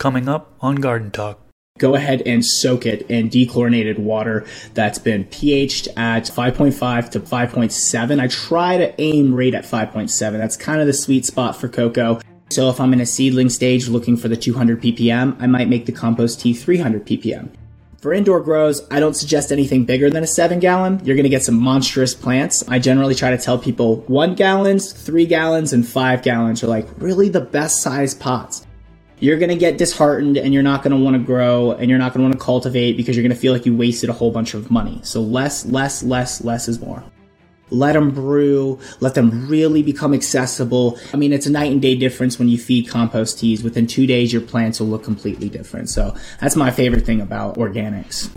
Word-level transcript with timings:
coming 0.00 0.28
up 0.28 0.56
on 0.60 0.76
Garden 0.76 1.10
Talk. 1.10 1.38
Go 1.78 1.94
ahead 1.94 2.22
and 2.26 2.44
soak 2.44 2.84
it 2.84 3.02
in 3.10 3.30
dechlorinated 3.30 3.98
water 3.98 4.46
that's 4.74 4.98
been 4.98 5.24
pHed 5.26 5.88
at 5.96 6.24
5.5 6.24 7.10
to 7.10 7.20
5.7. 7.20 8.20
I 8.20 8.26
try 8.26 8.78
to 8.78 9.00
aim 9.00 9.34
right 9.34 9.54
at 9.54 9.64
5.7. 9.64 10.32
That's 10.38 10.56
kind 10.56 10.80
of 10.80 10.86
the 10.86 10.92
sweet 10.92 11.24
spot 11.26 11.54
for 11.54 11.68
cocoa. 11.68 12.20
So 12.50 12.68
if 12.70 12.80
I'm 12.80 12.92
in 12.92 13.00
a 13.00 13.06
seedling 13.06 13.50
stage 13.50 13.88
looking 13.88 14.16
for 14.16 14.28
the 14.28 14.36
200 14.36 14.82
ppm, 14.82 15.36
I 15.38 15.46
might 15.46 15.68
make 15.68 15.86
the 15.86 15.92
compost 15.92 16.40
tea 16.40 16.54
300 16.54 17.06
ppm. 17.06 17.50
For 17.98 18.14
indoor 18.14 18.40
grows, 18.40 18.86
I 18.90 18.98
don't 18.98 19.14
suggest 19.14 19.52
anything 19.52 19.84
bigger 19.84 20.08
than 20.08 20.22
a 20.22 20.26
seven 20.26 20.58
gallon. 20.58 21.00
You're 21.04 21.16
going 21.16 21.24
to 21.24 21.30
get 21.30 21.44
some 21.44 21.60
monstrous 21.60 22.14
plants. 22.14 22.66
I 22.66 22.78
generally 22.78 23.14
try 23.14 23.30
to 23.30 23.38
tell 23.38 23.58
people 23.58 23.96
one 24.06 24.34
gallons, 24.34 24.92
three 24.92 25.26
gallons, 25.26 25.74
and 25.74 25.86
five 25.86 26.22
gallons 26.22 26.64
are 26.64 26.68
like 26.68 26.88
really 26.96 27.28
the 27.28 27.42
best 27.42 27.82
size 27.82 28.14
pots. 28.14 28.66
You're 29.22 29.38
going 29.38 29.50
to 29.50 29.56
get 29.56 29.76
disheartened 29.76 30.38
and 30.38 30.54
you're 30.54 30.62
not 30.62 30.82
going 30.82 30.96
to 30.96 31.04
want 31.04 31.14
to 31.14 31.22
grow 31.22 31.72
and 31.72 31.90
you're 31.90 31.98
not 31.98 32.14
going 32.14 32.20
to 32.20 32.28
want 32.30 32.32
to 32.32 32.42
cultivate 32.42 32.96
because 32.96 33.16
you're 33.16 33.22
going 33.22 33.34
to 33.34 33.40
feel 33.40 33.52
like 33.52 33.66
you 33.66 33.76
wasted 33.76 34.08
a 34.08 34.14
whole 34.14 34.30
bunch 34.30 34.54
of 34.54 34.70
money. 34.70 34.98
So 35.04 35.20
less, 35.20 35.66
less, 35.66 36.02
less, 36.02 36.42
less 36.42 36.68
is 36.68 36.80
more 36.80 37.04
let 37.72 37.92
them 37.92 38.10
brew, 38.10 38.80
let 38.98 39.14
them 39.14 39.46
really 39.46 39.80
become 39.82 40.12
accessible. 40.12 40.98
I 41.14 41.16
mean, 41.16 41.32
it's 41.32 41.46
a 41.46 41.50
night 41.50 41.70
and 41.70 41.80
day 41.80 41.94
difference 41.94 42.36
when 42.36 42.48
you 42.48 42.58
feed 42.58 42.88
compost 42.88 43.38
teas. 43.38 43.62
Within 43.62 43.86
two 43.86 44.08
days, 44.08 44.32
your 44.32 44.42
plants 44.42 44.80
will 44.80 44.88
look 44.88 45.04
completely 45.04 45.48
different. 45.48 45.88
So 45.88 46.16
that's 46.40 46.56
my 46.56 46.72
favorite 46.72 47.06
thing 47.06 47.20
about 47.20 47.56
organics. 47.56 48.28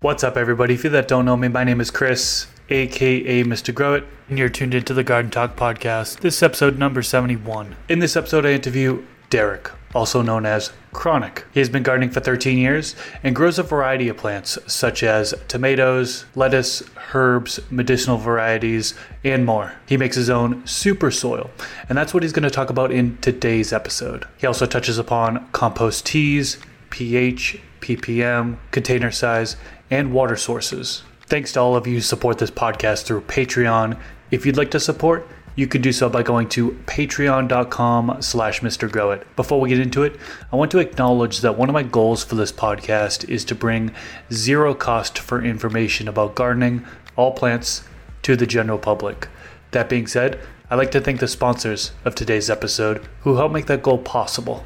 What's 0.00 0.22
up, 0.22 0.36
everybody? 0.36 0.74
If 0.74 0.84
you 0.84 0.90
that 0.90 1.08
don't 1.08 1.24
know 1.24 1.36
me, 1.36 1.48
my 1.48 1.64
name 1.64 1.80
is 1.80 1.90
Chris, 1.90 2.46
aka 2.68 3.44
Mr. 3.44 3.72
Grow 3.72 3.94
It, 3.94 4.04
and 4.28 4.38
you're 4.38 4.48
tuned 4.48 4.74
into 4.74 4.92
the 4.92 5.04
Garden 5.04 5.30
Talk 5.30 5.56
podcast. 5.56 6.20
This 6.20 6.36
is 6.36 6.42
episode 6.42 6.78
number 6.78 7.02
71. 7.02 7.76
In 7.88 8.00
this 8.00 8.16
episode, 8.16 8.44
I 8.44 8.52
interview 8.52 9.04
Derek, 9.30 9.70
also 9.94 10.20
known 10.20 10.44
as 10.44 10.72
Chronic. 10.92 11.44
He 11.52 11.60
has 11.60 11.68
been 11.68 11.84
gardening 11.84 12.10
for 12.10 12.18
13 12.18 12.58
years 12.58 12.96
and 13.22 13.36
grows 13.36 13.58
a 13.58 13.62
variety 13.62 14.08
of 14.08 14.16
plants 14.16 14.58
such 14.66 15.04
as 15.04 15.32
tomatoes, 15.46 16.24
lettuce, 16.34 16.82
herbs, 17.14 17.60
medicinal 17.70 18.16
varieties, 18.16 18.94
and 19.22 19.46
more. 19.46 19.74
He 19.86 19.96
makes 19.96 20.16
his 20.16 20.30
own 20.30 20.66
super 20.66 21.12
soil, 21.12 21.50
and 21.88 21.96
that's 21.96 22.12
what 22.12 22.24
he's 22.24 22.32
going 22.32 22.42
to 22.42 22.50
talk 22.50 22.70
about 22.70 22.90
in 22.90 23.16
today's 23.18 23.72
episode. 23.72 24.26
He 24.38 24.46
also 24.46 24.66
touches 24.66 24.98
upon 24.98 25.48
compost 25.52 26.04
teas, 26.04 26.58
pH, 26.90 27.60
ppm, 27.80 28.56
container 28.72 29.12
size, 29.12 29.56
and 29.88 30.12
water 30.12 30.36
sources. 30.36 31.04
Thanks 31.28 31.52
to 31.52 31.60
all 31.60 31.74
of 31.74 31.88
you 31.88 31.94
who 31.94 32.00
support 32.00 32.38
this 32.38 32.52
podcast 32.52 33.04
through 33.04 33.22
Patreon. 33.22 33.98
If 34.30 34.46
you'd 34.46 34.56
like 34.56 34.70
to 34.70 34.80
support, 34.80 35.26
you 35.56 35.66
can 35.66 35.82
do 35.82 35.90
so 35.90 36.08
by 36.08 36.22
going 36.22 36.48
to 36.50 36.70
patreon.com 36.86 38.18
slash 38.20 38.60
mrgrowit. 38.60 39.24
Before 39.34 39.60
we 39.60 39.70
get 39.70 39.80
into 39.80 40.04
it, 40.04 40.20
I 40.52 40.56
want 40.56 40.70
to 40.70 40.78
acknowledge 40.78 41.40
that 41.40 41.58
one 41.58 41.68
of 41.68 41.72
my 41.72 41.82
goals 41.82 42.22
for 42.22 42.36
this 42.36 42.52
podcast 42.52 43.28
is 43.28 43.44
to 43.46 43.56
bring 43.56 43.92
zero 44.32 44.72
cost 44.72 45.18
for 45.18 45.42
information 45.42 46.06
about 46.06 46.36
gardening, 46.36 46.86
all 47.16 47.32
plants, 47.32 47.82
to 48.22 48.36
the 48.36 48.46
general 48.46 48.78
public. 48.78 49.26
That 49.72 49.88
being 49.88 50.06
said, 50.06 50.38
I'd 50.70 50.76
like 50.76 50.92
to 50.92 51.00
thank 51.00 51.18
the 51.18 51.28
sponsors 51.28 51.90
of 52.04 52.14
today's 52.14 52.50
episode 52.50 53.04
who 53.22 53.36
helped 53.36 53.54
make 53.54 53.66
that 53.66 53.82
goal 53.82 53.98
possible. 53.98 54.64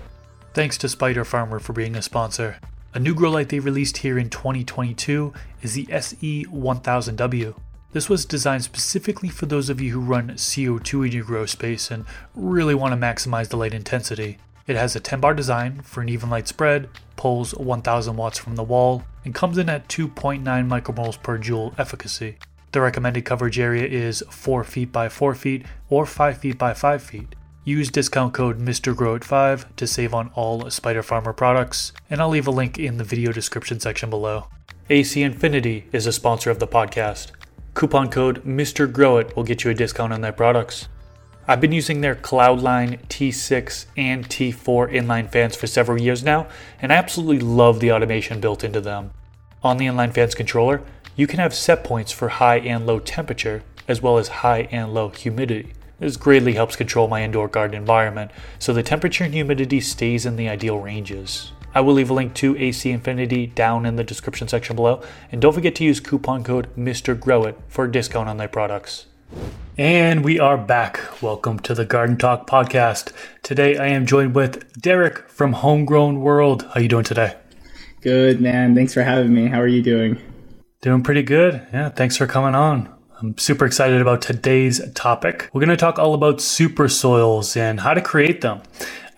Thanks 0.53 0.77
to 0.79 0.89
Spider 0.89 1.25
Farmer 1.25 1.59
for 1.59 1.73
being 1.73 1.97
a 1.97 2.03
sponsor. 2.03 2.59
A 2.93 2.99
new 2.99 3.15
grow 3.15 3.31
light 3.31 3.51
they 3.51 3.61
released 3.61 3.99
here 3.99 4.19
in 4.19 4.31
2022 4.31 5.33
is 5.63 5.75
the 5.75 5.87
SE1000W. 5.87 7.55
This 7.93 8.09
was 8.09 8.25
designed 8.25 8.65
specifically 8.65 9.29
for 9.29 9.47
those 9.47 9.71
of 9.71 9.81
you 9.81 9.93
who 9.93 10.01
run 10.01 10.31
CO2 10.31 11.07
in 11.07 11.13
your 11.13 11.23
grow 11.23 11.47
space 11.47 11.93
and 11.93 12.05
really 12.35 12.75
want 12.75 12.93
to 12.93 12.99
maximize 12.99 13.49
the 13.49 13.57
light 13.57 13.75
intensity. 13.75 14.39
It 14.67 14.75
has 14.75 14.97
a 14.97 15.01
10 15.01 15.21
bar 15.21 15.35
design 15.35 15.83
for 15.83 16.01
an 16.01 16.09
even 16.09 16.31
light 16.31 16.49
spread, 16.49 16.89
pulls 17.15 17.55
1000 17.55 18.17
watts 18.17 18.39
from 18.39 18.57
the 18.57 18.65
wall, 18.65 19.05
and 19.25 19.37
comes 19.37 19.57
in 19.57 19.69
at 19.69 19.87
2.9 19.89 20.43
micromoles 20.43 21.23
per 21.23 21.39
joule 21.39 21.73
efficacy. 21.79 22.39
The 22.73 22.81
recommended 22.81 23.25
coverage 23.25 23.61
area 23.61 23.87
is 23.87 24.25
4 24.31 24.65
feet 24.65 24.91
by 24.91 25.09
4 25.09 25.37
feet 25.37 25.65
or 25.91 26.07
5 26.07 26.39
feet 26.39 26.59
by 26.59 26.75
5 26.75 27.01
feet. 27.01 27.37
Use 27.65 27.91
discount 27.91 28.33
code 28.33 28.59
MrGrowit5 28.59 29.77
to 29.77 29.87
save 29.87 30.15
on 30.15 30.31
all 30.35 30.71
Spider 30.71 31.03
Farmer 31.03 31.35
products, 31.35 31.93
and 32.09 32.19
I'll 32.19 32.31
leave 32.31 32.47
a 32.47 32.51
link 32.51 32.79
in 32.79 32.97
the 32.97 33.05
video 33.05 33.33
description 33.33 33.79
section 33.79 34.09
below. 34.09 34.47
AC 34.89 35.23
Infinity 35.23 35.85
is 35.93 36.07
a 36.07 36.13
sponsor 36.13 36.51
of 36.51 36.59
the 36.59 36.67
podcast. 36.67 37.33
Coupon 37.75 38.09
code 38.09 38.43
MrGrowit 38.45 39.37
will 39.37 39.45
get 39.45 39.63
you 39.63 39.71
a 39.71 39.75
discount 39.75 40.11
on 40.11 40.23
their 40.23 40.33
products. 40.33 40.89
I've 41.47 41.61
been 41.61 41.71
using 41.71 42.01
their 42.01 42.15
Cloudline 42.15 43.07
T6 43.09 43.85
and 43.95 44.27
T4 44.27 44.91
inline 44.95 45.31
fans 45.31 45.55
for 45.55 45.67
several 45.67 46.01
years 46.01 46.25
now, 46.25 46.49
and 46.81 46.91
I 46.91 46.97
absolutely 46.97 47.41
love 47.41 47.81
the 47.81 47.93
automation 47.93 48.41
built 48.41 48.65
into 48.65 48.81
them. 48.81 49.11
On 49.63 49.77
the 49.77 49.87
inline 49.87 50.15
fans 50.15 50.35
controller, 50.35 50.81
you 51.15 51.27
can 51.27 51.41
have 51.41 51.53
set 51.53 51.85
points 51.85 52.11
for 52.11 52.29
high 52.29 52.61
and 52.61 52.87
low 52.87 53.01
temperature, 53.01 53.63
as 53.87 54.01
well 54.01 54.17
as 54.17 54.29
high 54.29 54.61
and 54.71 54.95
low 54.95 55.11
humidity. 55.11 55.75
This 56.01 56.17
greatly 56.17 56.55
helps 56.55 56.77
control 56.77 57.09
my 57.09 57.23
indoor 57.23 57.47
garden 57.47 57.77
environment, 57.77 58.31
so 58.59 58.73
the 58.73 58.83
temperature 58.83 59.23
and 59.23 59.35
humidity 59.35 59.83
stays 59.83 60.25
in 60.25 60.37
the 60.37 60.49
ideal 60.49 60.79
ranges. 60.79 61.53
I 61.75 61.83
will 61.83 61.93
leave 61.93 62.09
a 62.09 62.15
link 62.15 62.33
to 62.37 62.57
AC 62.57 62.91
Infinity 62.91 63.49
down 63.49 63.85
in 63.85 63.97
the 63.97 64.03
description 64.03 64.49
section 64.49 64.77
below. 64.77 65.03
And 65.31 65.43
don't 65.43 65.53
forget 65.53 65.75
to 65.75 65.85
use 65.85 66.01
coupon 66.01 66.43
code 66.43 66.75
MrGrowit 66.75 67.55
for 67.69 67.85
a 67.85 67.93
discount 67.93 68.31
on 68.31 68.39
their 68.39 68.49
products. 68.49 69.09
And 69.77 70.25
we 70.25 70.41
are 70.41 70.57
back. 70.57 71.01
Welcome 71.21 71.59
to 71.61 71.75
the 71.75 71.85
Garden 71.85 72.17
Talk 72.17 72.49
podcast. 72.49 73.13
Today 73.43 73.77
I 73.77 73.89
am 73.89 74.07
joined 74.07 74.35
with 74.35 74.81
Derek 74.81 75.29
from 75.29 75.53
Homegrown 75.53 76.21
World. 76.21 76.67
How 76.73 76.81
you 76.81 76.89
doing 76.89 77.05
today? 77.05 77.37
Good, 78.01 78.41
man. 78.41 78.75
Thanks 78.75 78.95
for 78.95 79.03
having 79.03 79.35
me. 79.35 79.49
How 79.49 79.61
are 79.61 79.69
you 79.69 79.83
doing? 79.83 80.19
Doing 80.81 81.03
pretty 81.03 81.23
good. 81.23 81.67
Yeah, 81.75 81.91
thanks 81.91 82.17
for 82.17 82.27
coming 82.27 82.55
on. 82.55 82.89
I'm 83.23 83.37
super 83.37 83.67
excited 83.67 84.01
about 84.01 84.23
today's 84.23 84.81
topic. 84.95 85.51
We're 85.53 85.61
going 85.61 85.69
to 85.69 85.77
talk 85.77 85.99
all 85.99 86.15
about 86.15 86.41
super 86.41 86.89
soils 86.89 87.55
and 87.55 87.81
how 87.81 87.93
to 87.93 88.01
create 88.01 88.41
them. 88.41 88.63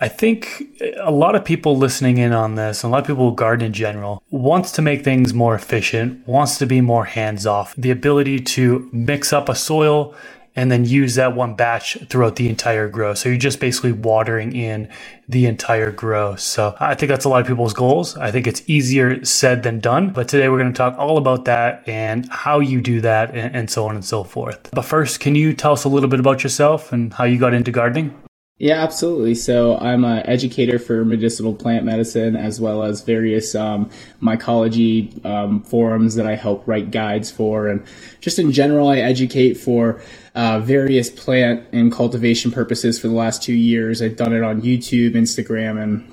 I 0.01 0.09
think 0.09 0.65
a 1.01 1.13
lot 1.13 1.37
of 1.37 1.45
people 1.45 1.77
listening 1.77 2.19
in 2.19 2.33
on 2.33 2.57
this, 2.57 2.83
a 2.83 2.89
lot 2.89 3.03
of 3.03 3.07
people 3.07 3.31
who 3.31 3.37
garden 3.37 3.67
in 3.67 3.73
general, 3.73 4.21
wants 4.31 4.73
to 4.73 4.83
make 4.83 5.05
things 5.05 5.33
more 5.33 5.55
efficient, 5.55 6.27
wants 6.27 6.59
to 6.59 6.67
be 6.67 6.81
more 6.81 7.05
hands 7.05 7.47
off. 7.47 7.77
The 7.77 7.93
ability 7.93 8.41
to 8.41 8.91
mix 8.93 9.33
up 9.33 9.49
a 9.49 9.55
soil 9.55 10.17
and 10.55 10.71
then 10.71 10.85
use 10.85 11.15
that 11.15 11.35
one 11.35 11.55
batch 11.55 11.97
throughout 12.09 12.37
the 12.37 12.49
entire 12.49 12.89
grow. 12.89 13.15
So 13.15 13.29
you're 13.29 13.39
just 13.39 13.61
basically 13.61 13.93
watering 13.93 14.55
in 14.55 14.89
the 15.29 15.47
entire 15.47 15.91
grow. 15.91 16.37
So 16.37 16.77
I 16.79 16.95
think 16.95 17.09
that's 17.09 17.25
a 17.25 17.29
lot 17.29 17.41
of 17.41 17.47
people's 17.47 17.73
goals. 17.73 18.17
I 18.17 18.31
think 18.31 18.47
it's 18.47 18.63
easier 18.67 19.25
said 19.25 19.63
than 19.63 19.81
done. 19.81 20.11
But 20.11 20.29
today 20.29 20.49
we're 20.49 20.59
going 20.59 20.73
to 20.73 20.77
talk 20.77 20.99
all 20.99 21.17
about 21.17 21.47
that 21.47 21.89
and 21.89 22.29
how 22.31 22.61
you 22.61 22.81
do 22.81 23.01
that 23.01 23.31
and, 23.31 23.55
and 23.57 23.71
so 23.71 23.87
on 23.87 23.95
and 23.95 24.05
so 24.05 24.25
forth. 24.25 24.71
But 24.73 24.83
first, 24.83 25.21
can 25.21 25.35
you 25.35 25.55
tell 25.55 25.73
us 25.73 25.85
a 25.85 25.89
little 25.89 26.09
bit 26.09 26.21
about 26.21 26.43
yourself 26.43 26.93
and 26.93 27.13
how 27.15 27.25
you 27.25 27.39
got 27.39 27.55
into 27.55 27.71
gardening? 27.71 28.15
Yeah, 28.59 28.81
absolutely. 28.81 29.35
So 29.35 29.77
I'm 29.79 30.05
an 30.05 30.25
educator 30.25 30.79
for 30.79 31.05
medicinal 31.05 31.53
plant 31.53 31.85
medicine 31.85 32.37
as 32.37 32.61
well 32.61 32.85
as 32.85 33.01
various 33.01 33.57
um, 33.57 33.91
mycology 34.23 35.25
um, 35.27 35.63
forums 35.65 36.15
that 36.15 36.29
I 36.29 36.37
help 36.37 36.63
write 36.69 36.93
guides 36.93 37.29
for. 37.29 37.67
And 37.67 37.85
just 38.21 38.39
in 38.39 38.53
general, 38.53 38.89
I 38.89 38.99
educate 38.99 39.55
for 39.55 40.01
uh, 40.35 40.61
various 40.61 41.11
plant 41.11 41.67
and 41.73 41.93
cultivation 41.93 42.51
purposes 42.51 42.99
for 42.99 43.09
the 43.09 43.15
last 43.15 43.43
two 43.43 43.55
years. 43.55 44.01
I've 44.01 44.17
done 44.17 44.33
it 44.33 44.43
on 44.43 44.63
YouTube, 44.63 45.13
Instagram, 45.13 45.83
and 45.83 46.13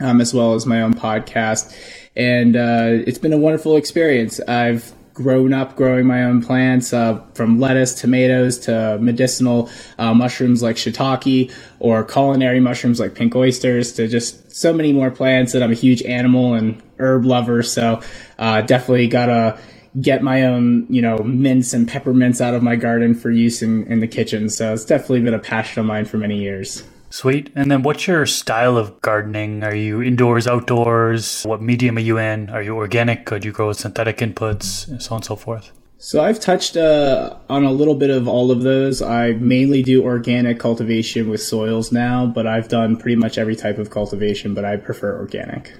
um, 0.00 0.20
as 0.20 0.34
well 0.34 0.54
as 0.54 0.66
my 0.66 0.82
own 0.82 0.94
podcast. 0.94 1.74
And 2.16 2.56
uh, 2.56 3.04
it's 3.06 3.18
been 3.18 3.32
a 3.32 3.38
wonderful 3.38 3.76
experience. 3.76 4.40
I've 4.40 4.92
grown 5.14 5.52
up 5.52 5.76
growing 5.76 6.06
my 6.06 6.24
own 6.24 6.42
plants 6.42 6.92
uh, 6.92 7.22
from 7.34 7.60
lettuce, 7.60 7.94
tomatoes 7.94 8.58
to 8.58 8.98
medicinal 9.00 9.70
uh, 9.98 10.14
mushrooms 10.14 10.62
like 10.62 10.76
shiitake 10.76 11.52
or 11.80 12.02
culinary 12.04 12.60
mushrooms 12.60 12.98
like 12.98 13.14
pink 13.14 13.34
oysters 13.36 13.92
to 13.92 14.08
just 14.08 14.50
so 14.52 14.72
many 14.72 14.92
more 14.92 15.10
plants 15.10 15.52
that 15.52 15.62
I'm 15.62 15.70
a 15.70 15.74
huge 15.74 16.02
animal 16.02 16.54
and 16.54 16.82
herb 16.98 17.24
lover. 17.24 17.62
So 17.62 18.00
uh, 18.38 18.62
definitely 18.62 19.08
gotta 19.08 19.58
get 20.00 20.22
my 20.22 20.44
own, 20.44 20.86
you 20.88 21.02
know, 21.02 21.18
mints 21.18 21.72
and 21.72 21.88
peppermints 21.88 22.40
out 22.40 22.54
of 22.54 22.62
my 22.62 22.76
garden 22.76 23.14
for 23.14 23.30
use 23.30 23.62
in, 23.62 23.86
in 23.86 24.00
the 24.00 24.08
kitchen. 24.08 24.48
So 24.48 24.72
it's 24.72 24.84
definitely 24.84 25.20
been 25.20 25.34
a 25.34 25.38
passion 25.38 25.80
of 25.80 25.86
mine 25.86 26.04
for 26.04 26.16
many 26.16 26.38
years. 26.38 26.82
Sweet. 27.10 27.52
And 27.54 27.70
then 27.70 27.82
what's 27.82 28.06
your 28.06 28.24
style 28.24 28.78
of 28.78 28.98
gardening? 29.02 29.62
Are 29.62 29.74
you 29.74 30.00
indoors, 30.00 30.46
outdoors? 30.46 31.42
What 31.42 31.60
medium 31.60 31.98
are 31.98 32.00
you 32.00 32.16
in? 32.16 32.48
Are 32.48 32.62
you 32.62 32.74
organic? 32.74 33.26
Could 33.26 33.44
you 33.44 33.52
grow 33.52 33.68
with 33.68 33.80
synthetic 33.80 34.18
inputs? 34.18 34.88
And 34.88 35.02
so 35.02 35.10
on 35.10 35.18
and 35.18 35.24
so 35.24 35.36
forth. 35.36 35.72
So 35.98 36.24
I've 36.24 36.40
touched 36.40 36.76
uh, 36.76 37.36
on 37.48 37.64
a 37.64 37.70
little 37.70 37.94
bit 37.94 38.10
of 38.10 38.26
all 38.26 38.50
of 38.50 38.62
those. 38.62 39.02
I 39.02 39.32
mainly 39.34 39.82
do 39.82 40.02
organic 40.02 40.58
cultivation 40.58 41.28
with 41.28 41.42
soils 41.42 41.92
now, 41.92 42.26
but 42.26 42.46
I've 42.46 42.68
done 42.68 42.96
pretty 42.96 43.16
much 43.16 43.38
every 43.38 43.54
type 43.54 43.78
of 43.78 43.90
cultivation, 43.90 44.52
but 44.54 44.64
I 44.64 44.78
prefer 44.78 45.16
organic. 45.16 45.72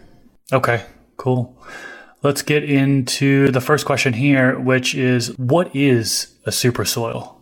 Okay, 0.53 0.85
cool. 1.17 1.59
Let's 2.23 2.43
get 2.43 2.63
into 2.63 3.51
the 3.51 3.61
first 3.61 3.85
question 3.85 4.13
here, 4.13 4.57
which 4.57 4.95
is 4.95 5.37
what 5.39 5.75
is 5.75 6.33
a 6.47 6.53
super 6.53 6.85
soil? 6.85 7.41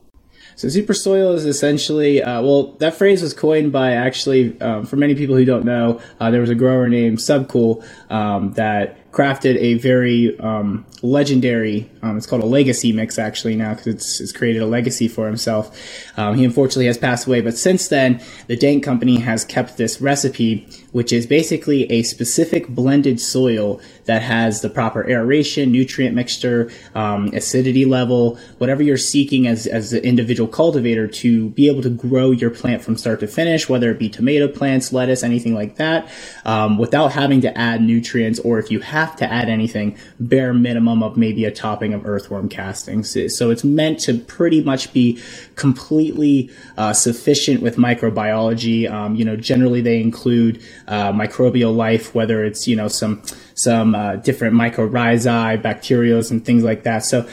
So 0.56 0.68
super 0.68 0.94
soil 0.94 1.32
is 1.32 1.44
essentially, 1.44 2.22
uh, 2.22 2.40
well, 2.42 2.72
that 2.80 2.94
phrase 2.94 3.22
was 3.22 3.34
coined 3.34 3.72
by 3.72 3.92
actually, 3.92 4.58
um, 4.60 4.86
for 4.86 4.96
many 4.96 5.14
people 5.14 5.36
who 5.36 5.44
don't 5.44 5.64
know, 5.64 6.00
uh, 6.18 6.30
there 6.30 6.40
was 6.40 6.50
a 6.50 6.54
grower 6.54 6.88
named 6.88 7.18
Subcool 7.18 7.84
um, 8.10 8.52
that 8.54 9.10
crafted 9.10 9.56
a 9.56 9.74
very 9.74 10.38
um, 10.38 10.86
legendary. 11.02 11.90
Um, 12.02 12.16
it's 12.16 12.26
called 12.26 12.42
a 12.42 12.46
legacy 12.46 12.92
mix 12.92 13.18
actually 13.18 13.56
now 13.56 13.70
because 13.70 13.86
it's, 13.88 14.20
it's, 14.20 14.32
created 14.32 14.62
a 14.62 14.66
legacy 14.66 15.08
for 15.08 15.26
himself. 15.26 15.76
Um, 16.16 16.36
he 16.36 16.44
unfortunately 16.44 16.86
has 16.86 16.98
passed 16.98 17.26
away, 17.26 17.40
but 17.40 17.56
since 17.56 17.88
then 17.88 18.22
the 18.46 18.56
Dank 18.56 18.84
Company 18.84 19.18
has 19.18 19.44
kept 19.44 19.78
this 19.78 20.00
recipe, 20.00 20.68
which 20.92 21.12
is 21.12 21.26
basically 21.26 21.90
a 21.90 22.02
specific 22.02 22.68
blended 22.68 23.18
soil 23.20 23.80
that 24.10 24.22
has 24.22 24.60
the 24.60 24.68
proper 24.68 25.08
aeration, 25.08 25.70
nutrient 25.70 26.16
mixture, 26.16 26.68
um, 26.96 27.28
acidity 27.28 27.84
level, 27.84 28.36
whatever 28.58 28.82
you're 28.82 28.96
seeking 28.96 29.46
as 29.46 29.68
as 29.68 29.92
an 29.92 30.02
individual 30.02 30.48
cultivator 30.48 31.06
to 31.06 31.50
be 31.50 31.68
able 31.68 31.80
to 31.80 31.90
grow 31.90 32.32
your 32.32 32.50
plant 32.50 32.82
from 32.82 32.96
start 32.96 33.20
to 33.20 33.28
finish, 33.28 33.68
whether 33.68 33.88
it 33.88 34.00
be 34.00 34.08
tomato 34.08 34.48
plants, 34.48 34.92
lettuce, 34.92 35.22
anything 35.22 35.54
like 35.54 35.76
that, 35.76 36.10
um, 36.44 36.76
without 36.76 37.12
having 37.12 37.40
to 37.40 37.56
add 37.56 37.80
nutrients 37.82 38.40
or 38.40 38.58
if 38.58 38.68
you 38.68 38.80
have 38.80 39.14
to 39.14 39.32
add 39.32 39.48
anything, 39.48 39.96
bare 40.18 40.52
minimum 40.52 41.04
of 41.04 41.16
maybe 41.16 41.44
a 41.44 41.52
topping 41.52 41.94
of 41.94 42.04
earthworm 42.04 42.48
castings. 42.48 43.16
So 43.36 43.50
it's 43.50 43.62
meant 43.62 44.00
to 44.00 44.18
pretty 44.18 44.60
much 44.60 44.92
be 44.92 45.22
completely 45.54 46.50
uh, 46.76 46.94
sufficient 46.94 47.62
with 47.62 47.76
microbiology. 47.76 48.90
Um, 48.90 49.14
you 49.14 49.24
know, 49.24 49.36
generally 49.36 49.80
they 49.80 50.00
include 50.00 50.60
uh, 50.88 51.12
microbial 51.12 51.76
life, 51.76 52.12
whether 52.12 52.42
it's 52.44 52.66
you 52.66 52.74
know 52.74 52.88
some 52.88 53.22
some 53.62 53.94
uh, 53.94 54.16
different 54.16 54.54
mycorrhizae, 54.54 55.62
bacterials, 55.62 56.30
and 56.30 56.44
things 56.44 56.62
like 56.64 56.82
that. 56.84 57.04
So 57.04 57.28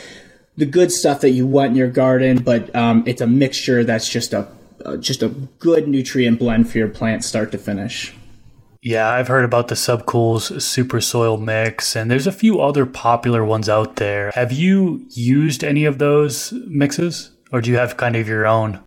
the 0.56 0.66
good 0.66 0.92
stuff 0.92 1.22
that 1.22 1.32
you 1.32 1.46
want 1.46 1.72
in 1.72 1.76
your 1.76 1.90
garden, 1.90 2.44
but 2.44 2.76
um, 2.76 3.04
it's 3.06 3.22
a 3.22 3.28
mixture 3.28 3.84
that's 3.84 4.10
just 4.10 4.34
a 4.34 4.48
uh, 4.86 4.98
just 4.98 5.24
a 5.24 5.30
good 5.60 5.88
nutrient 5.88 6.40
blend 6.40 6.70
for 6.70 6.78
your 6.78 6.88
plant, 6.88 7.24
start 7.24 7.52
to 7.52 7.58
finish. 7.58 8.14
Yeah, 8.82 9.10
I've 9.10 9.28
heard 9.28 9.44
about 9.44 9.68
the 9.68 9.76
Subcool's 9.76 10.64
Super 10.64 11.02
Soil 11.02 11.38
Mix, 11.38 11.96
and 11.96 12.10
there's 12.10 12.28
a 12.28 12.32
few 12.32 12.62
other 12.62 12.86
popular 12.86 13.44
ones 13.44 13.68
out 13.68 13.96
there. 13.96 14.32
Have 14.36 14.52
you 14.52 15.06
used 15.10 15.64
any 15.64 15.86
of 15.86 15.98
those 15.98 16.54
mixes, 16.68 17.32
or 17.52 17.60
do 17.60 17.72
you 17.72 17.78
have 17.78 17.98
kind 17.98 18.16
of 18.16 18.28
your 18.28 18.46
own? 18.46 18.80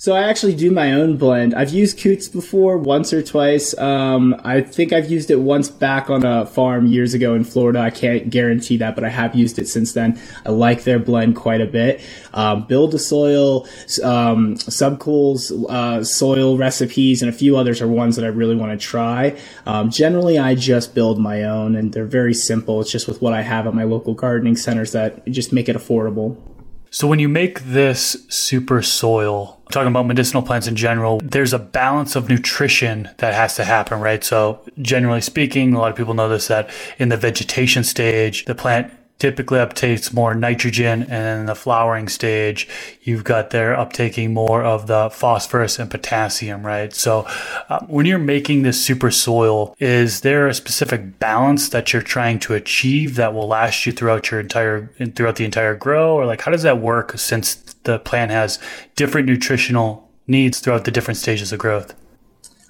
So 0.00 0.14
I 0.14 0.28
actually 0.28 0.54
do 0.54 0.70
my 0.70 0.92
own 0.92 1.16
blend. 1.16 1.56
I've 1.56 1.70
used 1.70 2.00
Coots 2.00 2.28
before 2.28 2.78
once 2.78 3.12
or 3.12 3.20
twice. 3.20 3.76
Um, 3.76 4.40
I 4.44 4.60
think 4.60 4.92
I've 4.92 5.10
used 5.10 5.28
it 5.28 5.40
once 5.40 5.68
back 5.68 6.08
on 6.08 6.24
a 6.24 6.46
farm 6.46 6.86
years 6.86 7.14
ago 7.14 7.34
in 7.34 7.42
Florida. 7.42 7.80
I 7.80 7.90
can't 7.90 8.30
guarantee 8.30 8.76
that, 8.76 8.94
but 8.94 9.02
I 9.02 9.08
have 9.08 9.34
used 9.34 9.58
it 9.58 9.66
since 9.66 9.94
then. 9.94 10.16
I 10.46 10.50
like 10.50 10.84
their 10.84 11.00
blend 11.00 11.34
quite 11.34 11.60
a 11.60 11.66
bit. 11.66 12.00
Um, 12.32 12.64
Build 12.68 12.94
a 12.94 12.98
Soil, 13.00 13.64
um, 14.04 14.54
Subcool's 14.54 15.50
uh, 15.68 16.04
soil 16.04 16.56
recipes, 16.56 17.20
and 17.20 17.28
a 17.28 17.34
few 17.34 17.56
others 17.56 17.82
are 17.82 17.88
ones 17.88 18.14
that 18.14 18.24
I 18.24 18.28
really 18.28 18.54
want 18.54 18.70
to 18.70 18.86
try. 18.86 19.36
Um, 19.66 19.90
generally, 19.90 20.38
I 20.38 20.54
just 20.54 20.94
build 20.94 21.18
my 21.18 21.42
own, 21.42 21.74
and 21.74 21.92
they're 21.92 22.04
very 22.04 22.34
simple. 22.34 22.80
It's 22.80 22.92
just 22.92 23.08
with 23.08 23.20
what 23.20 23.32
I 23.32 23.42
have 23.42 23.66
at 23.66 23.74
my 23.74 23.82
local 23.82 24.14
gardening 24.14 24.54
centers 24.54 24.92
that 24.92 25.26
just 25.26 25.52
make 25.52 25.68
it 25.68 25.74
affordable. 25.74 26.36
So 26.90 27.06
when 27.06 27.18
you 27.18 27.28
make 27.28 27.60
this 27.60 28.24
super 28.28 28.82
soil, 28.82 29.60
talking 29.70 29.88
about 29.88 30.06
medicinal 30.06 30.42
plants 30.42 30.66
in 30.66 30.76
general, 30.76 31.20
there's 31.22 31.52
a 31.52 31.58
balance 31.58 32.16
of 32.16 32.28
nutrition 32.28 33.10
that 33.18 33.34
has 33.34 33.56
to 33.56 33.64
happen, 33.64 34.00
right? 34.00 34.24
So 34.24 34.60
generally 34.80 35.20
speaking, 35.20 35.74
a 35.74 35.78
lot 35.78 35.90
of 35.90 35.96
people 35.96 36.14
know 36.14 36.28
this 36.28 36.48
that 36.48 36.70
in 36.98 37.10
the 37.10 37.16
vegetation 37.16 37.84
stage, 37.84 38.46
the 38.46 38.54
plant 38.54 38.92
typically 39.18 39.58
uptakes 39.58 40.12
more 40.12 40.34
nitrogen 40.34 41.02
and 41.02 41.40
in 41.40 41.46
the 41.46 41.54
flowering 41.54 42.08
stage. 42.08 42.68
You've 43.02 43.24
got 43.24 43.50
there 43.50 43.74
uptaking 43.74 44.32
more 44.32 44.62
of 44.62 44.86
the 44.86 45.10
phosphorus 45.10 45.78
and 45.78 45.90
potassium 45.90 46.64
right? 46.64 46.94
So 46.94 47.26
uh, 47.68 47.80
when 47.86 48.06
you're 48.06 48.18
making 48.18 48.62
this 48.62 48.82
super 48.82 49.10
soil 49.10 49.74
is 49.78 50.20
there 50.20 50.46
a 50.46 50.54
specific 50.54 51.18
balance 51.18 51.68
that 51.70 51.92
you're 51.92 52.02
trying 52.02 52.38
to 52.40 52.54
achieve 52.54 53.16
that 53.16 53.34
will 53.34 53.48
last 53.48 53.86
you 53.86 53.92
throughout 53.92 54.30
your 54.30 54.40
entire 54.40 54.86
throughout 55.14 55.36
the 55.36 55.44
entire 55.44 55.74
grow? 55.74 56.14
Or 56.14 56.26
like 56.26 56.42
how 56.42 56.52
does 56.52 56.62
that 56.62 56.80
work 56.80 57.18
since 57.18 57.54
the 57.84 57.98
plant 57.98 58.30
has 58.30 58.58
different 58.96 59.26
nutritional 59.26 60.08
needs 60.26 60.60
throughout 60.60 60.84
the 60.84 60.90
different 60.90 61.16
stages 61.16 61.52
of 61.52 61.58
growth 61.58 61.94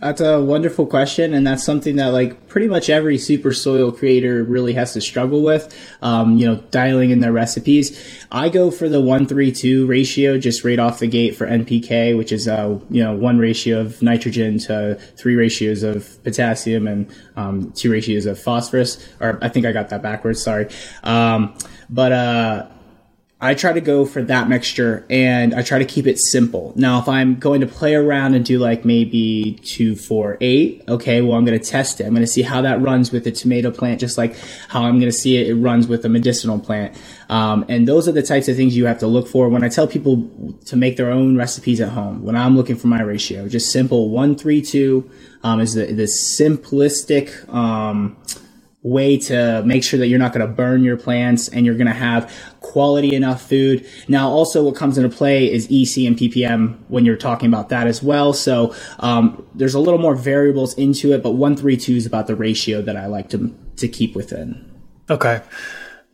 that's 0.00 0.20
a 0.20 0.40
wonderful 0.40 0.86
question, 0.86 1.34
and 1.34 1.44
that's 1.44 1.64
something 1.64 1.96
that 1.96 2.08
like 2.08 2.46
pretty 2.46 2.68
much 2.68 2.88
every 2.88 3.18
super 3.18 3.52
soil 3.52 3.90
creator 3.90 4.44
really 4.44 4.72
has 4.74 4.92
to 4.92 5.00
struggle 5.00 5.42
with. 5.42 5.76
Um, 6.02 6.38
you 6.38 6.46
know, 6.46 6.56
dialing 6.70 7.10
in 7.10 7.18
their 7.18 7.32
recipes. 7.32 7.98
I 8.30 8.48
go 8.48 8.70
for 8.70 8.88
the 8.88 9.00
one 9.00 9.26
three 9.26 9.50
two 9.50 9.86
ratio 9.86 10.38
just 10.38 10.64
right 10.64 10.78
off 10.78 11.00
the 11.00 11.08
gate 11.08 11.34
for 11.34 11.48
NPK, 11.48 12.16
which 12.16 12.30
is 12.30 12.46
uh 12.46 12.78
you 12.90 13.02
know 13.02 13.16
one 13.16 13.38
ratio 13.38 13.80
of 13.80 14.00
nitrogen 14.00 14.58
to 14.60 14.94
three 15.16 15.34
ratios 15.34 15.82
of 15.82 16.22
potassium 16.22 16.86
and 16.86 17.12
um, 17.34 17.72
two 17.72 17.90
ratios 17.90 18.26
of 18.26 18.38
phosphorus. 18.38 19.04
Or 19.18 19.38
I 19.42 19.48
think 19.48 19.66
I 19.66 19.72
got 19.72 19.88
that 19.88 20.02
backwards. 20.02 20.40
Sorry, 20.40 20.68
um, 21.02 21.56
but 21.90 22.12
uh 22.12 22.68
I 23.40 23.54
try 23.54 23.72
to 23.72 23.80
go 23.80 24.04
for 24.04 24.20
that 24.24 24.48
mixture 24.48 25.06
and 25.08 25.54
I 25.54 25.62
try 25.62 25.78
to 25.78 25.84
keep 25.84 26.08
it 26.08 26.18
simple. 26.18 26.72
Now, 26.74 26.98
if 26.98 27.08
I'm 27.08 27.36
going 27.36 27.60
to 27.60 27.68
play 27.68 27.94
around 27.94 28.34
and 28.34 28.44
do 28.44 28.58
like 28.58 28.84
maybe 28.84 29.60
two, 29.62 29.94
four, 29.94 30.38
eight, 30.40 30.82
okay, 30.88 31.22
well, 31.22 31.38
I'm 31.38 31.44
going 31.44 31.56
to 31.56 31.64
test 31.64 32.00
it. 32.00 32.04
I'm 32.04 32.14
going 32.14 32.22
to 32.22 32.26
see 32.26 32.42
how 32.42 32.62
that 32.62 32.80
runs 32.80 33.12
with 33.12 33.22
the 33.22 33.30
tomato 33.30 33.70
plant, 33.70 34.00
just 34.00 34.18
like 34.18 34.36
how 34.66 34.82
I'm 34.82 34.98
going 34.98 35.10
to 35.10 35.16
see 35.16 35.36
it, 35.36 35.46
it 35.46 35.54
runs 35.54 35.86
with 35.86 36.04
a 36.04 36.08
medicinal 36.08 36.58
plant. 36.58 36.96
Um, 37.28 37.64
and 37.68 37.86
those 37.86 38.08
are 38.08 38.12
the 38.12 38.24
types 38.24 38.48
of 38.48 38.56
things 38.56 38.76
you 38.76 38.86
have 38.86 38.98
to 38.98 39.06
look 39.06 39.28
for 39.28 39.48
when 39.48 39.62
I 39.62 39.68
tell 39.68 39.86
people 39.86 40.28
to 40.64 40.74
make 40.74 40.96
their 40.96 41.12
own 41.12 41.36
recipes 41.36 41.80
at 41.80 41.90
home. 41.90 42.24
When 42.24 42.34
I'm 42.34 42.56
looking 42.56 42.74
for 42.74 42.88
my 42.88 43.02
ratio, 43.02 43.46
just 43.46 43.70
simple 43.70 44.10
one, 44.10 44.34
three, 44.34 44.62
two, 44.62 45.08
um, 45.44 45.60
is 45.60 45.74
the, 45.74 45.86
the 45.92 46.04
simplistic, 46.04 47.48
um, 47.54 48.16
way 48.88 49.18
to 49.18 49.62
make 49.64 49.84
sure 49.84 49.98
that 49.98 50.08
you're 50.08 50.18
not 50.18 50.32
going 50.32 50.46
to 50.46 50.52
burn 50.52 50.82
your 50.82 50.96
plants 50.96 51.48
and 51.48 51.66
you're 51.66 51.74
going 51.74 51.86
to 51.86 51.92
have 51.92 52.32
quality 52.60 53.14
enough 53.14 53.42
food. 53.48 53.86
Now, 54.08 54.28
also 54.28 54.64
what 54.64 54.76
comes 54.76 54.98
into 54.98 55.08
play 55.08 55.52
is 55.52 55.66
EC 55.66 56.06
and 56.06 56.16
ppm 56.16 56.78
when 56.88 57.04
you're 57.04 57.16
talking 57.16 57.48
about 57.48 57.68
that 57.70 57.86
as 57.86 58.02
well. 58.02 58.32
So 58.32 58.74
um, 58.98 59.46
there's 59.54 59.74
a 59.74 59.80
little 59.80 60.00
more 60.00 60.14
variables 60.14 60.74
into 60.74 61.12
it, 61.12 61.22
but 61.22 61.32
one 61.32 61.56
three 61.56 61.76
two 61.76 61.94
is 61.94 62.06
about 62.06 62.26
the 62.26 62.36
ratio 62.36 62.82
that 62.82 62.96
I 62.96 63.06
like 63.06 63.30
to 63.30 63.54
to 63.76 63.88
keep 63.88 64.14
within. 64.14 64.64
Okay. 65.10 65.40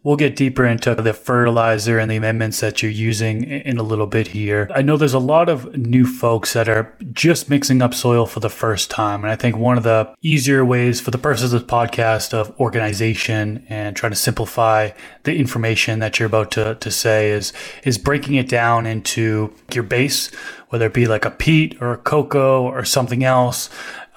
We'll 0.05 0.17
get 0.17 0.37
deeper 0.37 0.67
into 0.67 0.95
the 0.95 1.15
fertilizer 1.15 1.99
and 1.99 2.11
the 2.11 2.17
amendments 2.17 2.61
that 2.61 2.83
you're 2.83 2.93
using 2.93 3.45
in 3.45 3.79
a 3.79 3.83
little 3.83 4.06
bit 4.06 4.29
here. 4.29 4.71
I 4.75 4.83
know 4.83 4.99
there's 4.99 5.15
a 5.15 5.19
lot 5.19 5.49
of 5.49 5.75
new 5.79 6.05
folks 6.05 6.53
that 6.53 6.69
are 6.69 6.95
just 7.15 7.49
mixing 7.49 7.81
up 7.81 7.94
soil 7.94 8.27
for 8.27 8.41
the 8.41 8.51
first 8.51 8.91
time. 8.91 9.25
And 9.25 9.32
I 9.32 9.37
think 9.37 9.56
one 9.56 9.79
of 9.79 9.82
the 9.82 10.15
easier 10.20 10.63
ways 10.63 11.01
for 11.01 11.11
the 11.11 11.17
purposes 11.17 11.55
of 11.55 11.63
this 11.63 11.70
podcast 11.70 12.34
of 12.34 12.55
organization 12.61 13.65
and 13.70 13.96
trying 13.96 14.13
to 14.13 14.17
simplify 14.17 14.91
the 15.23 15.34
information 15.37 16.01
that 16.01 16.19
you're 16.19 16.27
about 16.27 16.51
to, 16.51 16.75
to 16.75 16.91
say 16.91 17.31
is, 17.31 17.55
is 17.84 17.96
breaking 17.96 18.34
it 18.34 18.46
down 18.46 18.84
into 18.84 19.55
your 19.73 19.84
base, 19.84 20.31
whether 20.69 20.84
it 20.84 20.93
be 20.93 21.06
like 21.06 21.25
a 21.25 21.31
peat 21.31 21.81
or 21.81 21.94
a 21.94 21.96
cocoa 21.99 22.63
or 22.63 22.84
something 22.84 23.25
else, 23.25 23.70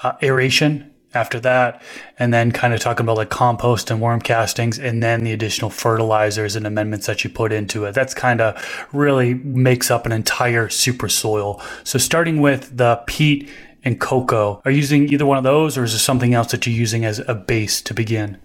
uh, 0.04 0.12
aeration 0.22 0.87
after 1.14 1.40
that, 1.40 1.82
and 2.20 2.34
then 2.34 2.52
kind 2.52 2.74
of 2.74 2.80
talking 2.80 3.06
about 3.06 3.18
like 3.18 3.30
compost 3.30 3.90
and 3.90 4.02
worm 4.02 4.22
castings, 4.22 4.78
and 4.78 5.02
then 5.02 5.24
the 5.24 5.32
additional 5.32 5.70
fertilizers 5.70 6.56
and 6.56 6.68
amendments 6.68 7.08
that 7.08 7.24
you 7.24 7.30
put 7.30 7.52
into 7.52 7.86
it. 7.86 7.94
That's 7.94 8.14
kind 8.14 8.42
of 8.42 8.88
really 8.94 9.34
makes 9.36 9.90
up 9.90 10.06
an 10.06 10.12
entire 10.12 10.70
super 10.70 11.10
soil. 11.10 11.62
So 11.84 11.98
starting 11.98 12.42
with 12.42 12.78
the 12.78 13.02
peat 13.08 13.50
and 13.84 14.00
cocoa, 14.00 14.62
are 14.66 14.72
you 14.72 14.78
using 14.78 15.12
either 15.14 15.26
one 15.26 15.38
of 15.38 15.44
those, 15.44 15.78
or 15.78 15.84
is 15.84 15.94
there 15.94 16.00
something 16.00 16.34
else 16.34 16.52
that 16.52 16.68
you're 16.68 16.76
using 16.76 17.06
as 17.06 17.20
a 17.20 17.36
base 17.36 17.82
to 17.84 17.94
begin? 17.94 18.38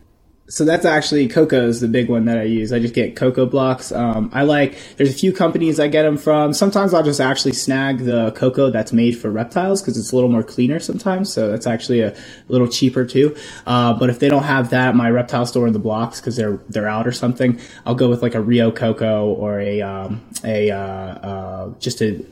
So 0.52 0.66
that's 0.66 0.84
actually 0.84 1.28
cocoa 1.28 1.66
is 1.66 1.80
the 1.80 1.88
big 1.88 2.10
one 2.10 2.26
that 2.26 2.36
I 2.36 2.42
use. 2.42 2.74
I 2.74 2.78
just 2.78 2.92
get 2.92 3.16
cocoa 3.16 3.46
blocks. 3.46 3.90
Um, 3.90 4.28
I 4.34 4.42
like 4.42 4.76
there's 4.98 5.08
a 5.08 5.14
few 5.14 5.32
companies 5.32 5.80
I 5.80 5.88
get 5.88 6.02
them 6.02 6.18
from. 6.18 6.52
Sometimes 6.52 6.92
I'll 6.92 7.02
just 7.02 7.22
actually 7.22 7.54
snag 7.54 8.00
the 8.00 8.32
cocoa 8.32 8.70
that's 8.70 8.92
made 8.92 9.12
for 9.12 9.30
reptiles 9.30 9.80
because 9.80 9.96
it's 9.96 10.12
a 10.12 10.14
little 10.14 10.28
more 10.28 10.42
cleaner 10.42 10.78
sometimes. 10.78 11.32
So 11.32 11.50
that's 11.50 11.66
actually 11.66 12.02
a 12.02 12.14
little 12.48 12.68
cheaper 12.68 13.06
too. 13.06 13.34
Uh, 13.66 13.94
but 13.94 14.10
if 14.10 14.18
they 14.18 14.28
don't 14.28 14.42
have 14.42 14.68
that, 14.70 14.94
my 14.94 15.08
reptile 15.08 15.46
store 15.46 15.66
in 15.66 15.72
the 15.72 15.78
blocks 15.78 16.20
because 16.20 16.36
they're 16.36 16.60
they're 16.68 16.88
out 16.88 17.06
or 17.06 17.12
something, 17.12 17.58
I'll 17.86 17.94
go 17.94 18.10
with 18.10 18.20
like 18.20 18.34
a 18.34 18.40
Rio 18.42 18.70
Coco 18.70 19.28
or 19.28 19.58
a 19.58 19.80
um, 19.80 20.20
a 20.44 20.70
uh, 20.70 20.76
uh, 20.76 21.78
just 21.78 22.02
a 22.02 22.22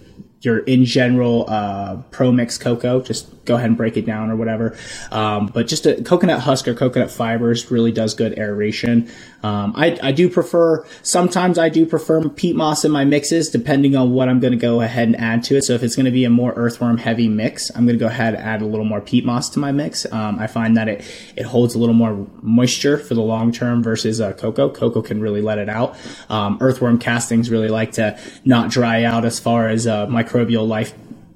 your 0.42 0.58
in 0.60 0.84
general 0.84 1.46
uh, 1.48 1.96
pro 2.10 2.32
mix 2.32 2.58
cocoa. 2.58 3.00
Just 3.00 3.39
go 3.50 3.56
ahead 3.56 3.68
and 3.68 3.76
break 3.76 3.96
it 3.96 4.06
down 4.06 4.30
or 4.30 4.36
whatever. 4.36 4.76
Um, 5.10 5.46
but 5.46 5.66
just 5.66 5.86
a 5.86 6.02
coconut 6.02 6.40
husk 6.40 6.68
or 6.68 6.74
coconut 6.74 7.10
fibers 7.10 7.70
really 7.70 7.92
does 7.92 8.14
good 8.14 8.38
aeration. 8.38 9.10
Um, 9.42 9.72
I, 9.76 9.98
I 10.02 10.12
do 10.12 10.28
prefer 10.28 10.84
sometimes 11.02 11.58
I 11.58 11.68
do 11.68 11.86
prefer 11.86 12.28
peat 12.28 12.54
moss 12.54 12.84
in 12.84 12.92
my 12.92 13.04
mixes 13.04 13.48
depending 13.48 13.96
on 13.96 14.12
what 14.12 14.28
I'm 14.28 14.38
going 14.38 14.52
to 14.52 14.58
go 14.58 14.80
ahead 14.82 15.08
and 15.08 15.16
add 15.16 15.42
to 15.44 15.56
it. 15.56 15.64
So 15.64 15.72
if 15.72 15.82
it's 15.82 15.96
going 15.96 16.06
to 16.06 16.12
be 16.12 16.24
a 16.24 16.30
more 16.30 16.52
earthworm 16.52 16.98
heavy 16.98 17.28
mix, 17.28 17.70
I'm 17.70 17.86
going 17.86 17.98
to 17.98 18.02
go 18.02 18.06
ahead 18.06 18.34
and 18.34 18.42
add 18.42 18.62
a 18.62 18.66
little 18.66 18.84
more 18.84 19.00
peat 19.00 19.24
moss 19.24 19.48
to 19.50 19.58
my 19.58 19.72
mix. 19.72 20.10
Um, 20.12 20.38
I 20.38 20.46
find 20.46 20.76
that 20.76 20.88
it 20.88 21.04
it 21.36 21.44
holds 21.44 21.74
a 21.74 21.78
little 21.78 21.94
more 21.94 22.26
moisture 22.42 22.98
for 22.98 23.14
the 23.14 23.22
long 23.22 23.50
term 23.50 23.82
versus 23.82 24.20
uh, 24.20 24.32
cocoa. 24.34 24.70
Cocoa 24.70 25.02
can 25.02 25.20
really 25.20 25.42
let 25.42 25.58
it 25.58 25.68
out. 25.68 25.96
Um, 26.28 26.58
earthworm 26.60 26.98
castings 26.98 27.50
really 27.50 27.68
like 27.68 27.92
to 27.92 28.18
not 28.44 28.70
dry 28.70 29.04
out 29.04 29.24
as 29.24 29.40
far 29.40 29.68
as 29.68 29.86
uh, 29.86 30.06
microbial 30.06 30.68
life 30.68 30.92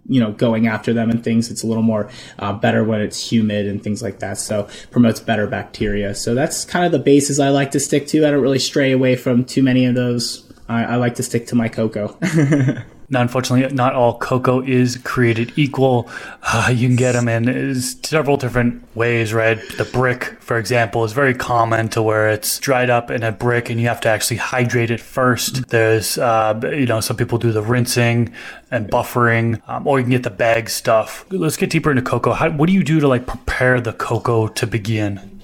you 0.06 0.20
know 0.20 0.32
going 0.32 0.66
after 0.66 0.92
them 0.92 1.10
and 1.10 1.24
things 1.24 1.50
it's 1.50 1.62
a 1.62 1.66
little 1.66 1.82
more 1.82 2.10
uh, 2.38 2.52
better 2.52 2.84
when 2.84 3.00
it's 3.00 3.32
humid 3.32 3.66
and 3.66 3.82
things 3.82 4.02
like 4.02 4.20
that. 4.20 4.38
So 4.38 4.68
promotes 4.90 5.20
better 5.20 5.46
bacteria. 5.46 6.14
So 6.14 6.34
that's 6.34 6.64
kind 6.64 6.84
of 6.84 6.92
the 6.92 6.98
bases 6.98 7.40
i 7.40 7.48
like 7.48 7.70
to 7.72 7.80
stick 7.80 8.06
to. 8.08 8.26
I 8.26 8.30
don't 8.30 8.42
really 8.42 8.58
stray 8.58 8.92
away 8.92 9.16
from 9.16 9.44
too 9.44 9.62
many 9.62 9.84
of 9.86 9.94
those. 9.94 10.50
I, 10.68 10.84
I 10.84 10.96
like 10.96 11.16
to 11.16 11.22
stick 11.22 11.46
to 11.48 11.54
my 11.54 11.68
cocoa 11.68 12.16
Now, 13.08 13.20
unfortunately, 13.20 13.74
not 13.74 13.94
all 13.94 14.18
cocoa 14.18 14.60
is 14.62 14.96
created 15.04 15.52
equal. 15.56 16.08
Uh, 16.42 16.72
you 16.74 16.88
can 16.88 16.96
get 16.96 17.12
them 17.12 17.28
in 17.28 17.74
several 17.74 18.36
different 18.36 18.82
ways, 18.96 19.34
right? 19.34 19.58
The 19.76 19.84
brick, 19.84 20.36
for 20.40 20.58
example, 20.58 21.04
is 21.04 21.12
very 21.12 21.34
common 21.34 21.88
to 21.90 22.02
where 22.02 22.30
it's 22.30 22.58
dried 22.58 22.90
up 22.90 23.10
in 23.10 23.22
a 23.22 23.32
brick 23.32 23.68
and 23.70 23.80
you 23.80 23.88
have 23.88 24.00
to 24.02 24.08
actually 24.08 24.38
hydrate 24.38 24.90
it 24.90 25.00
first. 25.00 25.68
There's, 25.68 26.16
uh, 26.18 26.58
you 26.64 26.86
know, 26.86 27.00
some 27.00 27.16
people 27.16 27.38
do 27.38 27.52
the 27.52 27.62
rinsing 27.62 28.32
and 28.70 28.90
buffering, 28.90 29.60
um, 29.68 29.86
or 29.86 29.98
you 29.98 30.04
can 30.04 30.10
get 30.10 30.22
the 30.22 30.30
bag 30.30 30.70
stuff. 30.70 31.26
Let's 31.30 31.56
get 31.56 31.70
deeper 31.70 31.90
into 31.90 32.02
cocoa. 32.02 32.32
How, 32.32 32.50
what 32.50 32.66
do 32.66 32.72
you 32.72 32.82
do 32.82 33.00
to 33.00 33.08
like 33.08 33.26
prepare 33.26 33.80
the 33.80 33.92
cocoa 33.92 34.48
to 34.48 34.66
begin? 34.66 35.34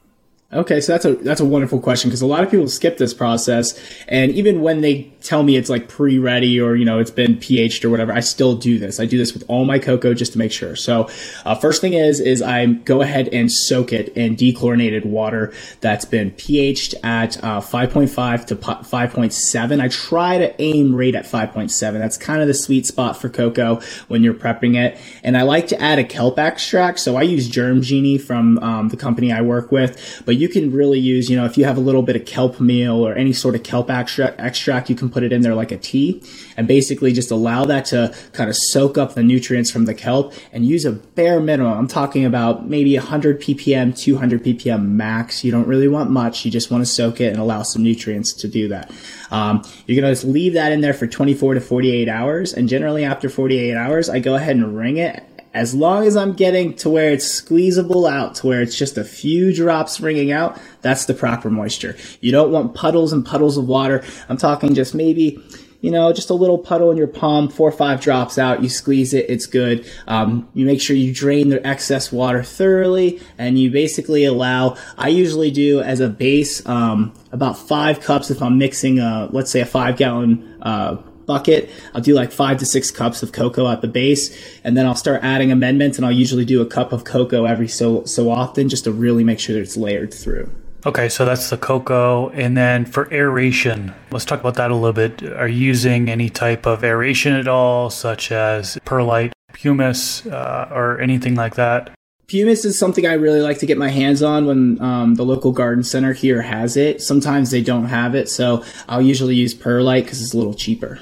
Okay, 0.52 0.81
so 0.81 0.93
that's 0.93 1.05
a 1.05 1.14
that's 1.14 1.40
a 1.40 1.45
wonderful 1.45 1.79
question 1.79 2.11
because 2.11 2.23
a 2.23 2.26
lot 2.26 2.43
of 2.43 2.50
people 2.50 2.67
skip 2.67 2.99
this 2.99 3.14
process, 3.14 3.81
and 4.09 4.33
even 4.33 4.62
when 4.62 4.81
they 4.81 5.12
tell 5.23 5.43
me 5.43 5.57
it's 5.57 5.69
like 5.69 5.89
pre-ready 5.89 6.61
or 6.61 6.75
you 6.75 6.85
know 6.85 6.99
it's 6.99 7.11
been 7.11 7.39
pH'd 7.39 7.85
or 7.85 7.91
whatever, 7.91 8.12
I 8.12 8.21
still 8.21 8.57
do 8.57 8.79
this. 8.79 9.00
I 9.00 9.07
do 9.07 9.19
this 9.19 9.33
with 9.33 9.45
all 9.49 9.65
my 9.65 9.79
cocoa 9.79 10.15
just 10.15 10.33
to 10.33 10.39
make 10.39 10.53
sure. 10.53 10.77
So, 10.77 11.09
uh, 11.45 11.55
first 11.55 11.81
thing 11.81 11.95
is 11.95 12.21
is 12.21 12.43
I 12.43 12.67
go 12.67 13.03
ahead 13.03 13.29
and 13.29 13.50
soak 13.50 13.93
it 13.93 14.09
in 14.17 14.37
dechlorinated 14.37 15.05
water 15.05 15.53
that's 15.81 16.05
been 16.05 16.31
pH'd 16.33 16.95
at 17.03 17.43
uh, 17.43 17.61
5.5 17.61 18.47
to 18.47 18.57
5.7. 18.57 19.81
I 19.81 19.89
try 19.89 20.39
to 20.39 20.62
aim 20.62 20.95
right 20.95 21.15
at 21.15 21.25
5.7. 21.25 21.93
That's 21.99 22.17
kind 22.17 22.41
of 22.41 22.49
the 22.49 22.55
sweet 22.55 22.87
spot 22.87 23.17
for 23.17 23.29
cocoa 23.29 23.81
when 24.09 24.23
you're 24.23 24.35
prepping 24.35 24.77
it, 24.77 24.99
and 25.23 25.37
I 25.37 25.43
like 25.43 25.69
to 25.69 25.81
add 25.81 25.99
a 25.99 26.05
kelp 26.05 26.39
extract. 26.39 27.00
So 27.00 27.17
I 27.17 27.23
use 27.23 27.49
Germ 27.49 27.83
Genie 27.83 28.19
from 28.19 28.59
um, 28.59 28.89
the 28.89 28.97
company 28.97 29.33
I 29.33 29.43
work 29.43 29.71
with, 29.71 30.23
but 30.25 30.37
you 30.37 30.49
can 30.49 30.73
really 30.73 30.99
use, 30.99 31.29
you 31.29 31.37
know, 31.37 31.45
if 31.45 31.59
you 31.59 31.65
have 31.65 31.77
a 31.77 31.81
little 31.81 32.03
bit 32.03 32.17
of 32.17 32.25
kelp 32.25 32.61
meal 32.61 33.07
or 33.07 33.15
any 33.15 33.33
sort 33.33 33.55
of 33.55 33.62
kelp 33.62 33.91
extract, 33.91 34.41
extract, 34.41 34.89
you 34.89 34.97
can 34.97 35.10
put 35.11 35.23
it 35.23 35.33
in 35.33 35.43
there 35.43 35.55
like 35.55 35.73
a 35.73 35.76
tea 35.76 36.23
and 36.57 36.67
basically 36.67 37.12
just 37.12 37.31
allow 37.31 37.64
that 37.64 37.85
to 37.87 38.14
kind 38.33 38.49
of 38.49 38.57
soak 38.57 38.99
up 38.99 39.14
the 39.14 39.23
nutrients 39.23 39.71
from 39.71 39.85
the 39.85 39.95
kelp 39.95 40.33
and 40.52 40.64
use 40.64 40.85
a 40.85 40.93
bare 40.93 41.40
minimum. 41.40 41.76
I'm 41.76 41.88
talking 41.88 42.25
about 42.25 42.69
maybe 42.69 42.97
100 42.97 43.40
ppm, 43.40 43.97
200 43.97 44.43
ppm 44.43 44.88
max. 44.90 45.45
You 45.45 45.52
don't 45.52 45.67
really 45.67 45.88
want 45.88 46.11
much. 46.11 46.45
You 46.45 46.50
just 46.50 46.71
want 46.71 46.83
to 46.83 46.87
soak 46.87 47.21
it 47.21 47.33
and 47.33 47.38
allow 47.38 47.62
some 47.62 47.83
nutrients 47.83 48.33
to 48.35 48.49
do 48.49 48.69
that. 48.69 48.90
Um, 49.31 49.62
you're 49.87 50.00
going 50.00 50.14
to 50.14 50.26
leave 50.26 50.55
that 50.55 50.73
in 50.73 50.81
there 50.81 50.95
for 50.95 51.07
24 51.07 51.55
to 51.55 51.61
48 51.61 52.09
hours. 52.09 52.52
And 52.52 52.69
generally 52.69 53.05
after 53.05 53.29
48 53.29 53.76
hours, 53.76 54.09
I 54.09 54.19
go 54.19 54.35
ahead 54.35 54.57
and 54.57 54.76
wring 54.76 54.97
it 54.97 55.25
as 55.52 55.75
long 55.75 56.07
as 56.07 56.16
I'm 56.16 56.33
getting 56.33 56.75
to 56.76 56.90
where 56.90 57.11
it's 57.11 57.26
squeezable 57.26 58.07
out, 58.07 58.37
to 58.37 58.47
where 58.47 58.62
it's 58.62 58.76
just 58.76 58.97
a 58.97 59.04
few 59.04 59.54
drops 59.54 60.00
ringing 60.00 60.30
out, 60.30 60.61
that's 60.80 61.07
the 61.07 61.14
proper 61.14 61.50
moisture. 61.50 61.97
You 62.21 62.30
don't 62.30 62.52
want 62.52 62.75
puddles 62.75 63.12
and 63.12 63.26
puddles 63.26 63.57
of 63.57 63.66
water. 63.66 64.04
I'm 64.28 64.37
talking 64.37 64.75
just 64.75 64.95
maybe, 64.95 65.42
you 65.80 65.90
know, 65.90 66.12
just 66.12 66.30
a 66.30 66.35
little 66.35 66.59
puddle 66.59 66.92
in 66.92 66.97
your 66.97 67.09
palm, 67.09 67.49
four 67.49 67.69
or 67.69 67.73
five 67.73 68.00
drops 68.00 68.38
out. 68.38 68.62
You 68.62 68.69
squeeze 68.69 69.12
it, 69.12 69.28
it's 69.28 69.47
good. 69.47 69.90
Um, 70.07 70.49
you 70.54 70.66
make 70.66 70.80
sure 70.80 70.95
you 70.95 71.12
drain 71.12 71.49
the 71.49 71.66
excess 71.66 72.12
water 72.12 72.45
thoroughly, 72.45 73.21
and 73.37 73.59
you 73.59 73.73
basically 73.73 74.25
allow. 74.25 74.76
I 74.97 75.09
usually 75.09 75.50
do 75.50 75.80
as 75.80 75.99
a 75.99 76.09
base 76.09 76.64
um, 76.66 77.12
about 77.33 77.59
five 77.59 78.00
cups 78.00 78.30
if 78.30 78.40
I'm 78.40 78.57
mixing, 78.57 79.00
a, 79.00 79.28
let's 79.33 79.50
say, 79.50 79.61
a 79.61 79.66
five 79.66 79.97
gallon. 79.97 80.59
Uh, 80.62 80.99
bucket. 81.31 81.71
I'll 81.95 82.01
do 82.01 82.15
like 82.15 82.33
five 82.33 82.59
to 82.59 82.67
six 82.67 82.91
cups 82.91 83.23
of 83.23 83.31
cocoa 83.31 83.69
at 83.69 83.81
the 83.81 83.89
base, 83.89 84.25
and 84.65 84.77
then 84.77 84.85
I'll 84.87 85.01
start 85.07 85.23
adding 85.23 85.53
amendments, 85.53 85.97
and 85.97 86.05
I'll 86.05 86.21
usually 86.25 86.45
do 86.45 86.61
a 86.61 86.67
cup 86.67 86.93
of 86.93 87.05
cocoa 87.05 87.45
every 87.45 87.69
so 87.69 88.05
so 88.05 88.31
often 88.31 88.69
just 88.69 88.85
to 88.85 88.93
really 88.93 89.25
make 89.25 89.39
sure 89.39 89.55
that 89.55 89.63
it's 89.63 89.77
layered 89.77 90.13
through. 90.13 90.51
Okay, 90.87 91.09
so 91.09 91.25
that's 91.25 91.51
the 91.51 91.59
cocoa. 91.59 92.31
And 92.31 92.57
then 92.57 92.85
for 92.85 93.13
aeration, 93.13 93.95
let's 94.11 94.25
talk 94.25 94.41
about 94.41 94.55
that 94.55 94.71
a 94.71 94.75
little 94.75 94.95
bit. 94.95 95.23
Are 95.23 95.47
you 95.47 95.59
using 95.59 96.09
any 96.09 96.31
type 96.31 96.67
of 96.67 96.83
aeration 96.83 97.35
at 97.35 97.47
all, 97.47 97.91
such 97.91 98.33
as 98.33 98.79
perlite, 98.85 99.33
pumice, 99.53 100.27
uh, 100.27 100.69
or 100.73 100.99
anything 101.01 101.35
like 101.35 101.55
that? 101.57 101.91
Pumice 102.29 102.65
is 102.65 102.79
something 102.79 103.07
I 103.07 103.15
really 103.15 103.43
like 103.43 103.59
to 103.59 103.67
get 103.67 103.77
my 103.77 103.91
hands 103.91 104.23
on 104.23 104.47
when 104.47 104.81
um, 104.81 105.17
the 105.17 105.25
local 105.25 105.53
garden 105.53 105.83
center 105.85 106.13
here 106.13 106.43
has 106.43 106.77
it. 106.77 107.03
Sometimes 107.03 107.51
they 107.51 107.61
don't 107.61 107.87
have 107.87 108.15
it, 108.15 108.29
so 108.29 108.65
I'll 108.89 109.03
usually 109.03 109.35
use 109.35 109.53
perlite 109.53 110.05
because 110.05 110.23
it's 110.23 110.33
a 110.33 110.39
little 110.39 110.55
cheaper. 110.55 111.01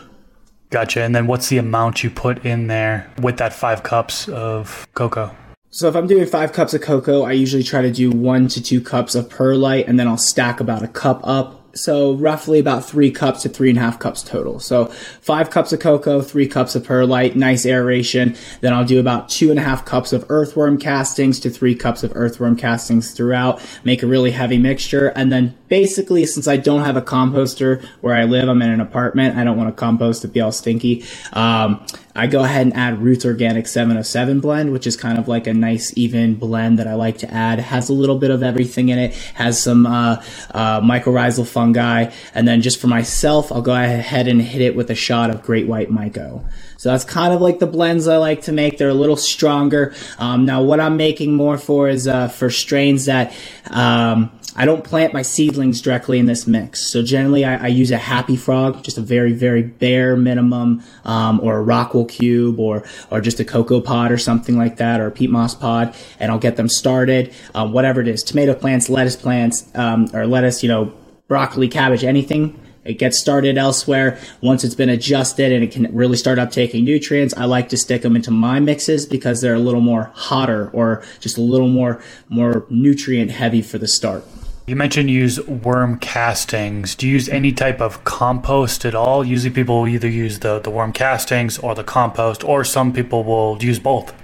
Gotcha. 0.71 1.03
And 1.03 1.15
then 1.15 1.27
what's 1.27 1.49
the 1.49 1.59
amount 1.59 2.05
you 2.05 2.11
put 2.11 2.45
in 2.45 2.67
there 2.67 3.11
with 3.21 3.39
that 3.39 3.53
five 3.53 3.83
cups 3.83 4.29
of 4.29 4.87
cocoa? 4.95 5.35
So 5.71 5.89
if 5.89 5.95
I'm 5.95 6.07
doing 6.07 6.27
five 6.27 6.53
cups 6.53 6.75
of 6.75 6.81
cocoa, 6.81 7.23
I 7.23 7.33
usually 7.33 7.63
try 7.63 7.83
to 7.83 7.91
do 7.91 8.11
one 8.11 8.49
to 8.49 8.63
two 8.63 8.81
cups 8.81 9.15
of 9.15 9.29
perlite, 9.29 9.87
and 9.87 9.99
then 9.99 10.09
I'll 10.09 10.17
stack 10.17 10.61
about 10.61 10.83
a 10.83 10.89
cup 10.89 11.21
up 11.25 11.68
so 11.79 12.15
roughly 12.15 12.59
about 12.59 12.85
three 12.85 13.11
cups 13.11 13.43
to 13.43 13.49
three 13.49 13.71
and 13.71 13.79
a 13.79 13.81
half 13.81 13.99
cups 13.99 14.23
total. 14.23 14.59
So 14.61 14.87
five 15.21 15.51
cups 15.51 15.73
of 15.73 15.81
cocoa, 15.81 16.21
three 16.21 16.49
cups 16.49 16.75
of 16.75 16.85
perlite, 16.85 17.37
nice 17.37 17.65
aeration. 17.65 18.37
Then 18.61 18.73
I'll 18.73 18.85
do 18.85 19.01
about 19.01 19.29
two 19.29 19.51
and 19.51 19.59
a 19.59 19.63
half 19.63 19.85
cups 19.85 20.13
of 20.13 20.25
earthworm 20.29 20.79
castings 20.79 21.41
to 21.41 21.51
three 21.51 21.75
cups 21.75 22.03
of 22.03 22.13
earthworm 22.15 22.57
castings 22.57 23.13
throughout. 23.13 23.63
Make 23.85 24.03
a 24.03 24.07
really 24.07 24.31
heavy 24.31 24.59
mixture. 24.59 25.09
And 25.09 25.33
then 25.33 25.57
basically, 25.69 26.27
since 26.27 26.49
I 26.49 26.57
don't 26.57 26.83
have 26.83 26.97
a 26.97 27.03
composter 27.03 27.85
where 28.01 28.15
I 28.15 28.25
live, 28.25 28.49
I'm 28.49 28.63
in 28.63 28.71
an 28.71 28.81
apartment. 28.81 29.37
I 29.37 29.45
don't 29.45 29.57
want 29.57 29.75
to 29.75 29.79
compost 29.79 30.23
to 30.23 30.29
be 30.29 30.41
all 30.41 30.53
stinky. 30.53 31.05
Um, 31.33 31.85
I 32.19 32.27
go 32.27 32.43
ahead 32.43 32.67
and 32.67 32.75
add 32.75 33.01
Roots 33.01 33.25
Organic 33.25 33.69
707 33.69 34.41
blend, 34.41 34.73
which 34.73 34.89
is 34.89 34.97
kind 34.97 35.19
of 35.19 35.29
like 35.29 35.47
a 35.47 35.55
nice 35.55 35.97
even 35.97 36.35
blend 36.35 36.81
that 36.81 36.89
I 36.89 36.95
like 36.95 37.19
to 37.19 37.33
add. 37.33 37.61
It 37.61 37.63
has 37.63 37.89
a 37.89 37.93
little 37.93 38.19
bit 38.19 38.33
of 38.33 38.43
everything 38.43 38.89
in 38.89 38.99
it. 38.99 39.15
Has 39.35 39.63
some 39.63 39.87
uh, 39.87 40.21
uh, 40.51 40.81
mycorrhizal 40.81 41.47
fungi, 41.47 41.68
and 41.77 42.47
then 42.47 42.63
just 42.63 42.81
for 42.81 42.87
myself, 42.87 43.53
I'll 43.53 43.63
go 43.63 43.75
ahead 43.75 44.29
and 44.29 44.41
hit 44.41 44.63
it 44.63 44.75
with 44.77 44.91
a 44.91 44.95
shot 44.95 45.31
of 45.31 45.43
Great 45.43 45.67
White 45.67 45.91
Myco. 45.91 46.45
So 46.79 46.91
that's 46.91 47.05
kind 47.05 47.35
of 47.35 47.41
like 47.41 47.59
the 47.59 47.67
blends 47.67 48.07
I 48.07 48.19
like 48.19 48.43
to 48.43 48.53
make. 48.53 48.79
They're 48.79 48.89
a 48.89 48.95
little 48.95 49.17
stronger. 49.17 49.95
Um, 50.19 50.45
now, 50.45 50.63
what 50.63 50.79
I'm 50.79 50.97
making 50.97 51.35
more 51.35 51.59
for 51.59 51.89
is 51.89 52.07
uh, 52.07 52.29
for 52.29 52.51
strains 52.51 53.07
that 53.07 53.35
um, 53.71 54.31
I 54.55 54.65
don't 54.65 54.83
plant 54.83 55.13
my 55.13 55.23
seedlings 55.23 55.81
directly 55.81 56.19
in 56.19 56.27
this 56.27 56.47
mix. 56.47 56.91
So 56.93 57.03
generally, 57.03 57.45
I, 57.45 57.65
I 57.65 57.67
use 57.69 57.91
a 57.91 57.97
Happy 57.97 58.37
Frog, 58.37 58.83
just 58.83 58.99
a 58.99 59.01
very, 59.01 59.33
very 59.33 59.63
bare 59.63 60.17
minimum, 60.17 60.83
um, 61.05 61.41
or 61.41 61.61
a 61.61 61.65
Rockwool 61.65 62.09
cube, 62.09 62.59
or 62.59 62.85
or 63.11 63.21
just 63.21 63.41
a 63.41 63.45
cocoa 63.45 63.81
pod 63.81 64.11
or 64.11 64.19
something 64.19 64.57
like 64.57 64.77
that, 64.77 65.01
or 65.01 65.07
a 65.07 65.11
peat 65.11 65.31
moss 65.31 65.55
pod, 65.55 65.95
and 66.19 66.31
I'll 66.31 66.39
get 66.39 66.57
them 66.57 66.69
started. 66.69 67.35
Um, 67.55 67.73
whatever 67.73 68.01
it 68.01 68.09
is, 68.09 68.23
tomato 68.23 68.55
plants, 68.55 68.89
lettuce 68.89 69.17
plants, 69.17 69.69
um, 69.75 70.09
or 70.13 70.27
lettuce, 70.27 70.63
you 70.63 70.69
know, 70.69 70.93
broccoli, 71.29 71.69
cabbage, 71.69 72.03
anything. 72.03 72.59
It 72.85 72.99
gets 72.99 73.21
started 73.21 73.59
elsewhere. 73.59 74.19
Once 74.41 74.65
it's 74.65 74.75
been 74.75 74.89
adjusted 74.89 75.53
and 75.53 75.63
it 75.63 75.71
can 75.71 75.95
really 75.95 76.17
start 76.17 76.39
uptaking 76.39 76.85
nutrients, 76.85 77.35
I 77.37 77.45
like 77.45 77.69
to 77.69 77.77
stick 77.77 78.01
them 78.01 78.17
into 78.17 78.31
my 78.31 78.61
mixes 78.61 79.05
because 79.05 79.43
they're 79.43 79.55
a 79.55 79.59
little 79.59 79.83
more 79.83 80.11
hotter 80.15 80.71
or 80.73 81.05
just 81.21 81.37
a 81.37 81.43
little 81.43 81.69
more 81.69 82.03
more 82.31 82.65
nutrient 82.71 83.31
heavy 83.31 83.61
for 83.61 83.77
the 83.77 83.87
start. 83.87 84.25
You 84.67 84.77
mentioned 84.77 85.11
you 85.11 85.21
use 85.21 85.41
worm 85.47 85.99
castings. 85.99 86.95
Do 86.95 87.07
you 87.07 87.15
use 87.15 87.29
any 87.29 87.53
type 87.53 87.81
of 87.81 88.05
compost 88.05 88.85
at 88.85 88.95
all? 88.95 89.25
Usually 89.25 89.51
people 89.51 89.81
will 89.81 89.89
either 89.89 90.09
use 90.09 90.41
the, 90.41 90.59
the 90.59 90.71
worm 90.71 90.93
castings 90.93 91.59
or 91.59 91.75
the 91.75 91.85
compost, 91.85 92.45
or 92.45 92.65
some 92.65 92.93
people 92.93 93.25
will 93.25 93.57
use 93.63 93.79
both. 93.79 94.15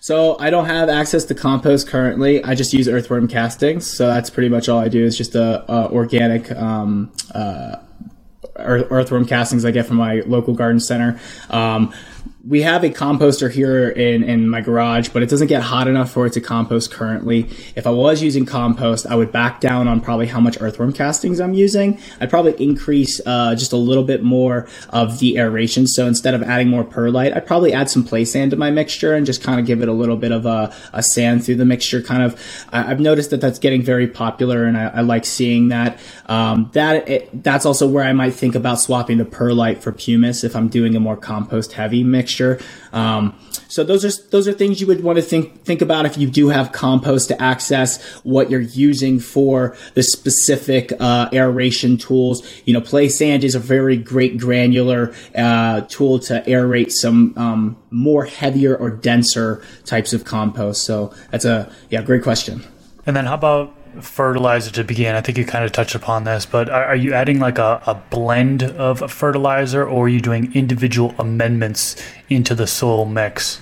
So 0.00 0.36
I 0.38 0.50
don't 0.50 0.66
have 0.66 0.88
access 0.88 1.24
to 1.26 1.34
compost 1.34 1.88
currently. 1.88 2.42
I 2.44 2.54
just 2.54 2.72
use 2.72 2.88
earthworm 2.88 3.28
castings. 3.28 3.90
So 3.90 4.06
that's 4.06 4.30
pretty 4.30 4.48
much 4.48 4.68
all 4.68 4.78
I 4.78 4.88
do 4.88 5.04
is 5.04 5.16
just 5.16 5.34
a, 5.34 5.70
a 5.72 5.90
organic 5.90 6.50
um, 6.52 7.12
uh, 7.34 7.76
earthworm 8.56 9.26
castings 9.26 9.64
I 9.64 9.70
get 9.70 9.86
from 9.86 9.96
my 9.96 10.22
local 10.26 10.54
garden 10.54 10.80
center. 10.80 11.20
Um, 11.50 11.92
we 12.44 12.62
have 12.62 12.82
a 12.82 12.90
composter 12.90 13.50
here 13.50 13.88
in, 13.88 14.24
in 14.24 14.48
my 14.48 14.60
garage, 14.60 15.10
but 15.10 15.22
it 15.22 15.28
doesn't 15.28 15.46
get 15.46 15.62
hot 15.62 15.86
enough 15.86 16.10
for 16.10 16.26
it 16.26 16.32
to 16.32 16.40
compost 16.40 16.90
currently. 16.90 17.48
If 17.76 17.86
I 17.86 17.90
was 17.90 18.20
using 18.20 18.46
compost, 18.46 19.06
I 19.06 19.14
would 19.14 19.30
back 19.30 19.60
down 19.60 19.86
on 19.86 20.00
probably 20.00 20.26
how 20.26 20.40
much 20.40 20.60
earthworm 20.60 20.92
castings 20.92 21.38
I'm 21.38 21.54
using. 21.54 22.00
I'd 22.20 22.30
probably 22.30 22.54
increase 22.54 23.20
uh, 23.24 23.54
just 23.54 23.72
a 23.72 23.76
little 23.76 24.02
bit 24.02 24.24
more 24.24 24.66
of 24.90 25.20
the 25.20 25.38
aeration. 25.38 25.86
So 25.86 26.06
instead 26.06 26.34
of 26.34 26.42
adding 26.42 26.68
more 26.68 26.82
perlite, 26.82 27.36
I'd 27.36 27.46
probably 27.46 27.72
add 27.72 27.88
some 27.88 28.02
play 28.02 28.24
sand 28.24 28.50
to 28.50 28.56
my 28.56 28.72
mixture 28.72 29.14
and 29.14 29.24
just 29.24 29.42
kind 29.42 29.60
of 29.60 29.66
give 29.66 29.80
it 29.80 29.88
a 29.88 29.92
little 29.92 30.16
bit 30.16 30.32
of 30.32 30.44
a, 30.44 30.74
a 30.92 31.02
sand 31.02 31.44
through 31.44 31.56
the 31.56 31.64
mixture. 31.64 32.02
Kind 32.02 32.24
of, 32.24 32.40
I, 32.72 32.82
have 32.82 32.98
noticed 32.98 33.30
that 33.30 33.40
that's 33.40 33.60
getting 33.60 33.82
very 33.82 34.08
popular, 34.08 34.64
and 34.64 34.76
I, 34.76 34.86
I 34.88 35.00
like 35.02 35.26
seeing 35.26 35.68
that. 35.68 36.00
Um, 36.26 36.70
that 36.72 37.08
it, 37.08 37.44
that's 37.44 37.64
also 37.64 37.86
where 37.86 38.04
I 38.04 38.12
might 38.12 38.34
think 38.34 38.56
about 38.56 38.80
swapping 38.80 39.18
the 39.18 39.24
perlite 39.24 39.80
for 39.80 39.92
pumice 39.92 40.42
if 40.42 40.56
I'm 40.56 40.68
doing 40.68 40.96
a 40.96 41.00
more 41.00 41.16
compost 41.16 41.74
heavy 41.74 42.02
mixture 42.02 42.31
mixture. 42.32 42.58
Um, 42.92 43.38
so 43.68 43.84
those 43.84 44.04
are 44.04 44.28
those 44.30 44.46
are 44.46 44.52
things 44.52 44.80
you 44.80 44.86
would 44.86 45.02
want 45.02 45.16
to 45.16 45.22
think 45.22 45.64
think 45.64 45.80
about 45.80 46.04
if 46.04 46.18
you 46.18 46.28
do 46.28 46.48
have 46.48 46.72
compost 46.72 47.28
to 47.28 47.42
access 47.42 48.02
what 48.22 48.50
you're 48.50 48.60
using 48.60 49.18
for 49.18 49.76
the 49.94 50.02
specific 50.02 50.92
uh, 51.00 51.30
aeration 51.32 51.96
tools. 51.96 52.46
You 52.66 52.74
know, 52.74 52.80
play 52.80 53.08
sand 53.08 53.44
is 53.44 53.54
a 53.54 53.58
very 53.58 53.96
great 53.96 54.38
granular 54.38 55.14
uh, 55.34 55.82
tool 55.82 56.18
to 56.20 56.42
aerate 56.46 56.90
some 56.90 57.32
um, 57.36 57.76
more 57.90 58.26
heavier 58.26 58.76
or 58.76 58.90
denser 58.90 59.62
types 59.86 60.12
of 60.12 60.24
compost. 60.24 60.84
So 60.84 61.14
that's 61.30 61.46
a 61.46 61.72
yeah 61.88 62.02
great 62.02 62.22
question. 62.22 62.62
And 63.06 63.16
then 63.16 63.24
how 63.24 63.34
about 63.34 63.74
fertilizer 64.00 64.70
to 64.72 64.84
begin? 64.84 65.14
I 65.14 65.20
think 65.20 65.38
you 65.38 65.44
kind 65.44 65.64
of 65.64 65.72
touched 65.72 65.94
upon 65.94 66.24
this, 66.24 66.44
but 66.44 66.68
are, 66.68 66.84
are 66.84 66.96
you 66.96 67.14
adding 67.14 67.38
like 67.38 67.58
a, 67.58 67.82
a, 67.86 67.94
blend 67.94 68.62
of 68.62 69.10
fertilizer 69.10 69.82
or 69.84 70.04
are 70.04 70.08
you 70.08 70.20
doing 70.20 70.54
individual 70.54 71.14
amendments 71.18 71.96
into 72.28 72.54
the 72.54 72.66
soil 72.66 73.06
mix? 73.06 73.61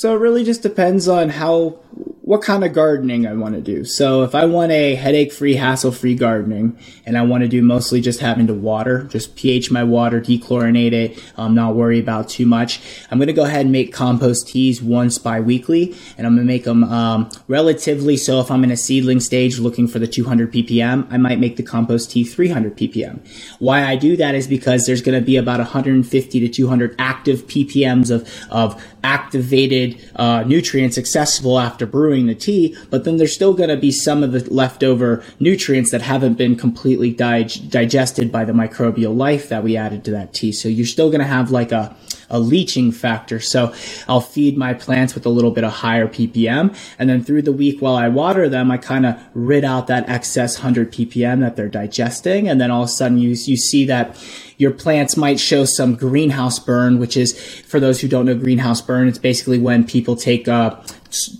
So 0.00 0.14
it 0.16 0.18
really 0.18 0.44
just 0.44 0.62
depends 0.62 1.08
on 1.08 1.28
how 1.28 1.78
what 2.22 2.42
kind 2.42 2.62
of 2.62 2.72
gardening 2.72 3.26
I 3.26 3.32
want 3.32 3.56
to 3.56 3.60
do. 3.60 3.84
So 3.84 4.22
if 4.22 4.36
I 4.36 4.44
want 4.44 4.70
a 4.70 4.94
headache 4.94 5.32
free, 5.32 5.56
hassle 5.56 5.90
free 5.90 6.14
gardening 6.14 6.78
and 7.04 7.18
I 7.18 7.22
want 7.22 7.42
to 7.42 7.48
do 7.48 7.60
mostly 7.60 8.00
just 8.00 8.20
having 8.20 8.46
to 8.46 8.54
water, 8.54 9.02
just 9.10 9.34
pH 9.34 9.72
my 9.72 9.82
water, 9.82 10.20
dechlorinate 10.20 10.92
it, 10.92 11.18
um, 11.36 11.56
not 11.56 11.74
worry 11.74 11.98
about 11.98 12.28
too 12.28 12.46
much, 12.46 12.80
I'm 13.10 13.18
to 13.18 13.32
go 13.32 13.44
ahead 13.44 13.62
and 13.62 13.72
make 13.72 13.92
compost 13.92 14.46
teas 14.46 14.80
once 14.80 15.18
bi-weekly 15.18 15.96
and 16.16 16.24
I'm 16.24 16.36
to 16.36 16.44
make 16.44 16.64
them 16.64 16.84
um, 16.84 17.28
relatively 17.48 18.16
so 18.16 18.38
if 18.40 18.48
I'm 18.50 18.62
in 18.62 18.70
a 18.70 18.76
seedling 18.76 19.18
stage 19.18 19.58
looking 19.58 19.88
for 19.88 19.98
the 19.98 20.06
200 20.06 20.52
ppm, 20.52 21.08
I 21.10 21.16
might 21.16 21.40
make 21.40 21.56
the 21.56 21.64
compost 21.64 22.12
tea 22.12 22.22
300 22.22 22.76
ppm. 22.76 23.18
Why 23.58 23.84
I 23.84 23.96
do 23.96 24.16
that 24.18 24.36
is 24.36 24.46
because 24.46 24.86
there's 24.86 25.02
to 25.02 25.20
be 25.20 25.36
about 25.36 25.58
150 25.58 26.40
to 26.40 26.48
200 26.48 26.94
active 26.98 27.48
ppms 27.48 28.12
of, 28.12 28.32
of 28.50 28.80
activated 29.02 29.89
uh, 30.16 30.44
nutrients 30.46 30.98
accessible 30.98 31.58
after 31.58 31.86
brewing 31.86 32.26
the 32.26 32.34
tea, 32.34 32.76
but 32.90 33.04
then 33.04 33.16
there's 33.16 33.34
still 33.34 33.54
going 33.54 33.70
to 33.70 33.76
be 33.76 33.92
some 33.92 34.22
of 34.22 34.32
the 34.32 34.42
leftover 34.52 35.22
nutrients 35.38 35.90
that 35.90 36.02
haven't 36.02 36.34
been 36.34 36.56
completely 36.56 37.10
dig- 37.10 37.70
digested 37.70 38.30
by 38.30 38.44
the 38.44 38.52
microbial 38.52 39.16
life 39.16 39.48
that 39.48 39.62
we 39.62 39.76
added 39.76 40.04
to 40.04 40.10
that 40.10 40.32
tea. 40.32 40.52
So 40.52 40.68
you're 40.68 40.86
still 40.86 41.08
going 41.08 41.20
to 41.20 41.26
have 41.26 41.50
like 41.50 41.72
a, 41.72 41.96
a 42.30 42.38
leaching 42.38 42.92
factor. 42.92 43.40
So 43.40 43.74
I'll 44.08 44.20
feed 44.20 44.56
my 44.56 44.74
plants 44.74 45.14
with 45.14 45.26
a 45.26 45.28
little 45.28 45.50
bit 45.50 45.64
of 45.64 45.72
higher 45.72 46.06
ppm. 46.06 46.76
And 46.98 47.10
then 47.10 47.22
through 47.22 47.42
the 47.42 47.52
week 47.52 47.80
while 47.80 47.96
I 47.96 48.08
water 48.08 48.48
them, 48.48 48.70
I 48.70 48.76
kind 48.76 49.06
of 49.06 49.20
rid 49.34 49.64
out 49.64 49.88
that 49.88 50.08
excess 50.08 50.58
100 50.58 50.92
ppm 50.92 51.40
that 51.40 51.56
they're 51.56 51.68
digesting. 51.68 52.48
And 52.48 52.60
then 52.60 52.70
all 52.70 52.82
of 52.82 52.88
a 52.88 52.92
sudden 52.92 53.18
you, 53.18 53.30
you 53.30 53.56
see 53.56 53.84
that 53.86 54.16
your 54.60 54.70
plants 54.70 55.16
might 55.16 55.40
show 55.40 55.64
some 55.64 55.96
greenhouse 55.96 56.58
burn, 56.58 56.98
which 56.98 57.16
is, 57.16 57.32
for 57.62 57.80
those 57.80 58.00
who 58.02 58.08
don't 58.08 58.26
know 58.26 58.34
greenhouse 58.34 58.82
burn, 58.82 59.08
it's 59.08 59.16
basically 59.16 59.58
when 59.58 59.86
people 59.86 60.14
take 60.14 60.48
uh, 60.48 60.78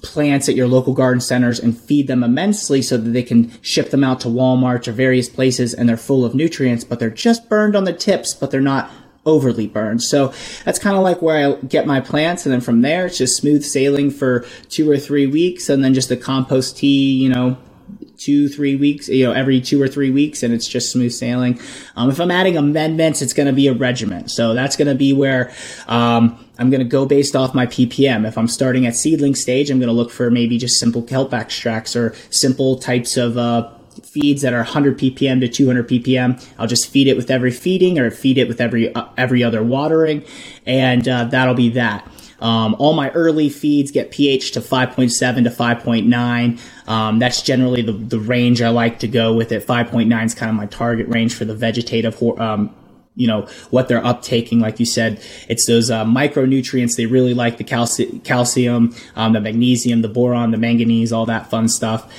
plants 0.02 0.48
at 0.48 0.54
your 0.54 0.66
local 0.66 0.94
garden 0.94 1.20
centers 1.20 1.60
and 1.60 1.78
feed 1.78 2.06
them 2.06 2.24
immensely 2.24 2.80
so 2.80 2.96
that 2.96 3.10
they 3.10 3.22
can 3.22 3.52
ship 3.62 3.90
them 3.90 4.02
out 4.02 4.20
to 4.20 4.28
Walmart 4.28 4.88
or 4.88 4.92
various 4.92 5.28
places 5.28 5.74
and 5.74 5.86
they're 5.86 5.98
full 5.98 6.24
of 6.24 6.34
nutrients, 6.34 6.82
but 6.82 6.98
they're 6.98 7.10
just 7.10 7.48
burned 7.48 7.76
on 7.76 7.84
the 7.84 7.92
tips, 7.92 8.32
but 8.32 8.50
they're 8.50 8.60
not 8.60 8.90
overly 9.30 9.66
burned. 9.66 10.02
So 10.02 10.32
that's 10.64 10.78
kind 10.78 10.96
of 10.96 11.02
like 11.02 11.22
where 11.22 11.54
I 11.54 11.56
get 11.62 11.86
my 11.86 12.00
plants. 12.00 12.44
And 12.44 12.52
then 12.52 12.60
from 12.60 12.82
there, 12.82 13.06
it's 13.06 13.18
just 13.18 13.36
smooth 13.36 13.64
sailing 13.64 14.10
for 14.10 14.44
two 14.68 14.90
or 14.90 14.98
three 14.98 15.26
weeks. 15.26 15.68
And 15.68 15.82
then 15.82 15.94
just 15.94 16.08
the 16.08 16.16
compost 16.16 16.76
tea, 16.76 17.12
you 17.12 17.28
know, 17.28 17.56
two, 18.20 18.48
three 18.48 18.76
weeks, 18.76 19.08
you 19.08 19.24
know, 19.24 19.32
every 19.32 19.60
two 19.60 19.80
or 19.80 19.88
three 19.88 20.10
weeks, 20.10 20.42
and 20.42 20.52
it's 20.52 20.68
just 20.68 20.92
smooth 20.92 21.12
sailing. 21.12 21.58
Um, 21.96 22.10
if 22.10 22.20
I'm 22.20 22.30
adding 22.30 22.56
amendments, 22.56 23.22
it's 23.22 23.32
going 23.32 23.46
to 23.46 23.52
be 23.52 23.66
a 23.66 23.72
regiment. 23.72 24.30
So 24.30 24.52
that's 24.52 24.76
going 24.76 24.88
to 24.88 24.94
be 24.94 25.14
where 25.14 25.52
um, 25.88 26.44
I'm 26.58 26.68
going 26.68 26.80
to 26.80 26.88
go 26.88 27.06
based 27.06 27.34
off 27.34 27.54
my 27.54 27.66
ppm. 27.66 28.28
If 28.28 28.36
I'm 28.36 28.48
starting 28.48 28.86
at 28.86 28.94
seedling 28.94 29.34
stage, 29.34 29.70
I'm 29.70 29.78
going 29.78 29.88
to 29.88 29.94
look 29.94 30.10
for 30.10 30.30
maybe 30.30 30.58
just 30.58 30.78
simple 30.78 31.02
kelp 31.02 31.32
extracts 31.32 31.96
or 31.96 32.14
simple 32.28 32.78
types 32.78 33.16
of 33.16 33.38
uh, 33.38 33.70
feeds 34.04 34.42
that 34.42 34.52
are 34.52 34.58
100 34.58 34.98
ppm 34.98 35.40
to 35.40 35.48
200 35.48 35.88
ppm. 35.88 36.46
I'll 36.58 36.66
just 36.66 36.88
feed 36.88 37.08
it 37.08 37.16
with 37.16 37.30
every 37.30 37.50
feeding 37.50 37.98
or 37.98 38.10
feed 38.10 38.38
it 38.38 38.48
with 38.48 38.60
every 38.60 38.94
uh, 38.94 39.06
every 39.16 39.42
other 39.42 39.62
watering, 39.62 40.24
and 40.66 41.06
uh, 41.08 41.24
that'll 41.24 41.54
be 41.54 41.70
that. 41.70 42.10
Um, 42.40 42.74
all 42.78 42.94
my 42.94 43.10
early 43.10 43.50
feeds 43.50 43.90
get 43.90 44.10
pH 44.10 44.52
to 44.52 44.60
5.7 44.60 45.44
to 45.44 45.50
5.9. 45.50 46.88
Um, 46.88 47.18
that's 47.18 47.42
generally 47.42 47.82
the, 47.82 47.92
the 47.92 48.18
range 48.18 48.62
I 48.62 48.70
like 48.70 49.00
to 49.00 49.08
go 49.08 49.34
with 49.34 49.52
it. 49.52 49.66
5.9 49.66 50.24
is 50.24 50.34
kind 50.34 50.48
of 50.48 50.56
my 50.56 50.64
target 50.64 51.06
range 51.08 51.34
for 51.34 51.44
the 51.44 51.54
vegetative 51.54 52.20
um, 52.38 52.74
you 53.16 53.26
know 53.26 53.42
what 53.70 53.88
they're 53.88 54.00
uptaking 54.00 54.60
like 54.60 54.78
you 54.78 54.86
said 54.86 55.20
it's 55.48 55.66
those 55.66 55.90
uh, 55.90 56.04
micronutrients 56.04 56.96
they 56.96 57.06
really 57.06 57.34
like 57.34 57.58
the 57.58 57.64
calci- 57.64 58.22
calcium 58.24 58.94
um, 59.16 59.32
the 59.32 59.40
magnesium 59.40 60.00
the 60.00 60.08
boron 60.08 60.52
the 60.52 60.56
manganese 60.56 61.12
all 61.12 61.26
that 61.26 61.50
fun 61.50 61.68
stuff 61.68 62.10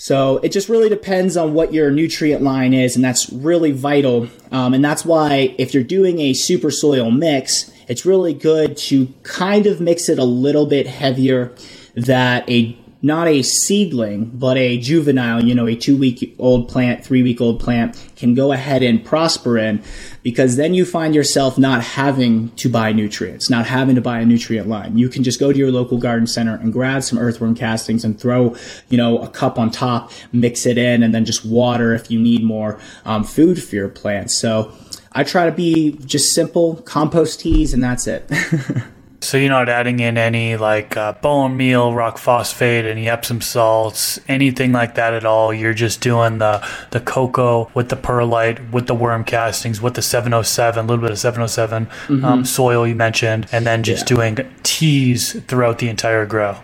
so 0.00 0.36
it 0.38 0.52
just 0.52 0.68
really 0.68 0.88
depends 0.88 1.36
on 1.36 1.54
what 1.54 1.74
your 1.74 1.90
nutrient 1.90 2.40
line 2.40 2.72
is 2.72 2.94
and 2.94 3.04
that's 3.04 3.28
really 3.30 3.72
vital. 3.72 4.28
Um, 4.52 4.72
and 4.72 4.84
that's 4.84 5.04
why 5.04 5.56
if 5.58 5.74
you're 5.74 5.82
doing 5.82 6.20
a 6.20 6.34
super 6.34 6.70
soil 6.70 7.10
mix 7.10 7.72
it's 7.88 8.06
really 8.06 8.34
good 8.34 8.76
to 8.76 9.12
kind 9.24 9.66
of 9.66 9.80
mix 9.80 10.08
it 10.08 10.18
a 10.18 10.24
little 10.24 10.66
bit 10.66 10.86
heavier 10.86 11.52
that 11.96 12.48
a 12.48 12.78
not 13.00 13.28
a 13.28 13.42
seedling, 13.42 14.24
but 14.34 14.56
a 14.56 14.76
juvenile, 14.78 15.44
you 15.44 15.54
know, 15.54 15.66
a 15.66 15.76
two 15.76 15.96
week 15.96 16.34
old 16.38 16.68
plant, 16.68 17.04
three 17.04 17.22
week 17.22 17.40
old 17.40 17.60
plant 17.60 17.96
can 18.16 18.34
go 18.34 18.50
ahead 18.52 18.82
and 18.82 19.04
prosper 19.04 19.56
in 19.56 19.82
because 20.22 20.56
then 20.56 20.74
you 20.74 20.84
find 20.84 21.14
yourself 21.14 21.58
not 21.58 21.82
having 21.82 22.50
to 22.56 22.68
buy 22.68 22.90
nutrients, 22.92 23.48
not 23.48 23.66
having 23.66 23.94
to 23.94 24.00
buy 24.00 24.18
a 24.18 24.24
nutrient 24.24 24.68
line. 24.68 24.98
You 24.98 25.08
can 25.08 25.22
just 25.22 25.38
go 25.38 25.52
to 25.52 25.58
your 25.58 25.70
local 25.70 25.98
garden 25.98 26.26
center 26.26 26.56
and 26.56 26.72
grab 26.72 27.04
some 27.04 27.18
earthworm 27.18 27.54
castings 27.54 28.04
and 28.04 28.18
throw, 28.18 28.56
you 28.88 28.98
know, 28.98 29.18
a 29.18 29.28
cup 29.28 29.58
on 29.58 29.70
top, 29.70 30.10
mix 30.32 30.66
it 30.66 30.76
in, 30.76 31.02
and 31.04 31.14
then 31.14 31.24
just 31.24 31.44
water 31.44 31.94
if 31.94 32.10
you 32.10 32.18
need 32.18 32.42
more 32.42 32.80
um, 33.04 33.22
food 33.22 33.62
for 33.62 33.76
your 33.76 33.88
plants. 33.88 34.36
So, 34.36 34.72
I 35.12 35.24
try 35.24 35.46
to 35.46 35.52
be 35.52 35.92
just 36.04 36.34
simple 36.34 36.76
compost 36.82 37.40
teas, 37.40 37.72
and 37.72 37.82
that's 37.82 38.06
it. 38.06 38.30
so 39.20 39.36
you're 39.36 39.48
not 39.48 39.68
adding 39.68 40.00
in 40.00 40.16
any 40.16 40.56
like 40.56 40.96
uh, 40.96 41.12
bone 41.14 41.56
meal, 41.56 41.92
rock 41.92 42.18
phosphate, 42.18 42.84
any 42.84 43.08
Epsom 43.08 43.40
salts, 43.40 44.18
anything 44.28 44.72
like 44.72 44.94
that 44.94 45.12
at 45.12 45.24
all. 45.24 45.52
You're 45.52 45.74
just 45.74 46.00
doing 46.00 46.38
the 46.38 46.66
the 46.90 47.00
cocoa 47.00 47.70
with 47.74 47.88
the 47.88 47.96
perlite, 47.96 48.72
with 48.72 48.86
the 48.86 48.94
worm 48.94 49.24
castings, 49.24 49.80
with 49.80 49.94
the 49.94 50.02
707, 50.02 50.84
a 50.84 50.88
little 50.88 51.02
bit 51.02 51.10
of 51.10 51.18
707 51.18 51.86
mm-hmm. 51.86 52.24
um, 52.24 52.44
soil 52.44 52.86
you 52.86 52.94
mentioned, 52.94 53.48
and 53.52 53.66
then 53.66 53.82
just 53.82 54.08
yeah. 54.10 54.16
doing 54.16 54.54
teas 54.62 55.32
throughout 55.42 55.78
the 55.78 55.88
entire 55.88 56.24
grow 56.26 56.56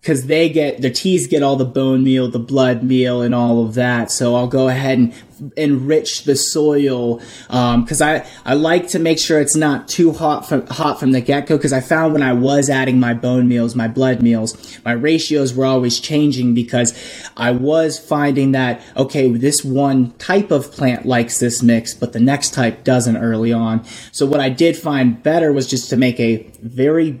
because 0.00 0.26
they 0.26 0.48
get 0.48 0.80
the 0.80 0.90
teas 0.90 1.26
get 1.26 1.42
all 1.42 1.56
the 1.56 1.64
bone 1.64 2.02
meal, 2.02 2.28
the 2.30 2.38
blood 2.38 2.82
meal, 2.82 3.20
and 3.20 3.34
all 3.34 3.64
of 3.64 3.74
that. 3.74 4.10
So 4.10 4.34
I'll 4.34 4.46
go 4.46 4.68
ahead 4.68 4.98
and 4.98 5.14
enrich 5.56 6.24
the 6.24 6.36
soil 6.36 7.16
because 7.48 8.00
um, 8.00 8.08
I 8.08 8.26
I 8.44 8.54
like 8.54 8.88
to 8.88 8.98
make 8.98 9.18
sure 9.18 9.40
it's 9.40 9.56
not 9.56 9.88
too 9.88 10.12
hot 10.12 10.48
from 10.48 10.66
hot 10.68 10.98
from 10.98 11.12
the 11.12 11.20
get 11.20 11.46
go. 11.46 11.56
Because 11.56 11.74
I 11.74 11.80
found 11.80 12.14
when 12.14 12.22
I 12.22 12.32
was 12.32 12.70
adding 12.70 12.98
my 12.98 13.12
bone 13.12 13.46
meals, 13.46 13.74
my 13.74 13.88
blood 13.88 14.22
meals, 14.22 14.80
my 14.84 14.92
ratios 14.92 15.52
were 15.52 15.66
always 15.66 16.00
changing 16.00 16.54
because 16.54 16.94
I 17.36 17.50
was 17.50 17.98
finding 17.98 18.52
that 18.52 18.80
okay, 18.96 19.30
this 19.30 19.62
one 19.62 20.12
type 20.12 20.50
of 20.50 20.72
plant 20.72 21.04
likes 21.04 21.40
this 21.40 21.62
mix, 21.62 21.92
but 21.92 22.14
the 22.14 22.20
next 22.20 22.54
type 22.54 22.84
doesn't 22.84 23.18
early 23.18 23.52
on. 23.52 23.84
So 24.12 24.24
what 24.24 24.40
I 24.40 24.48
did 24.48 24.78
find 24.78 25.22
better 25.22 25.52
was 25.52 25.68
just 25.68 25.90
to 25.90 25.96
make 25.96 26.18
a 26.18 26.46
very 26.62 27.20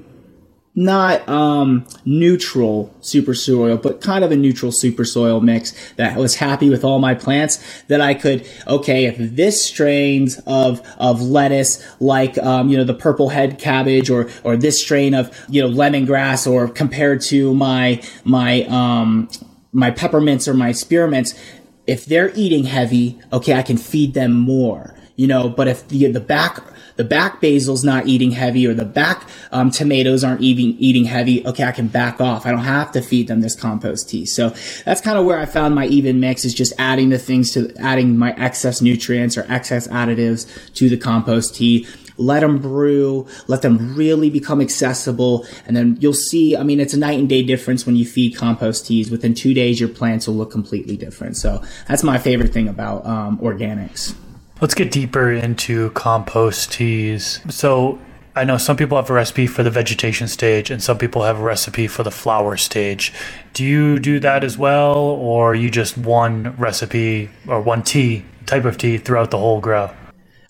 not 0.74 1.28
um, 1.28 1.84
neutral 2.04 2.94
super 3.00 3.34
soil, 3.34 3.76
but 3.76 4.00
kind 4.00 4.24
of 4.24 4.30
a 4.30 4.36
neutral 4.36 4.70
super 4.70 5.04
soil 5.04 5.40
mix 5.40 5.74
that 5.94 6.16
was 6.16 6.36
happy 6.36 6.70
with 6.70 6.84
all 6.84 6.98
my 6.98 7.14
plants. 7.14 7.82
That 7.88 8.00
I 8.00 8.14
could, 8.14 8.48
okay, 8.66 9.06
if 9.06 9.16
this 9.18 9.64
strains 9.64 10.40
of 10.46 10.80
of 10.98 11.20
lettuce, 11.20 11.84
like 12.00 12.38
um, 12.38 12.68
you 12.68 12.76
know 12.76 12.84
the 12.84 12.94
purple 12.94 13.30
head 13.30 13.58
cabbage, 13.58 14.10
or 14.10 14.30
or 14.44 14.56
this 14.56 14.80
strain 14.80 15.14
of 15.14 15.36
you 15.48 15.60
know 15.60 15.68
lemongrass, 15.68 16.50
or 16.50 16.68
compared 16.68 17.20
to 17.22 17.52
my 17.54 18.02
my 18.24 18.62
um, 18.64 19.28
my 19.72 19.90
peppermints 19.90 20.46
or 20.46 20.54
my 20.54 20.70
spearmints, 20.70 21.38
if 21.86 22.04
they're 22.06 22.32
eating 22.34 22.64
heavy, 22.64 23.18
okay, 23.32 23.54
I 23.54 23.62
can 23.62 23.76
feed 23.76 24.14
them 24.14 24.32
more. 24.32 24.94
You 25.16 25.26
know, 25.26 25.48
but 25.48 25.68
if 25.68 25.88
the 25.88 26.06
the 26.06 26.20
back 26.20 26.62
the 27.00 27.04
back 27.04 27.40
basil's 27.40 27.82
not 27.82 28.06
eating 28.06 28.30
heavy 28.30 28.66
or 28.66 28.74
the 28.74 28.84
back 28.84 29.26
um, 29.52 29.70
tomatoes 29.70 30.22
aren't 30.22 30.42
eating 30.42 30.76
eating 30.78 31.06
heavy. 31.06 31.46
Okay, 31.46 31.64
I 31.64 31.72
can 31.72 31.88
back 31.88 32.20
off. 32.20 32.44
I 32.44 32.50
don't 32.50 32.58
have 32.58 32.92
to 32.92 33.00
feed 33.00 33.26
them 33.26 33.40
this 33.40 33.54
compost 33.54 34.10
tea. 34.10 34.26
So 34.26 34.50
that's 34.84 35.00
kind 35.00 35.16
of 35.16 35.24
where 35.24 35.38
I 35.38 35.46
found 35.46 35.74
my 35.74 35.86
even 35.86 36.20
mix 36.20 36.44
is 36.44 36.52
just 36.52 36.74
adding 36.78 37.08
the 37.08 37.18
things 37.18 37.52
to 37.52 37.74
adding 37.78 38.18
my 38.18 38.32
excess 38.32 38.82
nutrients 38.82 39.38
or 39.38 39.46
excess 39.48 39.88
additives 39.88 40.46
to 40.74 40.90
the 40.90 40.98
compost 40.98 41.54
tea 41.54 41.86
let 42.18 42.40
them 42.40 42.58
brew, 42.58 43.26
let 43.46 43.62
them 43.62 43.96
really 43.96 44.28
become 44.28 44.60
accessible. 44.60 45.46
And 45.64 45.74
then 45.74 45.96
you'll 46.00 46.12
see, 46.12 46.54
I 46.54 46.62
mean, 46.62 46.78
it's 46.78 46.92
a 46.92 46.98
night 46.98 47.18
and 47.18 47.30
day 47.30 47.42
difference 47.42 47.86
when 47.86 47.96
you 47.96 48.04
feed 48.04 48.36
compost 48.36 48.84
teas. 48.84 49.10
Within 49.10 49.32
two 49.32 49.54
days, 49.54 49.80
your 49.80 49.88
plants 49.88 50.26
will 50.26 50.34
look 50.34 50.50
completely 50.50 50.98
different. 50.98 51.38
So 51.38 51.62
that's 51.88 52.02
my 52.02 52.18
favorite 52.18 52.52
thing 52.52 52.68
about 52.68 53.06
um, 53.06 53.38
organics. 53.38 54.14
Let's 54.60 54.74
get 54.74 54.90
deeper 54.90 55.32
into 55.32 55.88
compost 55.92 56.72
teas. 56.72 57.40
So 57.48 57.98
I 58.36 58.44
know 58.44 58.58
some 58.58 58.76
people 58.76 58.98
have 58.98 59.08
a 59.08 59.14
recipe 59.14 59.46
for 59.46 59.62
the 59.62 59.70
vegetation 59.70 60.28
stage 60.28 60.70
and 60.70 60.82
some 60.82 60.98
people 60.98 61.22
have 61.22 61.40
a 61.40 61.42
recipe 61.42 61.86
for 61.86 62.02
the 62.02 62.10
flower 62.10 62.58
stage. 62.58 63.10
Do 63.54 63.64
you 63.64 63.98
do 63.98 64.20
that 64.20 64.44
as 64.44 64.58
well, 64.58 64.96
or 64.98 65.54
you 65.54 65.70
just 65.70 65.96
one 65.96 66.54
recipe 66.58 67.30
or 67.48 67.62
one 67.62 67.82
tea, 67.82 68.26
type 68.44 68.66
of 68.66 68.76
tea 68.76 68.98
throughout 68.98 69.30
the 69.30 69.38
whole 69.38 69.62
grow? 69.62 69.90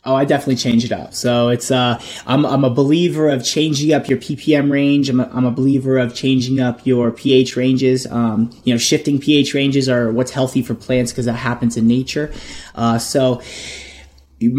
Oh, 0.05 0.17
I 0.17 0.25
definitely 0.25 0.57
change 0.57 0.85
it 0.85 0.93
up. 0.93 1.15
So 1.15 1.51
it's 1.51 1.71
uh, 1.71 2.01
I'm 2.27 2.45
I'm 2.45 2.65
a 2.65 2.71
believer 2.71 3.29
of 3.29 3.45
changing 3.45 3.93
up 3.93 4.09
your 4.09 4.19
ppm 4.19 4.73
range. 4.73 5.09
I'm 5.09 5.21
a, 5.21 5.31
I'm 5.33 5.45
a 5.45 5.51
believer 5.51 5.99
of 5.99 6.15
changing 6.15 6.59
up 6.59 6.85
your 6.85 7.13
pH 7.13 7.55
ranges. 7.55 8.07
Um, 8.07 8.51
you 8.65 8.75
know, 8.75 8.79
shifting 8.79 9.21
pH 9.21 9.55
ranges 9.55 9.89
are 9.89 10.11
what's 10.11 10.33
healthy 10.33 10.63
for 10.63 10.75
plants 10.75 11.13
because 11.13 11.27
that 11.27 11.35
happens 11.35 11.77
in 11.77 11.87
nature. 11.87 12.33
Uh, 12.75 12.99
so 12.99 13.43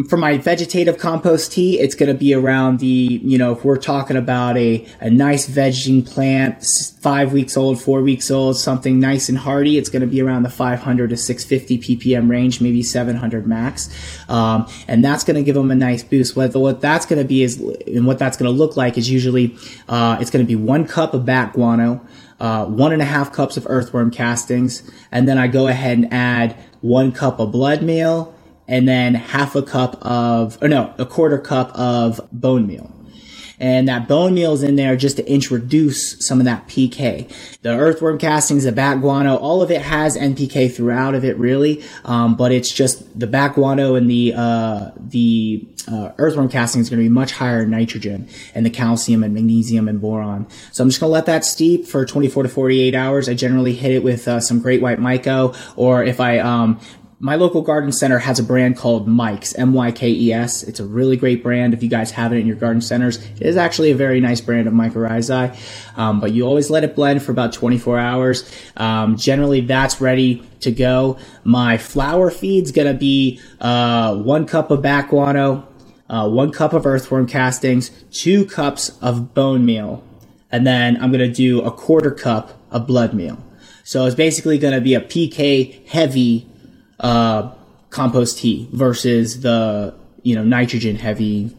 for 0.07 0.17
my 0.17 0.37
vegetative 0.37 0.99
compost 0.99 1.53
tea, 1.53 1.79
it's 1.79 1.95
going 1.95 2.07
to 2.11 2.17
be 2.17 2.35
around 2.35 2.79
the, 2.79 2.85
you 3.23 3.35
know, 3.35 3.53
if 3.53 3.65
we're 3.65 3.77
talking 3.77 4.15
about 4.15 4.55
a, 4.55 4.85
a 4.99 5.09
nice 5.09 5.49
vegging 5.49 6.07
plant, 6.07 6.63
five 6.99 7.33
weeks 7.33 7.57
old, 7.57 7.81
four 7.81 8.03
weeks 8.03 8.29
old, 8.29 8.57
something 8.57 8.99
nice 8.99 9.27
and 9.27 9.39
hardy, 9.39 9.79
it's 9.79 9.89
going 9.89 10.01
to 10.01 10.07
be 10.07 10.21
around 10.21 10.43
the 10.43 10.51
500 10.51 11.09
to 11.09 11.17
650 11.17 11.97
ppm 11.97 12.29
range, 12.29 12.61
maybe 12.61 12.83
700 12.83 13.47
max. 13.47 13.89
Um, 14.29 14.67
and 14.87 15.03
that's 15.03 15.23
going 15.23 15.37
to 15.37 15.43
give 15.43 15.55
them 15.55 15.71
a 15.71 15.75
nice 15.75 16.03
boost. 16.03 16.35
What, 16.35 16.53
what 16.53 16.79
that's 16.79 17.07
going 17.07 17.19
to 17.19 17.27
be 17.27 17.41
is, 17.41 17.59
and 17.59 18.05
what 18.05 18.19
that's 18.19 18.37
going 18.37 18.51
to 18.51 18.55
look 18.55 18.77
like 18.77 18.99
is 18.99 19.09
usually, 19.09 19.57
uh, 19.89 20.17
it's 20.21 20.29
going 20.29 20.45
to 20.45 20.47
be 20.47 20.55
one 20.55 20.85
cup 20.85 21.15
of 21.15 21.25
bat 21.25 21.53
guano, 21.53 22.05
uh, 22.39 22.65
one 22.65 22.93
and 22.93 23.01
a 23.01 23.05
half 23.05 23.33
cups 23.33 23.57
of 23.57 23.65
earthworm 23.67 24.11
castings, 24.11 24.83
and 25.11 25.27
then 25.27 25.39
I 25.39 25.47
go 25.47 25.67
ahead 25.67 25.97
and 25.97 26.13
add 26.13 26.55
one 26.81 27.11
cup 27.11 27.39
of 27.39 27.51
blood 27.51 27.81
meal, 27.81 28.35
and 28.71 28.87
then 28.87 29.13
half 29.13 29.53
a 29.53 29.61
cup 29.61 29.97
of, 30.01 30.57
or 30.61 30.69
no, 30.69 30.93
a 30.97 31.05
quarter 31.05 31.37
cup 31.37 31.71
of 31.75 32.21
bone 32.31 32.65
meal. 32.65 32.89
And 33.59 33.87
that 33.89 34.07
bone 34.07 34.33
meal 34.33 34.53
is 34.53 34.63
in 34.63 34.75
there 34.75 34.95
just 34.95 35.17
to 35.17 35.29
introduce 35.29 36.25
some 36.25 36.39
of 36.39 36.45
that 36.45 36.67
PK. 36.67 37.31
The 37.61 37.69
earthworm 37.69 38.17
castings, 38.17 38.63
the 38.63 38.71
bat 38.71 39.01
guano, 39.01 39.35
all 39.35 39.61
of 39.61 39.69
it 39.69 39.81
has 39.81 40.17
NPK 40.17 40.73
throughout 40.73 41.13
of 41.13 41.23
it, 41.23 41.37
really. 41.37 41.83
Um, 42.03 42.35
but 42.35 42.51
it's 42.51 42.73
just 42.73 43.19
the 43.19 43.27
bat 43.27 43.53
guano 43.53 43.93
and 43.93 44.09
the 44.09 44.33
uh, 44.35 44.91
the 44.97 45.67
uh, 45.87 46.11
earthworm 46.17 46.49
casting 46.49 46.81
is 46.81 46.89
going 46.89 46.99
to 46.99 47.03
be 47.03 47.09
much 47.09 47.33
higher 47.33 47.61
in 47.61 47.69
nitrogen 47.69 48.27
and 48.55 48.65
the 48.65 48.69
calcium 48.69 49.23
and 49.23 49.33
magnesium 49.33 49.87
and 49.87 50.01
boron. 50.01 50.47
So 50.71 50.83
I'm 50.83 50.89
just 50.89 50.99
going 50.99 51.09
to 51.09 51.13
let 51.13 51.25
that 51.27 51.45
steep 51.45 51.85
for 51.85 52.05
24 52.05 52.43
to 52.43 52.49
48 52.49 52.95
hours. 52.95 53.29
I 53.29 53.33
generally 53.35 53.73
hit 53.73 53.91
it 53.91 54.03
with 54.03 54.27
uh, 54.27 54.39
some 54.39 54.59
great 54.59 54.81
white 54.81 54.99
myco, 54.99 55.55
or 55.75 56.03
if 56.03 56.19
I 56.19 56.39
um, 56.39 56.79
my 57.21 57.35
local 57.35 57.61
garden 57.61 57.91
center 57.91 58.17
has 58.17 58.39
a 58.39 58.43
brand 58.43 58.75
called 58.75 59.07
Mykes, 59.07 59.53
M-Y-K-E-S. 59.55 60.63
It's 60.63 60.79
a 60.79 60.85
really 60.85 61.15
great 61.15 61.43
brand. 61.43 61.75
If 61.75 61.83
you 61.83 61.89
guys 61.89 62.09
have 62.11 62.33
it 62.33 62.37
in 62.37 62.47
your 62.47 62.55
garden 62.55 62.81
centers, 62.81 63.17
it 63.17 63.43
is 63.43 63.57
actually 63.57 63.91
a 63.91 63.95
very 63.95 64.19
nice 64.19 64.41
brand 64.41 64.67
of 64.67 64.73
mycorrhizae. 64.73 65.55
Um, 65.95 66.19
but 66.19 66.31
you 66.31 66.47
always 66.47 66.71
let 66.71 66.83
it 66.83 66.95
blend 66.95 67.21
for 67.21 67.31
about 67.31 67.53
24 67.53 67.99
hours. 67.99 68.51
Um, 68.75 69.17
generally, 69.17 69.61
that's 69.61 70.01
ready 70.01 70.41
to 70.61 70.71
go. 70.71 71.19
My 71.43 71.77
flower 71.77 72.31
feed's 72.31 72.71
gonna 72.71 72.95
be 72.95 73.39
uh, 73.59 74.15
one 74.15 74.47
cup 74.47 74.71
of 74.71 74.81
bat 74.81 75.09
guano, 75.09 75.67
uh, 76.09 76.27
one 76.27 76.51
cup 76.51 76.73
of 76.73 76.87
earthworm 76.87 77.27
castings, 77.27 77.91
two 78.11 78.45
cups 78.47 78.97
of 78.99 79.35
bone 79.35 79.63
meal, 79.63 80.03
and 80.51 80.65
then 80.65 80.97
I'm 80.99 81.11
gonna 81.11 81.31
do 81.31 81.61
a 81.61 81.69
quarter 81.69 82.09
cup 82.09 82.57
of 82.71 82.87
blood 82.87 83.13
meal. 83.13 83.37
So 83.83 84.07
it's 84.07 84.15
basically 84.15 84.57
gonna 84.57 84.81
be 84.81 84.95
a 84.95 85.01
PK 85.01 85.87
heavy 85.87 86.47
uh, 87.01 87.51
compost 87.89 88.37
tea 88.39 88.69
versus 88.71 89.41
the 89.41 89.93
you 90.23 90.35
know 90.35 90.43
nitrogen 90.43 90.95
heavy 90.95 91.55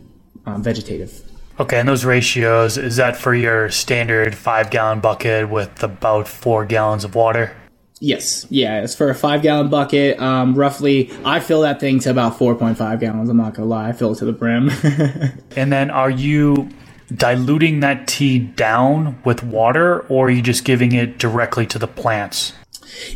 um, 0.46 0.62
vegetative. 0.62 1.22
Okay, 1.60 1.78
and 1.78 1.88
those 1.88 2.04
ratios 2.04 2.78
is 2.78 2.96
that 2.96 3.16
for 3.16 3.34
your 3.34 3.70
standard 3.70 4.34
five 4.34 4.70
gallon 4.70 5.00
bucket 5.00 5.50
with 5.50 5.82
about 5.82 6.26
four 6.26 6.64
gallons 6.64 7.04
of 7.04 7.14
water? 7.14 7.54
Yes, 8.00 8.46
yeah, 8.50 8.82
it's 8.82 8.96
for 8.96 9.10
a 9.10 9.14
five 9.14 9.42
gallon 9.42 9.68
bucket. 9.68 10.18
Um, 10.18 10.54
roughly, 10.54 11.12
I 11.24 11.38
fill 11.38 11.60
that 11.60 11.78
thing 11.78 12.00
to 12.00 12.10
about 12.10 12.38
four 12.38 12.54
point 12.54 12.78
five 12.78 13.00
gallons. 13.00 13.28
I'm 13.28 13.36
not 13.36 13.54
gonna 13.54 13.68
lie, 13.68 13.90
I 13.90 13.92
fill 13.92 14.12
it 14.12 14.18
to 14.18 14.24
the 14.24 14.32
brim. 14.32 14.70
and 15.56 15.72
then, 15.72 15.90
are 15.90 16.10
you 16.10 16.70
diluting 17.14 17.80
that 17.80 18.08
tea 18.08 18.38
down 18.38 19.20
with 19.24 19.42
water, 19.44 20.00
or 20.08 20.26
are 20.26 20.30
you 20.30 20.42
just 20.42 20.64
giving 20.64 20.92
it 20.92 21.18
directly 21.18 21.66
to 21.66 21.78
the 21.78 21.86
plants? 21.86 22.54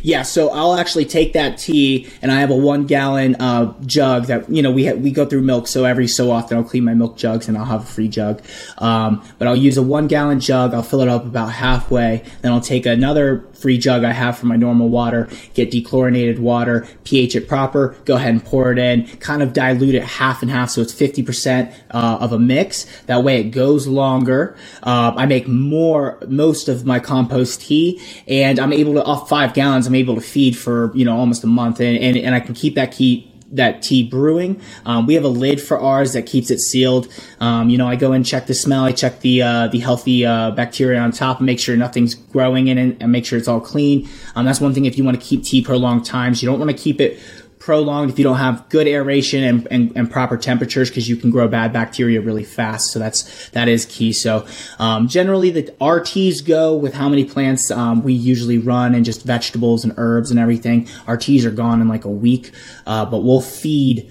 Yeah, 0.01 0.23
so 0.23 0.49
I'll 0.49 0.75
actually 0.75 1.05
take 1.05 1.33
that 1.33 1.57
tea, 1.57 2.07
and 2.21 2.31
I 2.31 2.39
have 2.39 2.49
a 2.49 2.55
one 2.55 2.85
gallon 2.85 3.35
uh, 3.35 3.73
jug 3.85 4.25
that 4.25 4.49
you 4.49 4.61
know 4.61 4.71
we 4.71 4.85
ha- 4.87 4.95
we 4.95 5.11
go 5.11 5.25
through 5.25 5.41
milk. 5.41 5.67
So 5.67 5.85
every 5.85 6.07
so 6.07 6.31
often 6.31 6.57
I'll 6.57 6.63
clean 6.63 6.83
my 6.83 6.93
milk 6.93 7.17
jugs, 7.17 7.47
and 7.47 7.57
I'll 7.57 7.65
have 7.65 7.83
a 7.83 7.85
free 7.85 8.07
jug. 8.07 8.41
Um, 8.77 9.23
but 9.37 9.47
I'll 9.47 9.55
use 9.55 9.77
a 9.77 9.83
one 9.83 10.07
gallon 10.07 10.39
jug. 10.39 10.73
I'll 10.73 10.83
fill 10.83 11.01
it 11.01 11.07
up 11.07 11.25
about 11.25 11.51
halfway. 11.51 12.23
Then 12.41 12.51
I'll 12.51 12.61
take 12.61 12.85
another 12.85 13.45
free 13.57 13.77
jug 13.77 14.03
I 14.03 14.11
have 14.11 14.37
for 14.37 14.45
my 14.45 14.55
normal 14.55 14.89
water, 14.89 15.29
get 15.53 15.71
dechlorinated 15.71 16.39
water, 16.39 16.87
pH 17.03 17.35
it 17.35 17.47
proper, 17.47 17.95
go 18.05 18.15
ahead 18.15 18.31
and 18.31 18.43
pour 18.43 18.71
it 18.71 18.79
in, 18.79 19.07
kind 19.17 19.41
of 19.41 19.53
dilute 19.53 19.95
it 19.95 20.03
half 20.03 20.41
and 20.41 20.51
half 20.51 20.69
so 20.69 20.81
it's 20.81 20.93
50% 20.93 21.73
uh, 21.91 22.17
of 22.19 22.33
a 22.33 22.39
mix. 22.39 22.85
That 23.05 23.23
way 23.23 23.39
it 23.39 23.51
goes 23.51 23.87
longer. 23.87 24.55
Uh, 24.83 25.13
I 25.15 25.25
make 25.25 25.47
more, 25.47 26.19
most 26.27 26.69
of 26.69 26.85
my 26.85 26.99
compost 26.99 27.61
tea 27.61 28.01
and 28.27 28.59
I'm 28.59 28.73
able 28.73 28.93
to, 28.93 29.03
off 29.03 29.29
five 29.29 29.53
gallons, 29.53 29.87
I'm 29.87 29.95
able 29.95 30.15
to 30.15 30.21
feed 30.21 30.57
for, 30.57 30.95
you 30.95 31.05
know, 31.05 31.17
almost 31.17 31.43
a 31.43 31.47
month 31.47 31.79
and, 31.79 31.97
and, 31.97 32.17
and 32.17 32.35
I 32.35 32.39
can 32.39 32.53
keep 32.53 32.75
that 32.75 32.91
key 32.91 33.31
that 33.51 33.81
tea 33.81 34.03
brewing. 34.03 34.61
Um, 34.85 35.05
we 35.05 35.13
have 35.13 35.23
a 35.23 35.29
lid 35.29 35.61
for 35.61 35.79
ours 35.79 36.13
that 36.13 36.25
keeps 36.25 36.51
it 36.51 36.59
sealed. 36.59 37.07
Um, 37.39 37.69
you 37.69 37.77
know, 37.77 37.87
I 37.87 37.95
go 37.95 38.11
and 38.11 38.25
check 38.25 38.47
the 38.47 38.53
smell. 38.53 38.83
I 38.83 38.91
check 38.91 39.21
the 39.21 39.41
uh, 39.41 39.67
the 39.67 39.79
healthy 39.79 40.25
uh, 40.25 40.51
bacteria 40.51 40.99
on 40.99 41.11
top 41.11 41.39
make 41.47 41.59
sure 41.59 41.75
nothing's 41.77 42.13
growing 42.13 42.67
in 42.67 42.77
it 42.77 42.97
and 42.99 43.11
make 43.11 43.25
sure 43.25 43.37
it's 43.39 43.47
all 43.47 43.61
clean. 43.61 44.07
Um, 44.35 44.45
that's 44.45 44.59
one 44.59 44.73
thing 44.73 44.85
if 44.85 44.97
you 44.97 45.03
want 45.03 45.19
to 45.19 45.25
keep 45.25 45.43
tea 45.43 45.63
for 45.63 45.77
long 45.77 46.03
times. 46.03 46.43
You 46.43 46.49
don't 46.49 46.59
want 46.59 46.71
to 46.71 46.77
keep 46.77 46.99
it 46.99 47.19
prolonged 47.67 48.09
if 48.09 48.17
you 48.17 48.23
don't 48.23 48.37
have 48.37 48.69
good 48.69 48.87
aeration 48.87 49.43
and, 49.43 49.67
and, 49.69 49.91
and 49.97 50.09
proper 50.09 50.37
temperatures 50.37 50.89
because 50.89 51.09
you 51.09 51.17
can 51.17 51.29
grow 51.29 51.49
bad 51.49 51.73
bacteria 51.73 52.21
really 52.21 52.45
fast. 52.45 52.91
So 52.91 52.97
that's 52.97 53.49
that 53.49 53.67
is 53.67 53.85
key. 53.85 54.13
So 54.13 54.47
um, 54.79 55.09
generally 55.09 55.49
the 55.49 55.63
RTs 55.81 56.47
go 56.47 56.73
with 56.77 56.93
how 56.93 57.09
many 57.09 57.25
plants 57.25 57.69
um, 57.69 58.03
we 58.03 58.13
usually 58.13 58.57
run 58.57 58.95
and 58.95 59.03
just 59.03 59.23
vegetables 59.23 59.83
and 59.83 59.93
herbs 59.97 60.31
and 60.31 60.39
everything. 60.39 60.85
RTs 61.07 61.43
are 61.43 61.51
gone 61.51 61.81
in 61.81 61.89
like 61.89 62.05
a 62.05 62.09
week, 62.09 62.53
uh, 62.85 63.03
but 63.03 63.25
we'll 63.25 63.41
feed. 63.41 64.09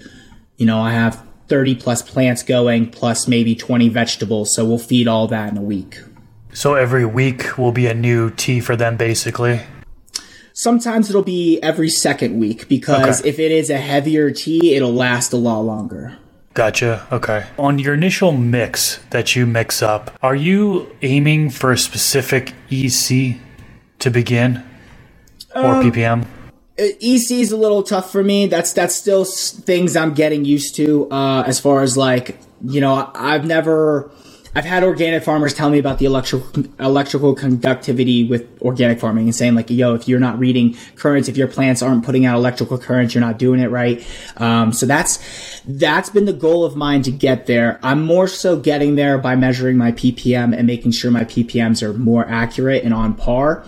You 0.58 0.66
know, 0.66 0.78
I 0.78 0.92
have 0.92 1.26
30 1.48 1.76
plus 1.76 2.02
plants 2.02 2.42
going 2.42 2.90
plus 2.90 3.26
maybe 3.26 3.54
20 3.54 3.88
vegetables. 3.88 4.54
So 4.54 4.66
we'll 4.66 4.76
feed 4.78 5.08
all 5.08 5.28
that 5.28 5.50
in 5.50 5.56
a 5.56 5.62
week. 5.62 6.02
So 6.52 6.74
every 6.74 7.06
week 7.06 7.56
will 7.56 7.72
be 7.72 7.86
a 7.86 7.94
new 7.94 8.28
tea 8.30 8.60
for 8.60 8.76
them, 8.76 8.98
basically. 8.98 9.62
Sometimes 10.58 11.10
it'll 11.10 11.22
be 11.22 11.60
every 11.62 11.90
second 11.90 12.40
week 12.40 12.66
because 12.66 13.20
okay. 13.20 13.28
if 13.28 13.38
it 13.38 13.52
is 13.52 13.68
a 13.68 13.76
heavier 13.76 14.30
tea, 14.30 14.74
it'll 14.74 14.94
last 14.94 15.34
a 15.34 15.36
lot 15.36 15.60
longer. 15.60 16.16
Gotcha. 16.54 17.06
Okay. 17.12 17.44
On 17.58 17.78
your 17.78 17.92
initial 17.92 18.32
mix 18.32 18.98
that 19.10 19.36
you 19.36 19.44
mix 19.44 19.82
up, 19.82 20.16
are 20.22 20.34
you 20.34 20.96
aiming 21.02 21.50
for 21.50 21.72
a 21.72 21.76
specific 21.76 22.54
EC 22.70 23.36
to 23.98 24.10
begin 24.10 24.64
or 25.54 25.74
um, 25.74 25.84
ppm? 25.84 26.24
EC 26.78 27.32
is 27.32 27.52
a 27.52 27.56
little 27.58 27.82
tough 27.82 28.10
for 28.10 28.24
me. 28.24 28.46
That's 28.46 28.72
that's 28.72 28.94
still 28.94 29.26
things 29.26 29.94
I'm 29.94 30.14
getting 30.14 30.46
used 30.46 30.74
to. 30.76 31.06
Uh, 31.10 31.42
as 31.42 31.60
far 31.60 31.82
as 31.82 31.98
like 31.98 32.38
you 32.64 32.80
know, 32.80 33.10
I've 33.14 33.44
never 33.44 34.10
I've 34.56 34.64
had 34.64 34.84
organic 34.84 35.22
farmers 35.22 35.52
tell 35.52 35.68
me 35.68 35.78
about 35.78 35.98
the 35.98 36.06
electrical 36.06 36.64
electrical 36.80 37.34
conductivity 37.34 38.24
with 38.24 38.48
organic 38.62 38.98
farming 38.98 39.24
and 39.24 39.34
saying 39.34 39.54
like, 39.54 39.68
yo, 39.68 39.92
if 39.92 40.08
you're 40.08 40.18
not 40.18 40.38
reading 40.38 40.78
currents, 40.94 41.28
if 41.28 41.36
your 41.36 41.46
plants 41.46 41.82
aren't 41.82 42.06
putting 42.06 42.24
out 42.24 42.38
electrical 42.38 42.78
currents, 42.78 43.14
you're 43.14 43.20
not 43.20 43.38
doing 43.38 43.60
it 43.60 43.66
right. 43.66 44.02
Um, 44.38 44.72
so 44.72 44.86
that's 44.86 45.60
that's 45.66 46.08
been 46.08 46.24
the 46.24 46.32
goal 46.32 46.64
of 46.64 46.74
mine 46.74 47.02
to 47.02 47.10
get 47.10 47.44
there. 47.44 47.78
I'm 47.82 48.02
more 48.02 48.26
so 48.26 48.58
getting 48.58 48.94
there 48.94 49.18
by 49.18 49.36
measuring 49.36 49.76
my 49.76 49.92
ppm 49.92 50.56
and 50.56 50.66
making 50.66 50.92
sure 50.92 51.10
my 51.10 51.24
ppms 51.24 51.82
are 51.82 51.92
more 51.92 52.26
accurate 52.26 52.82
and 52.82 52.94
on 52.94 53.12
par. 53.12 53.62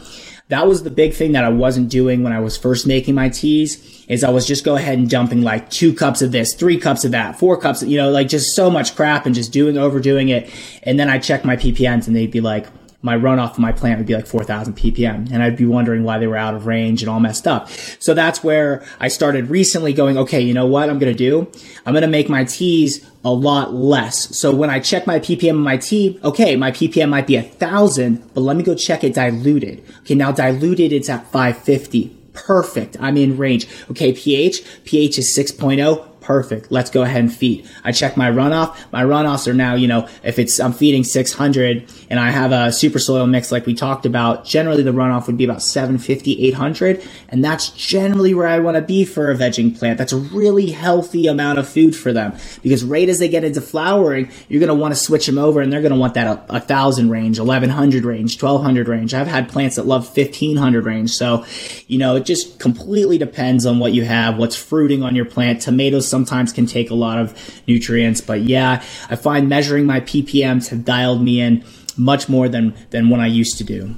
That 0.48 0.66
was 0.66 0.82
the 0.82 0.90
big 0.90 1.12
thing 1.14 1.32
that 1.32 1.44
I 1.44 1.50
wasn't 1.50 1.90
doing 1.90 2.22
when 2.22 2.32
I 2.32 2.40
was 2.40 2.56
first 2.56 2.86
making 2.86 3.14
my 3.14 3.28
teas 3.28 4.04
is 4.08 4.24
I 4.24 4.30
was 4.30 4.46
just 4.46 4.64
go 4.64 4.76
ahead 4.76 4.98
and 4.98 5.08
dumping 5.08 5.42
like 5.42 5.68
two 5.68 5.92
cups 5.92 6.22
of 6.22 6.32
this, 6.32 6.54
three 6.54 6.78
cups 6.78 7.04
of 7.04 7.10
that, 7.12 7.38
four 7.38 7.60
cups, 7.60 7.82
of, 7.82 7.88
you 7.88 7.98
know, 7.98 8.10
like 8.10 8.28
just 8.28 8.54
so 8.56 8.70
much 8.70 8.96
crap 8.96 9.26
and 9.26 9.34
just 9.34 9.52
doing, 9.52 9.76
overdoing 9.76 10.30
it. 10.30 10.50
And 10.82 10.98
then 10.98 11.10
I 11.10 11.18
check 11.18 11.44
my 11.44 11.56
PPMs 11.56 12.06
and 12.06 12.16
they'd 12.16 12.30
be 12.30 12.40
like, 12.40 12.66
my 13.00 13.16
runoff 13.16 13.52
of 13.52 13.58
my 13.60 13.70
plant 13.70 13.98
would 13.98 14.06
be 14.06 14.14
like 14.14 14.26
4,000 14.26 14.74
ppm. 14.74 15.30
And 15.30 15.42
I'd 15.42 15.56
be 15.56 15.66
wondering 15.66 16.02
why 16.02 16.18
they 16.18 16.26
were 16.26 16.36
out 16.36 16.54
of 16.54 16.66
range 16.66 17.02
and 17.02 17.08
all 17.08 17.20
messed 17.20 17.46
up. 17.46 17.68
So 18.00 18.12
that's 18.12 18.42
where 18.42 18.84
I 18.98 19.08
started 19.08 19.50
recently 19.50 19.92
going, 19.92 20.18
okay, 20.18 20.40
you 20.40 20.52
know 20.52 20.66
what 20.66 20.90
I'm 20.90 20.98
going 20.98 21.12
to 21.12 21.18
do? 21.18 21.50
I'm 21.86 21.92
going 21.92 22.02
to 22.02 22.08
make 22.08 22.28
my 22.28 22.44
teas 22.44 23.07
a 23.24 23.32
lot 23.32 23.74
less. 23.74 24.36
So 24.36 24.54
when 24.54 24.70
I 24.70 24.80
check 24.80 25.06
my 25.06 25.18
ppm 25.18 25.50
in 25.50 25.56
my 25.56 25.76
tea, 25.76 26.18
okay, 26.22 26.56
my 26.56 26.70
ppm 26.70 27.10
might 27.10 27.26
be 27.26 27.36
a 27.36 27.42
thousand, 27.42 28.32
but 28.34 28.40
let 28.42 28.56
me 28.56 28.62
go 28.62 28.74
check 28.74 29.04
it 29.04 29.14
diluted. 29.14 29.84
Okay, 30.00 30.14
now 30.14 30.32
diluted, 30.32 30.92
it's 30.92 31.08
at 31.08 31.30
550 31.30 32.18
perfect. 32.32 32.96
I'm 33.00 33.16
in 33.16 33.36
range. 33.36 33.66
Okay, 33.90 34.12
pH, 34.12 34.62
pH 34.84 35.18
is 35.18 35.36
6.0 35.36 36.07
perfect. 36.28 36.70
Let's 36.70 36.90
go 36.90 37.00
ahead 37.00 37.22
and 37.22 37.34
feed. 37.34 37.66
I 37.84 37.90
check 37.90 38.18
my 38.18 38.30
runoff. 38.30 38.76
My 38.92 39.02
runoffs 39.02 39.48
are 39.48 39.54
now, 39.54 39.74
you 39.74 39.88
know, 39.88 40.06
if 40.22 40.38
it's, 40.38 40.60
I'm 40.60 40.74
feeding 40.74 41.02
600 41.02 41.90
and 42.10 42.20
I 42.20 42.28
have 42.28 42.52
a 42.52 42.70
super 42.70 42.98
soil 42.98 43.26
mix 43.26 43.50
like 43.50 43.64
we 43.64 43.72
talked 43.72 44.04
about, 44.04 44.44
generally 44.44 44.82
the 44.82 44.90
runoff 44.90 45.26
would 45.26 45.38
be 45.38 45.44
about 45.44 45.62
750, 45.62 46.48
800. 46.48 47.02
And 47.30 47.42
that's 47.42 47.70
generally 47.70 48.34
where 48.34 48.46
I 48.46 48.58
want 48.58 48.74
to 48.74 48.82
be 48.82 49.06
for 49.06 49.30
a 49.30 49.34
vegging 49.34 49.78
plant. 49.78 49.96
That's 49.96 50.12
a 50.12 50.18
really 50.18 50.66
healthy 50.70 51.28
amount 51.28 51.60
of 51.60 51.66
food 51.66 51.96
for 51.96 52.12
them 52.12 52.36
because 52.62 52.84
right 52.84 53.08
as 53.08 53.20
they 53.20 53.30
get 53.30 53.42
into 53.42 53.62
flowering, 53.62 54.30
you're 54.50 54.60
going 54.60 54.68
to 54.68 54.74
want 54.74 54.92
to 54.92 55.00
switch 55.00 55.24
them 55.24 55.38
over 55.38 55.62
and 55.62 55.72
they're 55.72 55.80
going 55.80 55.94
to 55.94 55.98
want 55.98 56.12
that 56.12 56.26
a, 56.26 56.56
a 56.56 56.60
thousand 56.60 57.08
range, 57.08 57.38
1100 57.38 58.04
range, 58.04 58.42
1200 58.42 58.86
range. 58.86 59.14
I've 59.14 59.28
had 59.28 59.48
plants 59.48 59.76
that 59.76 59.86
love 59.86 60.04
1500 60.14 60.84
range. 60.84 61.12
So, 61.12 61.46
you 61.86 61.96
know, 61.96 62.16
it 62.16 62.26
just 62.26 62.58
completely 62.58 63.16
depends 63.16 63.64
on 63.64 63.78
what 63.78 63.94
you 63.94 64.04
have, 64.04 64.36
what's 64.36 64.56
fruiting 64.56 65.02
on 65.02 65.16
your 65.16 65.24
plant. 65.24 65.62
Tomatoes, 65.62 66.17
sometimes 66.18 66.52
can 66.52 66.66
take 66.66 66.90
a 66.90 66.94
lot 66.94 67.18
of 67.18 67.26
nutrients. 67.68 68.20
But 68.20 68.40
yeah, 68.42 68.82
I 69.08 69.16
find 69.16 69.48
measuring 69.48 69.86
my 69.86 70.00
ppms 70.00 70.68
have 70.70 70.84
dialed 70.84 71.22
me 71.22 71.40
in 71.40 71.64
much 71.96 72.28
more 72.28 72.48
than 72.48 72.74
than 72.90 73.08
what 73.08 73.20
I 73.20 73.26
used 73.26 73.56
to 73.58 73.64
do. 73.64 73.94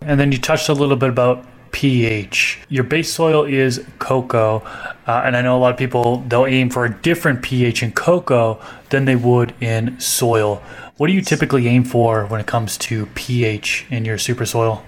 And 0.00 0.18
then 0.18 0.32
you 0.32 0.38
touched 0.38 0.68
a 0.68 0.72
little 0.72 0.96
bit 0.96 1.08
about 1.08 1.44
pH. 1.72 2.58
Your 2.68 2.84
base 2.84 3.12
soil 3.12 3.44
is 3.44 3.84
cocoa, 3.98 4.62
uh, 5.06 5.22
and 5.24 5.36
I 5.36 5.42
know 5.42 5.56
a 5.56 5.60
lot 5.60 5.72
of 5.72 5.78
people 5.78 6.24
they'll 6.28 6.46
aim 6.46 6.70
for 6.70 6.84
a 6.84 6.92
different 7.02 7.42
pH 7.42 7.82
in 7.82 7.92
cocoa 7.92 8.58
than 8.90 9.04
they 9.04 9.16
would 9.16 9.54
in 9.60 9.98
soil. 10.00 10.62
What 10.96 11.08
do 11.08 11.12
you 11.12 11.22
typically 11.22 11.68
aim 11.68 11.84
for 11.84 12.26
when 12.26 12.40
it 12.40 12.46
comes 12.46 12.78
to 12.88 13.06
pH 13.14 13.86
in 13.90 14.04
your 14.04 14.18
super 14.18 14.46
soil? 14.46 14.82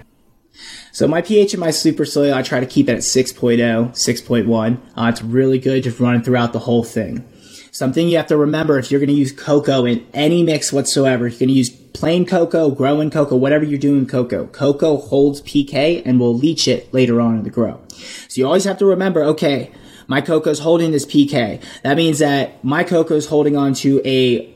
So 0.91 1.07
my 1.07 1.21
pH 1.21 1.53
in 1.53 1.59
my 1.59 1.71
super 1.71 2.05
soil, 2.05 2.33
I 2.33 2.41
try 2.41 2.59
to 2.59 2.65
keep 2.65 2.89
it 2.89 2.93
at 2.93 2.99
6.0, 2.99 3.57
6.1. 3.91 4.77
Uh, 4.95 5.09
it's 5.09 5.21
really 5.21 5.59
good 5.59 5.83
just 5.83 5.99
running 5.99 6.23
throughout 6.23 6.53
the 6.53 6.59
whole 6.59 6.83
thing. 6.83 7.27
Something 7.71 8.09
you 8.09 8.17
have 8.17 8.27
to 8.27 8.37
remember 8.37 8.79
if 8.79 8.89
you're 8.89 8.99
going 8.99 9.09
to 9.09 9.13
use 9.13 9.31
cocoa 9.31 9.85
in 9.85 10.05
any 10.13 10.43
mix 10.43 10.73
whatsoever, 10.73 11.27
you're 11.27 11.39
going 11.39 11.49
to 11.49 11.53
use 11.53 11.69
plain 11.69 12.25
cocoa, 12.25 12.71
growing 12.71 13.11
cocoa, 13.11 13.35
whatever 13.35 13.63
you're 13.63 13.79
doing 13.79 14.07
cocoa. 14.07 14.47
Cocoa 14.47 14.97
holds 14.97 15.41
pK 15.43 16.01
and 16.03 16.19
will 16.19 16.33
leach 16.33 16.67
it 16.67 16.91
later 16.93 17.21
on 17.21 17.37
in 17.37 17.43
the 17.43 17.49
grow. 17.49 17.79
So 18.27 18.39
you 18.39 18.47
always 18.47 18.63
have 18.63 18.79
to 18.79 18.85
remember, 18.85 19.23
okay, 19.23 19.71
my 20.09 20.21
cocoa 20.21 20.49
is 20.49 20.59
holding 20.59 20.91
this 20.91 21.05
pK. 21.05 21.61
That 21.83 21.95
means 21.95 22.19
that 22.19 22.61
my 22.63 22.83
cocoa 22.83 23.13
is 23.13 23.27
holding 23.27 23.55
on 23.55 23.75
to 23.75 24.01
a, 24.03 24.55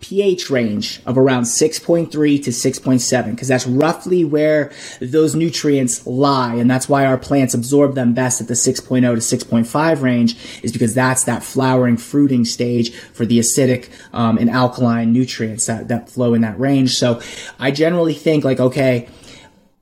pH 0.00 0.50
range 0.50 1.00
of 1.06 1.16
around 1.16 1.44
6.3 1.44 2.10
to 2.10 2.50
6.7 2.50 3.30
because 3.30 3.46
that's 3.46 3.66
roughly 3.66 4.24
where 4.24 4.72
those 5.00 5.36
nutrients 5.36 6.04
lie. 6.06 6.54
And 6.54 6.68
that's 6.68 6.88
why 6.88 7.06
our 7.06 7.16
plants 7.16 7.54
absorb 7.54 7.94
them 7.94 8.12
best 8.12 8.40
at 8.40 8.48
the 8.48 8.54
6.0 8.54 9.00
to 9.02 9.46
6.5 9.46 10.02
range 10.02 10.36
is 10.64 10.72
because 10.72 10.94
that's 10.94 11.24
that 11.24 11.44
flowering 11.44 11.96
fruiting 11.96 12.44
stage 12.44 12.92
for 12.92 13.24
the 13.24 13.38
acidic 13.38 13.90
um, 14.12 14.38
and 14.38 14.50
alkaline 14.50 15.12
nutrients 15.12 15.66
that, 15.66 15.86
that 15.86 16.10
flow 16.10 16.34
in 16.34 16.40
that 16.40 16.58
range. 16.58 16.94
So 16.94 17.20
I 17.60 17.70
generally 17.70 18.14
think 18.14 18.42
like, 18.42 18.58
okay, 18.58 19.08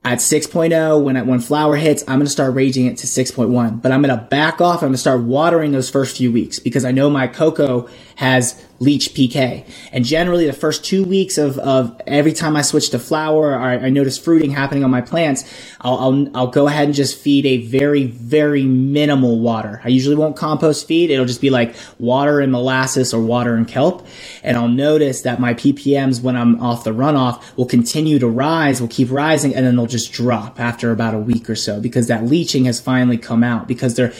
at 0.03 0.17
6.0 0.17 1.03
when 1.03 1.27
when 1.27 1.39
flower 1.39 1.75
hits 1.75 2.01
i'm 2.07 2.17
going 2.17 2.25
to 2.25 2.31
start 2.31 2.55
raising 2.55 2.87
it 2.87 2.97
to 2.97 3.05
6.1 3.05 3.81
but 3.81 3.91
i'm 3.91 4.01
going 4.01 4.17
to 4.17 4.25
back 4.25 4.59
off 4.59 4.77
i'm 4.77 4.87
going 4.87 4.93
to 4.93 4.97
start 4.97 5.21
watering 5.21 5.71
those 5.71 5.91
first 5.91 6.17
few 6.17 6.31
weeks 6.31 6.57
because 6.57 6.85
i 6.85 6.91
know 6.91 7.07
my 7.09 7.27
cocoa 7.27 7.87
has 8.21 8.63
leach 8.79 9.13
pk 9.15 9.65
and 9.91 10.05
generally 10.05 10.45
the 10.45 10.53
first 10.53 10.85
two 10.85 11.03
weeks 11.03 11.37
of, 11.39 11.57
of 11.59 11.99
every 12.05 12.33
time 12.33 12.55
i 12.55 12.61
switch 12.61 12.91
to 12.91 12.99
flower 12.99 13.53
or 13.53 13.59
i 13.59 13.89
notice 13.89 14.17
fruiting 14.17 14.51
happening 14.51 14.83
on 14.83 14.91
my 14.91 15.01
plants 15.01 15.43
I'll, 15.81 15.97
I'll, 15.97 16.37
I'll 16.37 16.47
go 16.47 16.67
ahead 16.67 16.85
and 16.85 16.93
just 16.93 17.17
feed 17.17 17.45
a 17.45 17.57
very 17.57 18.05
very 18.05 18.63
minimal 18.63 19.39
water. 19.39 19.81
I 19.83 19.89
usually 19.89 20.15
won't 20.15 20.35
compost 20.35 20.87
feed. 20.87 21.09
It'll 21.09 21.25
just 21.25 21.41
be 21.41 21.49
like 21.49 21.75
water 21.99 22.39
and 22.39 22.51
molasses 22.51 23.13
or 23.13 23.21
water 23.21 23.55
and 23.55 23.67
kelp. 23.67 24.05
And 24.43 24.57
i'll 24.57 24.67
notice 24.67 25.23
that 25.23 25.39
my 25.39 25.53
ppms 25.53 26.21
when 26.21 26.35
i'm 26.35 26.61
off 26.61 26.83
the 26.83 26.91
runoff 26.91 27.55
will 27.57 27.65
continue 27.65 28.19
to 28.19 28.27
rise 28.27 28.79
will 28.79 28.87
keep 28.87 29.11
rising 29.11 29.55
and 29.55 29.65
then 29.65 29.75
they'll 29.75 29.87
just 29.87 30.13
drop 30.13 30.59
after 30.59 30.91
about 30.91 31.13
a 31.13 31.19
week 31.19 31.49
or 31.49 31.55
so 31.55 31.79
because 31.79 32.07
that 32.07 32.23
leaching 32.23 32.65
has 32.65 32.79
finally 32.79 33.17
come 33.17 33.43
out 33.43 33.67
because 33.67 33.95
they're 33.95 34.13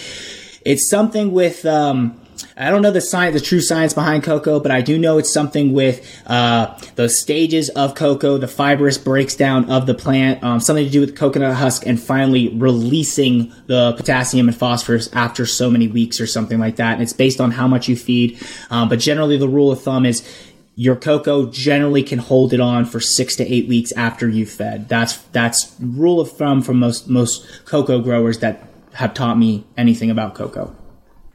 it's 0.63 0.89
something 0.89 1.31
with 1.31 1.65
um, 1.65 2.20
I 2.57 2.69
don't 2.69 2.81
know 2.81 2.91
the 2.91 3.01
science, 3.01 3.39
the 3.39 3.45
true 3.45 3.61
science 3.61 3.93
behind 3.93 4.23
cocoa, 4.23 4.59
but 4.59 4.71
I 4.71 4.81
do 4.81 4.99
know 4.99 5.17
it's 5.17 5.31
something 5.31 5.73
with 5.73 6.05
uh, 6.27 6.77
the 6.95 7.09
stages 7.09 7.69
of 7.69 7.95
cocoa, 7.95 8.37
the 8.37 8.47
fibrous 8.47 8.97
breakdown 8.97 9.69
of 9.69 9.85
the 9.85 9.93
plant, 9.93 10.43
um, 10.43 10.59
something 10.59 10.85
to 10.85 10.91
do 10.91 11.01
with 11.01 11.15
coconut 11.15 11.55
husk, 11.55 11.85
and 11.85 11.99
finally 11.99 12.49
releasing 12.49 13.53
the 13.67 13.93
potassium 13.93 14.47
and 14.47 14.57
phosphorus 14.57 15.11
after 15.13 15.45
so 15.45 15.69
many 15.69 15.87
weeks 15.87 16.19
or 16.19 16.27
something 16.27 16.59
like 16.59 16.75
that. 16.77 16.93
And 16.93 17.01
it's 17.01 17.13
based 17.13 17.39
on 17.39 17.51
how 17.51 17.67
much 17.67 17.87
you 17.87 17.95
feed. 17.95 18.39
Um, 18.69 18.89
but 18.89 18.99
generally, 18.99 19.37
the 19.37 19.49
rule 19.49 19.71
of 19.71 19.81
thumb 19.81 20.05
is 20.05 20.27
your 20.75 20.95
cocoa 20.95 21.47
generally 21.47 22.03
can 22.03 22.19
hold 22.19 22.53
it 22.53 22.59
on 22.59 22.85
for 22.85 22.99
six 22.99 23.35
to 23.35 23.53
eight 23.53 23.67
weeks 23.67 23.91
after 23.93 24.27
you've 24.27 24.49
fed. 24.49 24.89
That's 24.89 25.17
that's 25.17 25.75
rule 25.79 26.19
of 26.19 26.31
thumb 26.31 26.61
for 26.61 26.73
most 26.73 27.09
most 27.09 27.65
cocoa 27.65 27.99
growers 27.99 28.39
that 28.39 28.67
have 28.93 29.13
taught 29.13 29.37
me 29.37 29.65
anything 29.77 30.09
about 30.09 30.35
cocoa. 30.35 30.75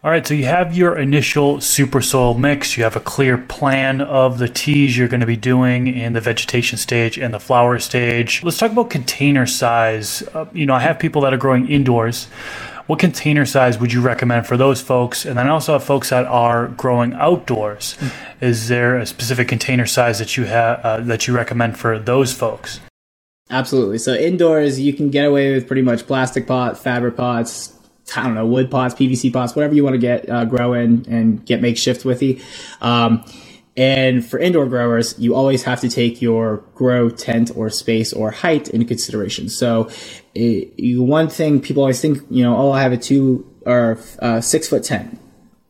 All 0.06 0.12
right, 0.12 0.24
so 0.24 0.34
you 0.34 0.44
have 0.44 0.76
your 0.76 0.96
initial 0.96 1.60
super 1.60 2.00
soil 2.00 2.34
mix. 2.34 2.76
You 2.76 2.84
have 2.84 2.94
a 2.94 3.00
clear 3.00 3.36
plan 3.36 4.00
of 4.00 4.38
the 4.38 4.48
teas 4.48 4.96
you're 4.96 5.08
going 5.08 5.18
to 5.18 5.26
be 5.26 5.36
doing 5.36 5.88
in 5.88 6.12
the 6.12 6.20
vegetation 6.20 6.78
stage 6.78 7.18
and 7.18 7.34
the 7.34 7.40
flower 7.40 7.80
stage. 7.80 8.40
Let's 8.44 8.56
talk 8.56 8.70
about 8.70 8.88
container 8.88 9.46
size. 9.46 10.22
Uh, 10.32 10.46
you 10.52 10.64
know, 10.64 10.74
I 10.74 10.78
have 10.78 11.00
people 11.00 11.22
that 11.22 11.34
are 11.34 11.36
growing 11.36 11.68
indoors 11.68 12.28
what 12.86 13.00
container 13.00 13.44
size 13.44 13.80
would 13.80 13.92
you 13.92 14.00
recommend 14.00 14.46
for 14.46 14.56
those 14.56 14.80
folks? 14.80 15.24
And 15.24 15.36
then 15.36 15.48
I 15.48 15.50
also 15.50 15.72
have 15.72 15.82
folks 15.82 16.10
that 16.10 16.24
are 16.26 16.68
growing 16.68 17.14
outdoors. 17.14 17.96
Mm. 17.98 18.12
Is 18.42 18.68
there 18.68 18.96
a 18.96 19.04
specific 19.04 19.48
container 19.48 19.86
size 19.86 20.20
that 20.20 20.36
you 20.36 20.44
have 20.44 20.78
uh, 20.84 21.00
that 21.00 21.26
you 21.26 21.34
recommend 21.34 21.76
for 21.76 21.98
those 21.98 22.32
folks? 22.32 22.78
Absolutely. 23.50 23.98
So 23.98 24.14
indoors, 24.14 24.78
you 24.78 24.92
can 24.92 25.10
get 25.10 25.24
away 25.24 25.52
with 25.52 25.66
pretty 25.66 25.82
much 25.82 26.06
plastic 26.06 26.46
pot, 26.46 26.78
fabric 26.78 27.16
pots, 27.16 27.75
I 28.14 28.22
don't 28.22 28.34
know, 28.34 28.46
wood 28.46 28.70
pots, 28.70 28.94
PVC 28.94 29.32
pots, 29.32 29.56
whatever 29.56 29.74
you 29.74 29.84
want 29.84 29.94
to 29.94 29.98
get 29.98 30.28
uh, 30.28 30.44
grow 30.44 30.74
in 30.74 31.06
and 31.08 31.44
get 31.44 31.60
makeshift 31.60 32.04
with 32.04 32.22
you. 32.22 32.40
Um, 32.80 33.24
and 33.76 34.24
for 34.24 34.38
indoor 34.38 34.66
growers, 34.66 35.18
you 35.18 35.34
always 35.34 35.64
have 35.64 35.80
to 35.80 35.88
take 35.88 36.22
your 36.22 36.64
grow 36.74 37.10
tent 37.10 37.50
or 37.54 37.68
space 37.68 38.12
or 38.12 38.30
height 38.30 38.68
into 38.68 38.86
consideration. 38.86 39.50
So, 39.50 39.90
it, 40.34 40.78
you, 40.78 41.02
one 41.02 41.28
thing 41.28 41.60
people 41.60 41.82
always 41.82 42.00
think, 42.00 42.22
you 42.30 42.42
know, 42.42 42.56
oh, 42.56 42.70
I 42.72 42.82
have 42.82 42.92
a 42.92 42.96
two 42.96 43.50
or 43.66 43.98
uh, 44.20 44.40
six 44.40 44.68
foot 44.68 44.84
tent. 44.84 45.20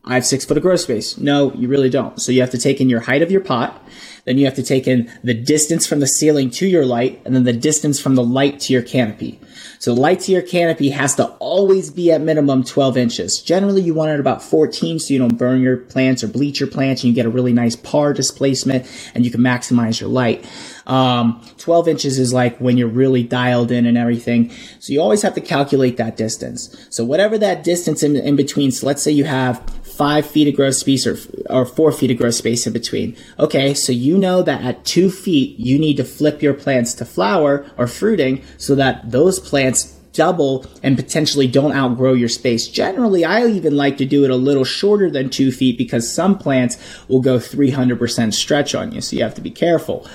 I 0.07 0.13
have 0.13 0.25
six 0.25 0.45
foot 0.45 0.55
of 0.55 0.63
grow 0.63 0.77
space. 0.77 1.17
No, 1.17 1.51
you 1.53 1.67
really 1.67 1.89
don't. 1.89 2.21
So 2.21 2.31
you 2.31 2.39
have 2.39 2.51
to 2.51 2.57
take 2.57 2.79
in 2.79 2.87
your 2.87 3.01
height 3.01 3.21
of 3.21 3.29
your 3.29 3.41
pot. 3.41 3.85
Then 4.23 4.37
you 4.37 4.45
have 4.45 4.55
to 4.55 4.63
take 4.63 4.87
in 4.87 5.11
the 5.23 5.33
distance 5.33 5.85
from 5.85 5.99
the 5.99 6.07
ceiling 6.07 6.49
to 6.51 6.65
your 6.65 6.85
light 6.85 7.21
and 7.25 7.35
then 7.35 7.43
the 7.43 7.53
distance 7.53 7.99
from 7.99 8.15
the 8.15 8.23
light 8.23 8.61
to 8.61 8.73
your 8.73 8.81
canopy. 8.81 9.39
So 9.79 9.93
light 9.93 10.21
to 10.21 10.31
your 10.31 10.41
canopy 10.41 10.89
has 10.89 11.15
to 11.15 11.25
always 11.39 11.91
be 11.91 12.11
at 12.11 12.21
minimum 12.21 12.63
12 12.63 12.97
inches. 12.97 13.41
Generally, 13.41 13.81
you 13.81 13.93
want 13.93 14.11
it 14.11 14.19
about 14.19 14.41
14 14.41 14.99
so 14.99 15.13
you 15.13 15.19
don't 15.19 15.37
burn 15.37 15.61
your 15.61 15.77
plants 15.77 16.23
or 16.23 16.27
bleach 16.27 16.59
your 16.59 16.69
plants 16.69 17.03
and 17.03 17.09
you 17.09 17.15
get 17.15 17.25
a 17.25 17.29
really 17.29 17.53
nice 17.53 17.75
par 17.75 18.13
displacement 18.13 18.85
and 19.13 19.25
you 19.25 19.31
can 19.31 19.41
maximize 19.41 19.99
your 19.99 20.09
light. 20.09 20.45
Um, 20.87 21.43
12 21.57 21.87
inches 21.89 22.17
is 22.17 22.33
like 22.33 22.57
when 22.59 22.77
you're 22.77 22.87
really 22.87 23.23
dialed 23.23 23.71
in 23.71 23.85
and 23.85 23.97
everything. 23.97 24.51
So 24.79 24.93
you 24.93 25.01
always 25.01 25.21
have 25.21 25.35
to 25.35 25.41
calculate 25.41 25.97
that 25.97 26.17
distance. 26.17 26.75
So 26.89 27.03
whatever 27.03 27.37
that 27.37 27.63
distance 27.63 28.03
in, 28.03 28.15
in 28.15 28.35
between, 28.35 28.71
so 28.71 28.87
let's 28.87 29.01
say 29.01 29.11
you 29.11 29.25
have 29.25 29.61
five 29.97 30.25
feet 30.25 30.47
of 30.47 30.55
grow 30.55 30.71
space 30.71 31.07
or, 31.07 31.17
or 31.49 31.65
four 31.65 31.91
feet 31.91 32.11
of 32.11 32.17
grow 32.17 32.29
space 32.29 32.67
in 32.67 32.73
between. 32.73 33.15
Okay, 33.39 33.73
so 33.73 33.91
you 33.91 34.17
know 34.17 34.43
that 34.43 34.61
at 34.61 34.85
two 34.85 35.09
feet, 35.09 35.57
you 35.59 35.79
need 35.79 35.97
to 35.97 36.03
flip 36.03 36.41
your 36.41 36.53
plants 36.53 36.93
to 36.95 37.05
flower 37.05 37.65
or 37.77 37.87
fruiting 37.87 38.43
so 38.57 38.75
that 38.75 39.11
those 39.11 39.39
plants 39.39 39.93
double 40.13 40.65
and 40.81 40.95
potentially 40.95 41.47
don't 41.47 41.73
outgrow 41.73 42.13
your 42.13 42.29
space. 42.29 42.67
Generally, 42.67 43.23
I 43.25 43.45
even 43.47 43.75
like 43.75 43.97
to 43.97 44.05
do 44.05 44.23
it 44.23 44.31
a 44.31 44.35
little 44.35 44.63
shorter 44.63 45.11
than 45.11 45.29
two 45.29 45.51
feet 45.51 45.77
because 45.77 46.11
some 46.11 46.37
plants 46.37 46.77
will 47.07 47.21
go 47.21 47.37
300% 47.37 48.33
stretch 48.33 48.73
on 48.73 48.91
you. 48.91 49.01
So 49.01 49.15
you 49.15 49.23
have 49.23 49.35
to 49.35 49.41
be 49.41 49.51
careful. 49.51 50.07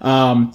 Um, 0.00 0.52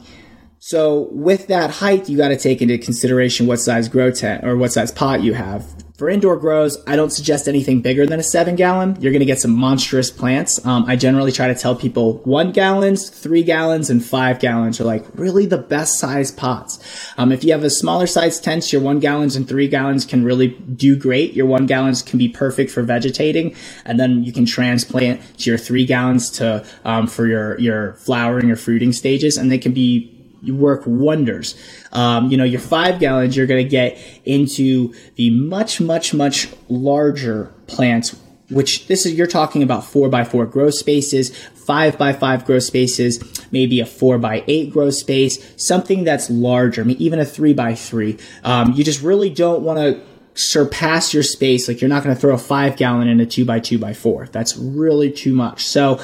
So 0.61 1.07
with 1.11 1.47
that 1.47 1.71
height, 1.71 2.09
you 2.09 2.17
got 2.17 2.27
to 2.27 2.37
take 2.37 2.61
into 2.61 2.77
consideration 2.77 3.47
what 3.47 3.59
size 3.59 3.87
grow 3.87 4.11
tent 4.11 4.43
or 4.43 4.57
what 4.57 4.73
size 4.73 4.91
pot 4.91 5.21
you 5.23 5.33
have. 5.33 5.65
For 5.99 6.09
indoor 6.09 6.37
grows, 6.37 6.81
I 6.87 6.95
don't 6.95 7.09
suggest 7.09 7.49
anything 7.49 7.81
bigger 7.81 8.07
than 8.07 8.21
a 8.21 8.23
seven 8.23 8.55
gallon. 8.55 8.95
You're 9.01 9.11
going 9.11 9.19
to 9.19 9.25
get 9.25 9.41
some 9.41 9.53
monstrous 9.53 10.09
plants. 10.09 10.65
Um, 10.65 10.85
I 10.87 10.95
generally 10.95 11.33
try 11.33 11.49
to 11.49 11.55
tell 11.55 11.75
people 11.75 12.19
one 12.19 12.53
gallons, 12.53 13.09
three 13.09 13.43
gallons, 13.43 13.89
and 13.89 14.01
five 14.01 14.39
gallons 14.39 14.79
are 14.79 14.85
like 14.85 15.03
really 15.15 15.45
the 15.45 15.57
best 15.57 15.99
size 15.99 16.31
pots. 16.31 16.79
Um, 17.17 17.33
if 17.33 17.43
you 17.43 17.51
have 17.51 17.65
a 17.65 17.69
smaller 17.69 18.07
size 18.07 18.39
tent, 18.39 18.71
your 18.71 18.81
one 18.81 18.99
gallons 18.99 19.35
and 19.35 19.45
three 19.45 19.67
gallons 19.67 20.05
can 20.05 20.23
really 20.23 20.47
do 20.47 20.95
great. 20.95 21.33
Your 21.33 21.47
one 21.47 21.65
gallons 21.65 22.01
can 22.01 22.17
be 22.17 22.29
perfect 22.29 22.71
for 22.71 22.81
vegetating, 22.81 23.53
and 23.83 23.99
then 23.99 24.23
you 24.23 24.31
can 24.31 24.45
transplant 24.45 25.19
to 25.39 25.49
your 25.49 25.59
three 25.59 25.85
gallons 25.85 26.29
to 26.29 26.65
um, 26.85 27.07
for 27.07 27.27
your 27.27 27.59
your 27.59 27.95
flowering 27.95 28.49
or 28.49 28.55
fruiting 28.55 28.93
stages, 28.93 29.35
and 29.35 29.51
they 29.51 29.57
can 29.57 29.73
be 29.73 30.18
work 30.47 30.83
wonders. 30.85 31.55
Um, 31.91 32.29
you 32.29 32.37
know, 32.37 32.43
your 32.43 32.59
five 32.59 32.99
gallons, 32.99 33.35
you're 33.35 33.47
going 33.47 33.63
to 33.63 33.69
get 33.69 33.97
into 34.25 34.93
the 35.15 35.29
much, 35.29 35.81
much, 35.81 36.13
much 36.13 36.49
larger 36.67 37.53
plants, 37.67 38.19
which 38.49 38.87
this 38.87 39.05
is, 39.05 39.13
you're 39.13 39.27
talking 39.27 39.63
about 39.63 39.85
four 39.85 40.09
by 40.09 40.23
four 40.23 40.45
grow 40.45 40.69
spaces, 40.69 41.35
five 41.37 41.97
by 41.97 42.13
five 42.13 42.45
grow 42.45 42.59
spaces, 42.59 43.21
maybe 43.51 43.79
a 43.79 43.85
four 43.85 44.17
by 44.17 44.43
eight 44.47 44.71
grow 44.71 44.89
space, 44.89 45.53
something 45.63 46.03
that's 46.03 46.29
larger. 46.29 46.81
I 46.81 46.85
mean, 46.85 46.97
even 46.97 47.19
a 47.19 47.25
three 47.25 47.53
by 47.53 47.75
three. 47.75 48.17
Um, 48.43 48.73
you 48.73 48.83
just 48.83 49.01
really 49.01 49.29
don't 49.29 49.61
want 49.61 49.79
to 49.79 50.01
surpass 50.35 51.13
your 51.13 51.23
space. 51.23 51.67
Like 51.67 51.81
you're 51.81 51.89
not 51.89 52.03
going 52.03 52.15
to 52.15 52.19
throw 52.19 52.33
a 52.33 52.37
five 52.37 52.77
gallon 52.77 53.07
in 53.07 53.19
a 53.19 53.25
two 53.25 53.45
by 53.45 53.59
two 53.59 53.77
by 53.77 53.93
four. 53.93 54.27
That's 54.27 54.57
really 54.57 55.11
too 55.11 55.33
much. 55.33 55.65
So 55.65 55.99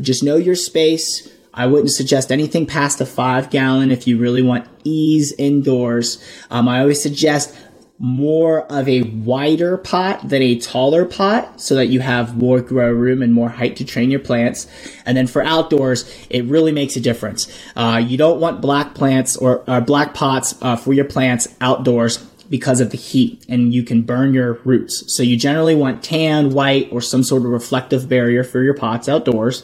just 0.00 0.22
know 0.22 0.36
your 0.36 0.54
space 0.54 1.28
I 1.58 1.66
wouldn't 1.66 1.90
suggest 1.90 2.30
anything 2.30 2.66
past 2.66 3.00
a 3.00 3.06
five 3.06 3.50
gallon 3.50 3.90
if 3.90 4.06
you 4.06 4.16
really 4.16 4.42
want 4.42 4.68
ease 4.84 5.32
indoors. 5.32 6.22
Um, 6.50 6.68
I 6.68 6.80
always 6.80 7.02
suggest 7.02 7.54
more 7.98 8.60
of 8.72 8.88
a 8.88 9.02
wider 9.02 9.76
pot 9.76 10.28
than 10.28 10.40
a 10.40 10.56
taller 10.60 11.04
pot 11.04 11.60
so 11.60 11.74
that 11.74 11.86
you 11.86 11.98
have 11.98 12.36
more 12.36 12.60
grow 12.60 12.92
room 12.92 13.22
and 13.22 13.34
more 13.34 13.48
height 13.48 13.74
to 13.74 13.84
train 13.84 14.08
your 14.08 14.20
plants. 14.20 14.68
And 15.04 15.16
then 15.16 15.26
for 15.26 15.42
outdoors, 15.42 16.08
it 16.30 16.44
really 16.44 16.70
makes 16.70 16.94
a 16.94 17.00
difference. 17.00 17.48
Uh, 17.74 18.00
you 18.06 18.16
don't 18.16 18.38
want 18.38 18.60
black 18.60 18.94
plants 18.94 19.36
or 19.36 19.64
uh, 19.68 19.80
black 19.80 20.14
pots 20.14 20.54
uh, 20.62 20.76
for 20.76 20.92
your 20.92 21.06
plants 21.06 21.48
outdoors 21.60 22.18
because 22.48 22.80
of 22.80 22.90
the 22.90 22.96
heat 22.96 23.44
and 23.48 23.74
you 23.74 23.82
can 23.82 24.02
burn 24.02 24.32
your 24.32 24.54
roots. 24.64 25.14
So 25.14 25.22
you 25.22 25.36
generally 25.36 25.74
want 25.74 26.02
tan, 26.02 26.50
white, 26.50 26.88
or 26.92 27.00
some 27.00 27.22
sort 27.22 27.42
of 27.42 27.48
reflective 27.48 28.08
barrier 28.08 28.44
for 28.44 28.62
your 28.62 28.74
pots 28.74 29.08
outdoors. 29.08 29.62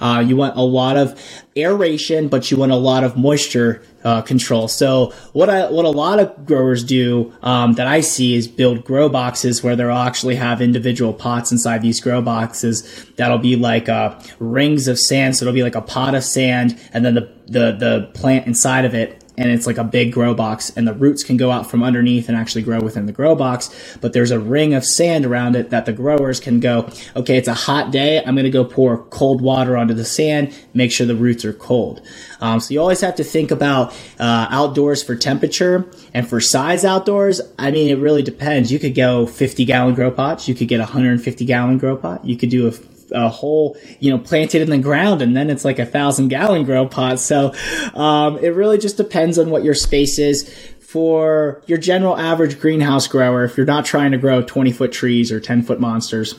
Uh, 0.00 0.24
you 0.26 0.36
want 0.36 0.56
a 0.56 0.62
lot 0.62 0.96
of 0.96 1.20
aeration, 1.56 2.28
but 2.28 2.50
you 2.50 2.56
want 2.56 2.72
a 2.72 2.76
lot 2.76 3.04
of 3.04 3.16
moisture 3.16 3.82
uh, 4.04 4.20
control. 4.22 4.68
So 4.68 5.12
what 5.32 5.48
I, 5.48 5.70
what 5.70 5.84
a 5.84 5.90
lot 5.90 6.18
of 6.18 6.46
growers 6.46 6.84
do 6.84 7.32
um, 7.42 7.72
that 7.74 7.86
I 7.86 8.00
see 8.00 8.34
is 8.34 8.46
build 8.46 8.84
grow 8.84 9.08
boxes 9.08 9.62
where 9.62 9.76
they'll 9.76 9.90
actually 9.90 10.36
have 10.36 10.60
individual 10.60 11.12
pots 11.12 11.50
inside 11.52 11.80
these 11.80 12.00
grow 12.00 12.20
boxes. 12.20 13.06
That'll 13.16 13.38
be 13.38 13.56
like 13.56 13.88
uh, 13.88 14.20
rings 14.38 14.88
of 14.88 14.98
sand. 14.98 15.36
So 15.36 15.44
it'll 15.44 15.54
be 15.54 15.62
like 15.62 15.74
a 15.74 15.80
pot 15.80 16.14
of 16.14 16.24
sand, 16.24 16.78
and 16.92 17.04
then 17.04 17.14
the 17.14 17.32
the 17.46 17.72
the 17.72 18.10
plant 18.14 18.46
inside 18.46 18.84
of 18.84 18.94
it 18.94 19.23
and 19.36 19.50
it's 19.50 19.66
like 19.66 19.78
a 19.78 19.84
big 19.84 20.12
grow 20.12 20.34
box 20.34 20.70
and 20.76 20.86
the 20.86 20.94
roots 20.94 21.22
can 21.22 21.36
go 21.36 21.50
out 21.50 21.70
from 21.70 21.82
underneath 21.82 22.28
and 22.28 22.36
actually 22.36 22.62
grow 22.62 22.80
within 22.80 23.06
the 23.06 23.12
grow 23.12 23.34
box 23.34 23.96
but 24.00 24.12
there's 24.12 24.30
a 24.30 24.38
ring 24.38 24.74
of 24.74 24.84
sand 24.84 25.24
around 25.24 25.56
it 25.56 25.70
that 25.70 25.86
the 25.86 25.92
growers 25.92 26.40
can 26.40 26.60
go 26.60 26.88
okay 27.16 27.36
it's 27.36 27.48
a 27.48 27.54
hot 27.54 27.90
day 27.90 28.22
i'm 28.24 28.34
going 28.34 28.44
to 28.44 28.50
go 28.50 28.64
pour 28.64 28.98
cold 29.04 29.40
water 29.40 29.76
onto 29.76 29.94
the 29.94 30.04
sand 30.04 30.54
make 30.72 30.92
sure 30.92 31.06
the 31.06 31.14
roots 31.14 31.44
are 31.44 31.52
cold. 31.52 32.02
Um, 32.40 32.60
so 32.60 32.74
you 32.74 32.80
always 32.80 33.00
have 33.00 33.16
to 33.16 33.24
think 33.24 33.50
about 33.50 33.92
uh, 34.18 34.46
outdoors 34.50 35.02
for 35.02 35.16
temperature 35.16 35.88
and 36.12 36.28
for 36.28 36.40
size 36.40 36.84
outdoors 36.84 37.40
i 37.58 37.70
mean 37.70 37.90
it 37.90 37.98
really 37.98 38.22
depends. 38.22 38.70
You 38.70 38.78
could 38.78 38.94
go 38.94 39.26
50 39.26 39.64
gallon 39.64 39.94
grow 39.94 40.10
pots 40.10 40.48
you 40.48 40.54
could 40.54 40.68
get 40.68 40.80
a 40.80 40.84
150 40.84 41.44
gallon 41.44 41.78
grow 41.78 41.96
pot 41.96 42.24
you 42.24 42.36
could 42.36 42.50
do 42.50 42.66
a 42.66 42.72
a 43.14 43.28
hole, 43.28 43.76
you 44.00 44.10
know, 44.10 44.18
planted 44.18 44.62
in 44.62 44.70
the 44.70 44.78
ground, 44.78 45.22
and 45.22 45.36
then 45.36 45.50
it's 45.50 45.64
like 45.64 45.78
a 45.78 45.86
thousand 45.86 46.28
gallon 46.28 46.64
grow 46.64 46.86
pot. 46.86 47.20
So 47.20 47.54
um, 47.94 48.38
it 48.38 48.48
really 48.48 48.78
just 48.78 48.96
depends 48.96 49.38
on 49.38 49.50
what 49.50 49.64
your 49.64 49.74
space 49.74 50.18
is. 50.18 50.52
For 50.80 51.60
your 51.66 51.78
general 51.78 52.16
average 52.16 52.60
greenhouse 52.60 53.08
grower, 53.08 53.42
if 53.42 53.56
you're 53.56 53.66
not 53.66 53.84
trying 53.84 54.12
to 54.12 54.18
grow 54.18 54.42
20 54.42 54.70
foot 54.70 54.92
trees 54.92 55.32
or 55.32 55.40
10 55.40 55.62
foot 55.62 55.80
monsters, 55.80 56.36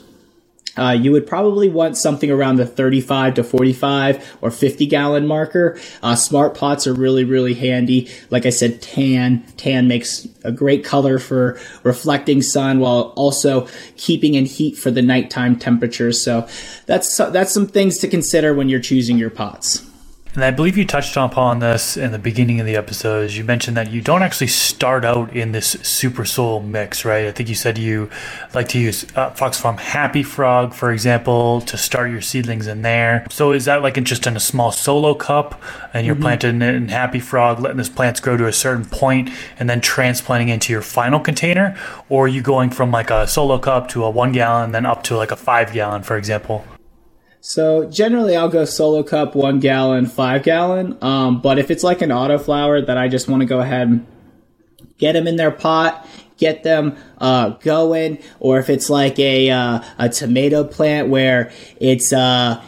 uh, 0.77 0.91
you 0.91 1.11
would 1.11 1.27
probably 1.27 1.69
want 1.69 1.97
something 1.97 2.29
around 2.29 2.57
the 2.57 2.65
35 2.65 3.35
to 3.35 3.43
45 3.43 4.37
or 4.41 4.51
50 4.51 4.85
gallon 4.87 5.27
marker. 5.27 5.79
Uh, 6.01 6.15
smart 6.15 6.55
pots 6.55 6.85
are 6.87 6.93
really, 6.93 7.23
really 7.23 7.53
handy. 7.53 8.09
Like 8.29 8.45
I 8.45 8.49
said, 8.49 8.81
tan. 8.81 9.45
Tan 9.57 9.87
makes 9.87 10.27
a 10.43 10.51
great 10.51 10.83
color 10.83 11.19
for 11.19 11.59
reflecting 11.83 12.41
sun 12.41 12.79
while 12.79 13.13
also 13.15 13.67
keeping 13.97 14.33
in 14.33 14.45
heat 14.45 14.77
for 14.77 14.91
the 14.91 15.01
nighttime 15.01 15.57
temperatures. 15.57 16.21
So 16.21 16.47
that's, 16.85 17.15
that's 17.17 17.53
some 17.53 17.67
things 17.67 17.97
to 17.99 18.07
consider 18.07 18.53
when 18.53 18.69
you're 18.69 18.79
choosing 18.79 19.17
your 19.17 19.29
pots. 19.29 19.85
And 20.35 20.43
I 20.43 20.51
believe 20.51 20.77
you 20.77 20.85
touched 20.85 21.15
upon 21.15 21.59
this 21.59 21.95
in 21.95 22.11
the 22.11 22.19
beginning 22.19 22.59
of 22.59 22.65
the 22.65 22.75
episode. 22.75 23.31
You 23.31 23.45
mentioned 23.45 23.77
that 23.77 23.89
you 23.89 24.01
don't 24.01 24.21
actually 24.21 24.47
start 24.47 25.05
out 25.05 25.33
in 25.33 25.53
this 25.53 25.77
super 25.81 26.25
soil 26.25 26.59
mix, 26.59 27.05
right? 27.05 27.25
I 27.25 27.31
think 27.31 27.47
you 27.47 27.55
said 27.55 27.77
you 27.77 28.09
like 28.53 28.67
to 28.69 28.79
use 28.79 29.05
uh, 29.15 29.29
Fox 29.29 29.57
Farm 29.57 29.77
Happy 29.77 30.23
Frog, 30.23 30.73
for 30.73 30.91
example, 30.91 31.61
to 31.61 31.77
start 31.77 32.11
your 32.11 32.19
seedlings 32.19 32.67
in 32.67 32.81
there. 32.81 33.25
So 33.29 33.53
is 33.53 33.63
that 33.63 33.81
like 33.81 33.97
in 33.97 34.03
just 34.03 34.27
in 34.27 34.35
a 34.35 34.41
small 34.41 34.73
solo 34.73 35.13
cup 35.13 35.61
and 35.93 36.05
you're 36.05 36.15
mm-hmm. 36.15 36.23
planting 36.23 36.61
it 36.61 36.75
in 36.75 36.89
Happy 36.89 37.21
Frog, 37.21 37.61
letting 37.61 37.77
those 37.77 37.87
plants 37.87 38.19
grow 38.19 38.35
to 38.35 38.45
a 38.45 38.53
certain 38.53 38.83
point 38.83 39.29
and 39.57 39.69
then 39.69 39.79
transplanting 39.79 40.49
into 40.49 40.73
your 40.73 40.81
final 40.81 41.21
container? 41.21 41.77
Or 42.09 42.25
are 42.25 42.27
you 42.27 42.41
going 42.41 42.71
from 42.71 42.91
like 42.91 43.09
a 43.09 43.25
solo 43.25 43.57
cup 43.57 43.87
to 43.89 44.03
a 44.03 44.09
one 44.09 44.33
gallon, 44.33 44.73
then 44.73 44.85
up 44.85 45.01
to 45.03 45.15
like 45.15 45.31
a 45.31 45.37
five 45.37 45.71
gallon, 45.71 46.03
for 46.03 46.17
example? 46.17 46.65
So 47.47 47.87
generally, 47.87 48.35
I'll 48.35 48.49
go 48.49 48.65
solo 48.65 49.03
cup, 49.03 49.35
one 49.35 49.59
gallon, 49.59 50.07
five 50.07 50.41
gallon. 50.41 50.97
Um, 51.03 51.41
but 51.41 51.59
if 51.59 51.69
it's 51.69 51.83
like 51.83 52.01
an 52.01 52.11
auto 52.11 52.39
flower 52.39 52.81
that 52.81 52.97
I 52.97 53.07
just 53.07 53.27
want 53.29 53.41
to 53.41 53.45
go 53.45 53.59
ahead 53.59 53.87
and 53.87 54.07
get 54.97 55.11
them 55.11 55.27
in 55.27 55.35
their 55.35 55.51
pot, 55.51 56.07
get 56.37 56.63
them 56.63 56.97
uh, 57.19 57.49
going, 57.49 58.17
or 58.39 58.57
if 58.57 58.67
it's 58.67 58.89
like 58.89 59.19
a 59.19 59.51
uh, 59.51 59.79
a 59.99 60.09
tomato 60.09 60.63
plant 60.63 61.09
where 61.09 61.51
it's 61.79 62.11
uh, 62.11 62.63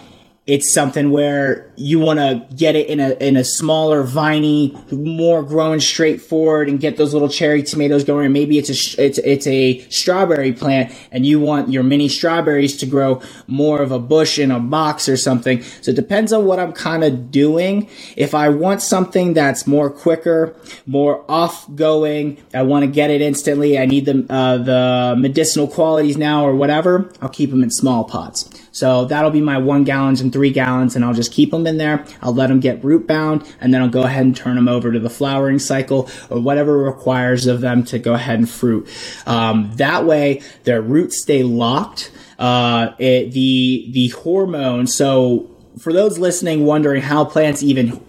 it's 0.48 0.74
something 0.74 1.12
where 1.12 1.70
you 1.76 2.00
want 2.00 2.20
to 2.20 2.48
get 2.56 2.78
it 2.78 2.88
in 2.88 3.02
a 3.02 3.12
in 3.20 3.36
a 3.36 3.44
smaller 3.44 4.02
viney, 4.02 4.76
more 4.92 5.44
growing 5.44 5.82
straightforward, 5.82 6.70
and 6.70 6.80
get 6.80 6.96
those 6.96 7.14
little 7.14 7.28
cherry 7.28 7.62
tomatoes 7.62 8.06
going. 8.06 8.32
Maybe 8.32 8.58
it's 8.58 8.70
a 8.70 9.04
it's 9.04 9.18
it's 9.20 9.46
a 9.46 9.80
strawberry 9.90 10.54
plant, 10.54 10.94
and 11.12 11.26
you 11.26 11.42
want 11.42 11.70
your 11.70 11.84
mini 11.84 12.08
strawberries 12.08 12.78
to 12.78 12.86
grow 12.86 13.22
more 13.48 13.82
of 13.82 13.92
a 13.92 14.00
bush 14.00 14.40
in 14.40 14.50
a 14.50 14.60
box 14.60 15.10
or 15.10 15.18
something. 15.18 15.62
So 15.82 15.92
it 15.92 15.96
depends 15.96 16.32
on 16.32 16.46
what 16.46 16.60
I'm 16.60 16.72
kind 16.72 17.04
of 17.04 17.30
doing. 17.30 17.90
If 18.16 18.34
I 18.34 18.48
want 18.48 18.82
something 18.82 19.34
that's 19.34 19.68
more 19.68 19.90
quicker, 19.90 20.56
more 20.86 21.26
off 21.30 21.68
going, 21.76 22.42
I 22.54 22.62
want 22.62 22.84
to 22.86 22.88
get 22.88 23.12
it 23.12 23.22
instantly. 23.22 23.78
I 23.78 23.86
need 23.86 24.06
the 24.06 24.26
uh, 24.30 24.58
the 24.60 25.16
medicinal 25.18 25.68
qualities 25.68 26.16
now 26.16 26.46
or 26.46 26.56
whatever. 26.56 27.12
I'll 27.22 27.28
keep 27.28 27.50
them 27.50 27.64
in 27.64 27.70
small 27.70 28.06
pots. 28.06 28.50
So 28.78 29.06
that'll 29.06 29.32
be 29.32 29.42
my 29.42 29.58
one 29.58 29.86
gallons 29.86 30.22
and 30.22 30.32
three 30.32 30.52
gallons, 30.52 30.96
and 30.96 31.04
I'll 31.04 31.16
just 31.16 31.32
keep 31.32 31.50
them 31.50 31.66
in 31.66 31.78
there. 31.78 32.06
I'll 32.22 32.34
let 32.36 32.46
them 32.48 32.60
get 32.60 32.84
root 32.84 33.08
bound, 33.08 33.44
and 33.60 33.74
then 33.74 33.82
I'll 33.82 33.90
go 33.90 34.04
ahead 34.04 34.24
and 34.24 34.36
turn 34.36 34.56
them 34.56 34.68
over 34.68 34.92
to 34.92 35.00
the 35.00 35.10
flowering 35.10 35.58
cycle 35.58 36.08
or 36.30 36.40
whatever 36.40 36.78
requires 36.78 37.48
of 37.48 37.62
them 37.62 37.84
to 37.86 37.98
go 37.98 38.14
ahead 38.14 38.38
and 38.38 38.48
fruit. 38.48 38.88
Um, 39.26 39.72
that 39.78 40.06
way, 40.06 40.44
their 40.66 40.80
roots 40.80 41.20
stay 41.24 41.42
locked. 41.42 42.12
Uh, 42.38 42.94
it, 43.00 43.32
the 43.32 43.90
the 43.90 44.10
hormone. 44.10 44.86
So 44.86 45.50
for 45.80 45.92
those 45.92 46.20
listening, 46.20 46.64
wondering 46.64 47.02
how 47.02 47.26
plants 47.26 47.64
even 47.64 48.00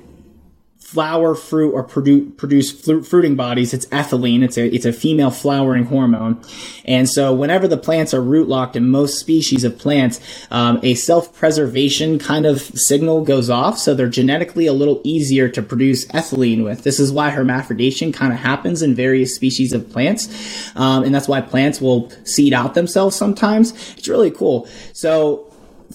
flower 0.88 1.34
fruit 1.34 1.70
or 1.74 1.82
produce, 1.82 2.32
produce 2.32 2.72
fruiting 3.06 3.36
bodies 3.36 3.74
it's 3.74 3.84
ethylene 3.88 4.42
it's 4.42 4.56
a 4.56 4.74
it's 4.74 4.86
a 4.86 4.92
female 4.92 5.30
flowering 5.30 5.84
hormone. 5.84 6.42
And 6.86 7.06
so 7.06 7.34
whenever 7.34 7.68
the 7.68 7.76
plants 7.76 8.14
are 8.14 8.22
root 8.22 8.48
locked 8.48 8.74
in 8.74 8.88
most 8.88 9.18
species 9.18 9.64
of 9.64 9.76
plants 9.78 10.18
um, 10.50 10.80
a 10.82 10.94
self-preservation 10.94 12.18
kind 12.18 12.46
of 12.46 12.62
signal 12.62 13.22
goes 13.22 13.50
off 13.50 13.78
so 13.78 13.92
they're 13.92 14.08
genetically 14.08 14.66
a 14.66 14.72
little 14.72 15.02
easier 15.04 15.46
to 15.50 15.60
produce 15.60 16.06
ethylene 16.06 16.64
with. 16.64 16.84
This 16.84 16.98
is 16.98 17.12
why 17.12 17.28
hermaphrodation 17.28 18.10
kind 18.10 18.32
of 18.32 18.38
happens 18.38 18.80
in 18.80 18.94
various 18.94 19.34
species 19.34 19.74
of 19.74 19.90
plants 19.90 20.74
um, 20.74 21.04
and 21.04 21.14
that's 21.14 21.28
why 21.28 21.42
plants 21.42 21.82
will 21.82 22.10
seed 22.24 22.54
out 22.54 22.72
themselves 22.72 23.14
sometimes. 23.14 23.72
It's 23.98 24.08
really 24.08 24.30
cool. 24.30 24.66
So 24.94 25.47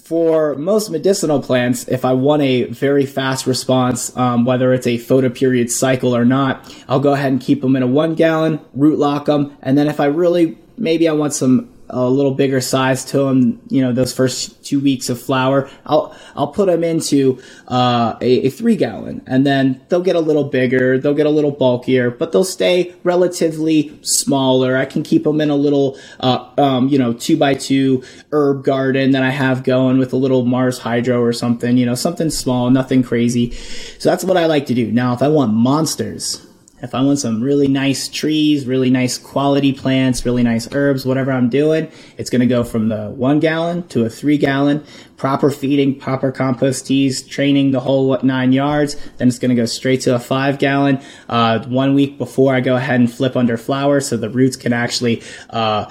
for 0.04 0.54
most 0.56 0.90
medicinal 0.90 1.40
plants, 1.40 1.88
if 1.88 2.04
I 2.04 2.12
want 2.12 2.42
a 2.42 2.64
very 2.64 3.06
fast 3.06 3.46
response, 3.46 4.14
um, 4.18 4.44
whether 4.44 4.74
it's 4.74 4.86
a 4.86 4.98
photoperiod 4.98 5.70
cycle 5.70 6.14
or 6.14 6.26
not, 6.26 6.70
I'll 6.86 7.00
go 7.00 7.14
ahead 7.14 7.32
and 7.32 7.40
keep 7.40 7.62
them 7.62 7.74
in 7.74 7.82
a 7.82 7.86
one 7.86 8.14
gallon, 8.14 8.60
root 8.74 8.98
lock 8.98 9.24
them, 9.24 9.56
and 9.62 9.78
then 9.78 9.88
if 9.88 10.00
I 10.00 10.06
really 10.06 10.58
maybe 10.76 11.08
I 11.08 11.12
want 11.12 11.32
some 11.32 11.72
a 11.94 12.08
little 12.10 12.34
bigger 12.34 12.60
size 12.60 13.04
to 13.06 13.18
them, 13.18 13.60
you 13.68 13.80
know, 13.80 13.92
those 13.92 14.12
first 14.12 14.64
two 14.64 14.80
weeks 14.80 15.08
of 15.08 15.20
flower, 15.20 15.70
I'll, 15.86 16.14
I'll 16.34 16.48
put 16.48 16.66
them 16.66 16.82
into, 16.82 17.40
uh, 17.68 18.16
a, 18.20 18.46
a, 18.46 18.50
three 18.50 18.76
gallon 18.76 19.22
and 19.26 19.46
then 19.46 19.80
they'll 19.88 20.02
get 20.02 20.16
a 20.16 20.20
little 20.20 20.44
bigger. 20.44 20.98
They'll 20.98 21.14
get 21.14 21.26
a 21.26 21.30
little 21.30 21.52
bulkier, 21.52 22.10
but 22.10 22.32
they'll 22.32 22.44
stay 22.44 22.94
relatively 23.04 23.96
smaller. 24.02 24.76
I 24.76 24.86
can 24.86 25.02
keep 25.02 25.22
them 25.22 25.40
in 25.40 25.50
a 25.50 25.56
little, 25.56 25.96
uh, 26.20 26.50
um, 26.58 26.88
you 26.88 26.98
know, 26.98 27.12
two 27.12 27.36
by 27.36 27.54
two 27.54 28.02
herb 28.32 28.64
garden 28.64 29.12
that 29.12 29.22
I 29.22 29.30
have 29.30 29.62
going 29.62 29.98
with 29.98 30.12
a 30.12 30.16
little 30.16 30.44
Mars 30.44 30.78
Hydro 30.78 31.22
or 31.22 31.32
something, 31.32 31.76
you 31.76 31.86
know, 31.86 31.94
something 31.94 32.30
small, 32.30 32.70
nothing 32.70 33.02
crazy. 33.04 33.52
So 33.98 34.10
that's 34.10 34.24
what 34.24 34.36
I 34.36 34.46
like 34.46 34.66
to 34.66 34.74
do. 34.74 34.90
Now, 34.90 35.14
if 35.14 35.22
I 35.22 35.28
want 35.28 35.52
monsters, 35.52 36.44
if 36.84 36.94
I 36.94 37.00
want 37.00 37.18
some 37.18 37.42
really 37.42 37.66
nice 37.66 38.08
trees, 38.08 38.66
really 38.66 38.90
nice 38.90 39.16
quality 39.16 39.72
plants, 39.72 40.26
really 40.26 40.42
nice 40.42 40.68
herbs, 40.72 41.06
whatever 41.06 41.32
I'm 41.32 41.48
doing, 41.48 41.90
it's 42.18 42.28
going 42.28 42.42
to 42.42 42.46
go 42.46 42.62
from 42.62 42.90
the 42.90 43.08
one 43.08 43.40
gallon 43.40 43.88
to 43.88 44.04
a 44.04 44.10
three 44.10 44.36
gallon, 44.36 44.84
proper 45.16 45.50
feeding, 45.50 45.98
proper 45.98 46.30
compost 46.30 46.86
teas, 46.86 47.26
training 47.26 47.70
the 47.70 47.80
whole 47.80 48.18
nine 48.22 48.52
yards. 48.52 48.96
Then 49.16 49.28
it's 49.28 49.38
going 49.38 49.48
to 49.48 49.54
go 49.54 49.64
straight 49.64 50.02
to 50.02 50.14
a 50.14 50.18
five 50.18 50.58
gallon, 50.58 51.00
uh, 51.30 51.64
one 51.64 51.94
week 51.94 52.18
before 52.18 52.54
I 52.54 52.60
go 52.60 52.76
ahead 52.76 53.00
and 53.00 53.10
flip 53.10 53.34
under 53.34 53.56
flower 53.56 54.02
so 54.02 54.18
the 54.18 54.28
roots 54.28 54.56
can 54.56 54.74
actually, 54.74 55.22
uh, 55.48 55.90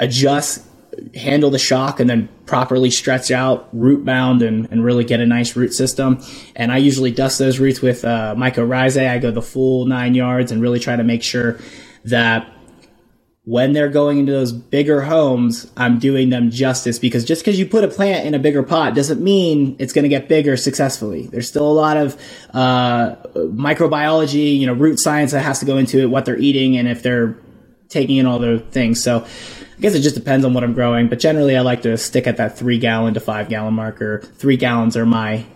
adjust 0.00 0.67
handle 1.14 1.50
the 1.50 1.58
shock 1.58 2.00
and 2.00 2.08
then 2.08 2.28
properly 2.46 2.90
stretch 2.90 3.30
out 3.30 3.68
root 3.72 4.04
bound 4.04 4.42
and, 4.42 4.68
and 4.70 4.84
really 4.84 5.04
get 5.04 5.20
a 5.20 5.26
nice 5.26 5.56
root 5.56 5.72
system. 5.72 6.22
And 6.56 6.72
I 6.72 6.78
usually 6.78 7.10
dust 7.10 7.38
those 7.38 7.58
roots 7.58 7.80
with 7.80 8.04
uh, 8.04 8.34
mycorrhizae. 8.36 9.08
I 9.08 9.18
go 9.18 9.30
the 9.30 9.42
full 9.42 9.86
nine 9.86 10.14
yards 10.14 10.52
and 10.52 10.62
really 10.62 10.80
try 10.80 10.96
to 10.96 11.04
make 11.04 11.22
sure 11.22 11.58
that 12.04 12.52
when 13.44 13.72
they're 13.72 13.88
going 13.88 14.18
into 14.18 14.32
those 14.32 14.52
bigger 14.52 15.00
homes, 15.00 15.72
I'm 15.74 15.98
doing 15.98 16.28
them 16.28 16.50
justice 16.50 16.98
because 16.98 17.24
just 17.24 17.40
because 17.40 17.58
you 17.58 17.64
put 17.64 17.82
a 17.82 17.88
plant 17.88 18.26
in 18.26 18.34
a 18.34 18.38
bigger 18.38 18.62
pot 18.62 18.94
doesn't 18.94 19.22
mean 19.22 19.74
it's 19.78 19.94
going 19.94 20.02
to 20.02 20.10
get 20.10 20.28
bigger 20.28 20.54
successfully. 20.54 21.28
There's 21.28 21.48
still 21.48 21.66
a 21.66 21.72
lot 21.72 21.96
of 21.96 22.20
uh, 22.52 23.16
microbiology, 23.34 24.58
you 24.58 24.66
know, 24.66 24.74
root 24.74 24.98
science 24.98 25.32
that 25.32 25.40
has 25.40 25.60
to 25.60 25.64
go 25.64 25.78
into 25.78 25.98
it, 26.00 26.10
what 26.10 26.26
they're 26.26 26.36
eating, 26.36 26.76
and 26.76 26.86
if 26.88 27.02
they're 27.02 27.38
taking 27.88 28.18
in 28.18 28.26
all 28.26 28.38
the 28.38 28.58
things. 28.70 29.02
So 29.02 29.26
I 29.78 29.80
guess 29.80 29.94
it 29.94 30.00
just 30.00 30.16
depends 30.16 30.44
on 30.44 30.54
what 30.54 30.64
I'm 30.64 30.74
growing, 30.74 31.06
but 31.06 31.20
generally 31.20 31.56
I 31.56 31.60
like 31.60 31.82
to 31.82 31.96
stick 31.96 32.26
at 32.26 32.36
that 32.38 32.58
three 32.58 32.78
gallon 32.78 33.14
to 33.14 33.20
five 33.20 33.48
gallon 33.48 33.74
marker. 33.74 34.18
Three 34.34 34.56
gallons 34.56 34.96
are 34.96 35.06
my 35.06 35.46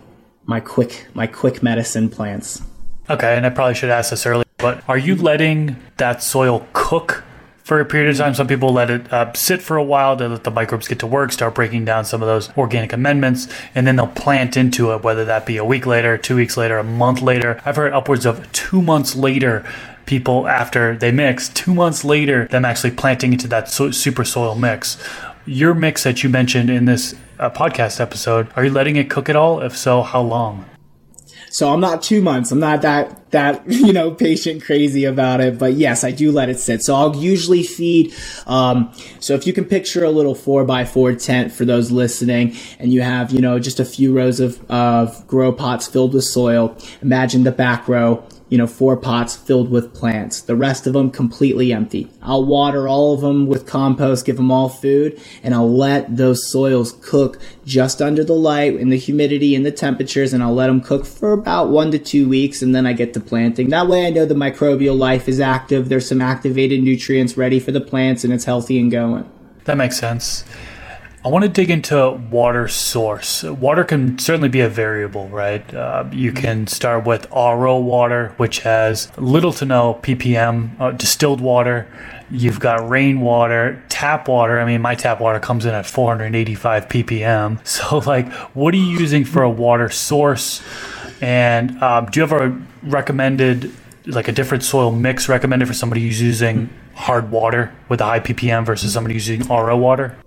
my 0.45 0.61
quick 0.61 1.07
my 1.13 1.27
quick 1.27 1.61
medicine 1.61 2.09
plants. 2.09 2.61
Okay, 3.09 3.35
and 3.35 3.45
I 3.45 3.49
probably 3.49 3.75
should 3.75 3.89
ask 3.89 4.11
this 4.11 4.25
earlier, 4.25 4.45
but 4.59 4.81
are 4.87 4.97
you 4.97 5.15
letting 5.15 5.75
that 5.97 6.23
soil 6.23 6.65
cook 6.71 7.25
for 7.63 7.79
a 7.79 7.85
period 7.85 8.11
of 8.11 8.17
time? 8.17 8.33
Some 8.33 8.47
people 8.47 8.71
let 8.71 8.89
it 8.89 9.11
uh, 9.11 9.33
sit 9.33 9.61
for 9.61 9.77
a 9.77 9.83
while 9.83 10.15
to 10.17 10.27
let 10.29 10.43
the 10.43 10.51
microbes 10.51 10.87
get 10.87 10.99
to 10.99 11.07
work, 11.07 11.31
start 11.31 11.55
breaking 11.55 11.85
down 11.85 12.05
some 12.05 12.21
of 12.21 12.27
those 12.27 12.55
organic 12.57 12.93
amendments, 12.93 13.47
and 13.73 13.87
then 13.87 13.95
they'll 13.95 14.07
plant 14.07 14.57
into 14.57 14.91
it, 14.93 15.03
whether 15.03 15.25
that 15.25 15.45
be 15.45 15.57
a 15.57 15.65
week 15.65 15.85
later, 15.85 16.17
two 16.17 16.35
weeks 16.35 16.57
later, 16.57 16.77
a 16.77 16.83
month 16.83 17.21
later. 17.21 17.61
I've 17.65 17.75
heard 17.75 17.93
upwards 17.93 18.25
of 18.25 18.51
two 18.51 18.81
months 18.81 19.15
later 19.15 19.65
people 20.05 20.47
after 20.47 20.95
they 20.97 21.11
mix 21.11 21.49
two 21.49 21.73
months 21.73 22.03
later 22.03 22.45
them 22.47 22.65
actually 22.65 22.91
planting 22.91 23.33
into 23.33 23.47
that 23.47 23.69
so- 23.69 23.91
super 23.91 24.25
soil 24.25 24.55
mix 24.55 24.97
your 25.45 25.73
mix 25.73 26.03
that 26.03 26.23
you 26.23 26.29
mentioned 26.29 26.69
in 26.69 26.85
this 26.85 27.15
uh, 27.39 27.49
podcast 27.49 27.99
episode 27.99 28.47
are 28.55 28.65
you 28.65 28.71
letting 28.71 28.95
it 28.95 29.09
cook 29.09 29.29
at 29.29 29.35
all 29.35 29.61
if 29.61 29.77
so 29.77 30.01
how 30.01 30.21
long 30.21 30.65
so 31.53 31.71
I'm 31.71 31.79
not 31.79 32.01
two 32.01 32.19
months. 32.19 32.51
I'm 32.51 32.59
not 32.59 32.81
that 32.81 33.29
that 33.29 33.63
you 33.67 33.93
know 33.93 34.11
patient 34.11 34.63
crazy 34.63 35.05
about 35.05 35.39
it. 35.39 35.59
But 35.59 35.73
yes, 35.73 36.03
I 36.03 36.11
do 36.11 36.31
let 36.31 36.49
it 36.49 36.59
sit. 36.59 36.83
So 36.83 36.95
I'll 36.95 37.15
usually 37.15 37.61
feed. 37.61 38.13
Um, 38.47 38.91
so 39.19 39.35
if 39.35 39.45
you 39.45 39.53
can 39.53 39.65
picture 39.65 40.03
a 40.03 40.09
little 40.09 40.33
four 40.33 40.65
by 40.65 40.83
four 40.83 41.13
tent 41.13 41.53
for 41.53 41.63
those 41.63 41.91
listening, 41.91 42.55
and 42.79 42.91
you 42.91 43.03
have 43.03 43.31
you 43.31 43.39
know 43.39 43.59
just 43.59 43.79
a 43.79 43.85
few 43.85 44.13
rows 44.13 44.39
of 44.39 44.59
of 44.69 45.25
grow 45.27 45.51
pots 45.53 45.87
filled 45.87 46.15
with 46.15 46.23
soil. 46.23 46.75
Imagine 47.03 47.43
the 47.43 47.51
back 47.51 47.87
row 47.87 48.25
you 48.53 48.59
know, 48.59 48.67
four 48.67 48.95
pots 48.95 49.35
filled 49.35 49.71
with 49.71 49.95
plants. 49.95 50.39
The 50.39 50.55
rest 50.55 50.85
of 50.85 50.93
them 50.93 51.09
completely 51.09 51.73
empty. 51.73 52.07
I'll 52.21 52.45
water 52.45 52.87
all 52.87 53.15
of 53.15 53.21
them 53.21 53.47
with 53.47 53.65
compost, 53.65 54.27
give 54.27 54.35
them 54.35 54.51
all 54.51 54.69
food, 54.69 55.19
and 55.41 55.55
I'll 55.55 55.75
let 55.75 56.17
those 56.17 56.51
soils 56.51 56.91
cook 57.01 57.39
just 57.65 57.99
under 57.99 58.23
the 58.23 58.35
light 58.35 58.79
and 58.79 58.91
the 58.91 58.97
humidity 58.99 59.55
and 59.55 59.65
the 59.65 59.71
temperatures, 59.71 60.33
and 60.33 60.43
I'll 60.43 60.53
let 60.53 60.67
them 60.67 60.81
cook 60.81 61.03
for 61.03 61.31
about 61.31 61.69
one 61.69 61.89
to 61.93 61.97
two 61.97 62.29
weeks, 62.29 62.61
and 62.61 62.75
then 62.75 62.85
I 62.85 62.93
get 62.93 63.15
to 63.15 63.19
planting. 63.19 63.71
That 63.71 63.87
way 63.87 64.05
I 64.05 64.11
know 64.11 64.27
the 64.27 64.35
microbial 64.35 64.99
life 64.99 65.27
is 65.27 65.39
active. 65.39 65.89
There's 65.89 66.07
some 66.07 66.21
activated 66.21 66.83
nutrients 66.83 67.35
ready 67.35 67.59
for 67.59 67.71
the 67.71 67.81
plants, 67.81 68.23
and 68.23 68.31
it's 68.31 68.45
healthy 68.45 68.79
and 68.79 68.91
going. 68.91 69.27
That 69.63 69.77
makes 69.77 69.97
sense. 69.97 70.43
I 71.25 71.29
want 71.29 71.43
to 71.43 71.49
dig 71.49 71.69
into 71.69 72.09
water 72.29 72.67
source. 72.67 73.43
Water 73.43 73.85
can 73.85 74.19
certainly 74.19 74.49
be 74.49 74.59
a 74.59 74.67
variable, 74.67 75.29
right? 75.29 75.73
Uh, 75.73 76.03
you 76.11 76.33
can 76.33 76.67
start 76.67 77.05
with 77.05 77.31
RO 77.31 77.79
water, 77.79 78.33
which 78.35 78.59
has 78.59 79.09
little 79.17 79.53
to 79.53 79.65
no 79.65 79.99
ppm, 80.03 80.77
uh, 80.81 80.91
distilled 80.91 81.39
water. 81.39 81.87
You've 82.29 82.59
got 82.59 82.89
rainwater, 82.89 83.81
tap 83.87 84.27
water. 84.27 84.59
I 84.59 84.65
mean, 84.65 84.81
my 84.81 84.95
tap 84.95 85.21
water 85.21 85.39
comes 85.39 85.65
in 85.65 85.73
at 85.73 85.85
485 85.85 86.89
ppm. 86.89 87.59
So, 87.73 87.99
like, 87.99 88.29
what 88.53 88.73
are 88.73 88.77
you 88.77 88.99
using 88.99 89.23
for 89.23 89.43
a 89.43 89.49
water 89.49 89.89
source? 89.89 90.61
And 91.21 91.81
um, 91.81 92.07
do 92.07 92.19
you 92.19 92.27
have 92.27 92.33
a 92.33 92.61
recommended, 92.83 93.71
like, 94.05 94.27
a 94.27 94.33
different 94.33 94.63
soil 94.65 94.91
mix 94.91 95.29
recommended 95.29 95.69
for 95.69 95.73
somebody 95.73 96.01
who's 96.01 96.21
using 96.21 96.69
hard 96.95 97.31
water 97.31 97.73
with 97.87 98.01
a 98.01 98.05
high 98.05 98.19
ppm 98.19 98.65
versus 98.65 98.91
somebody 98.93 99.13
using 99.13 99.41
RO 99.47 99.77
water? 99.77 100.17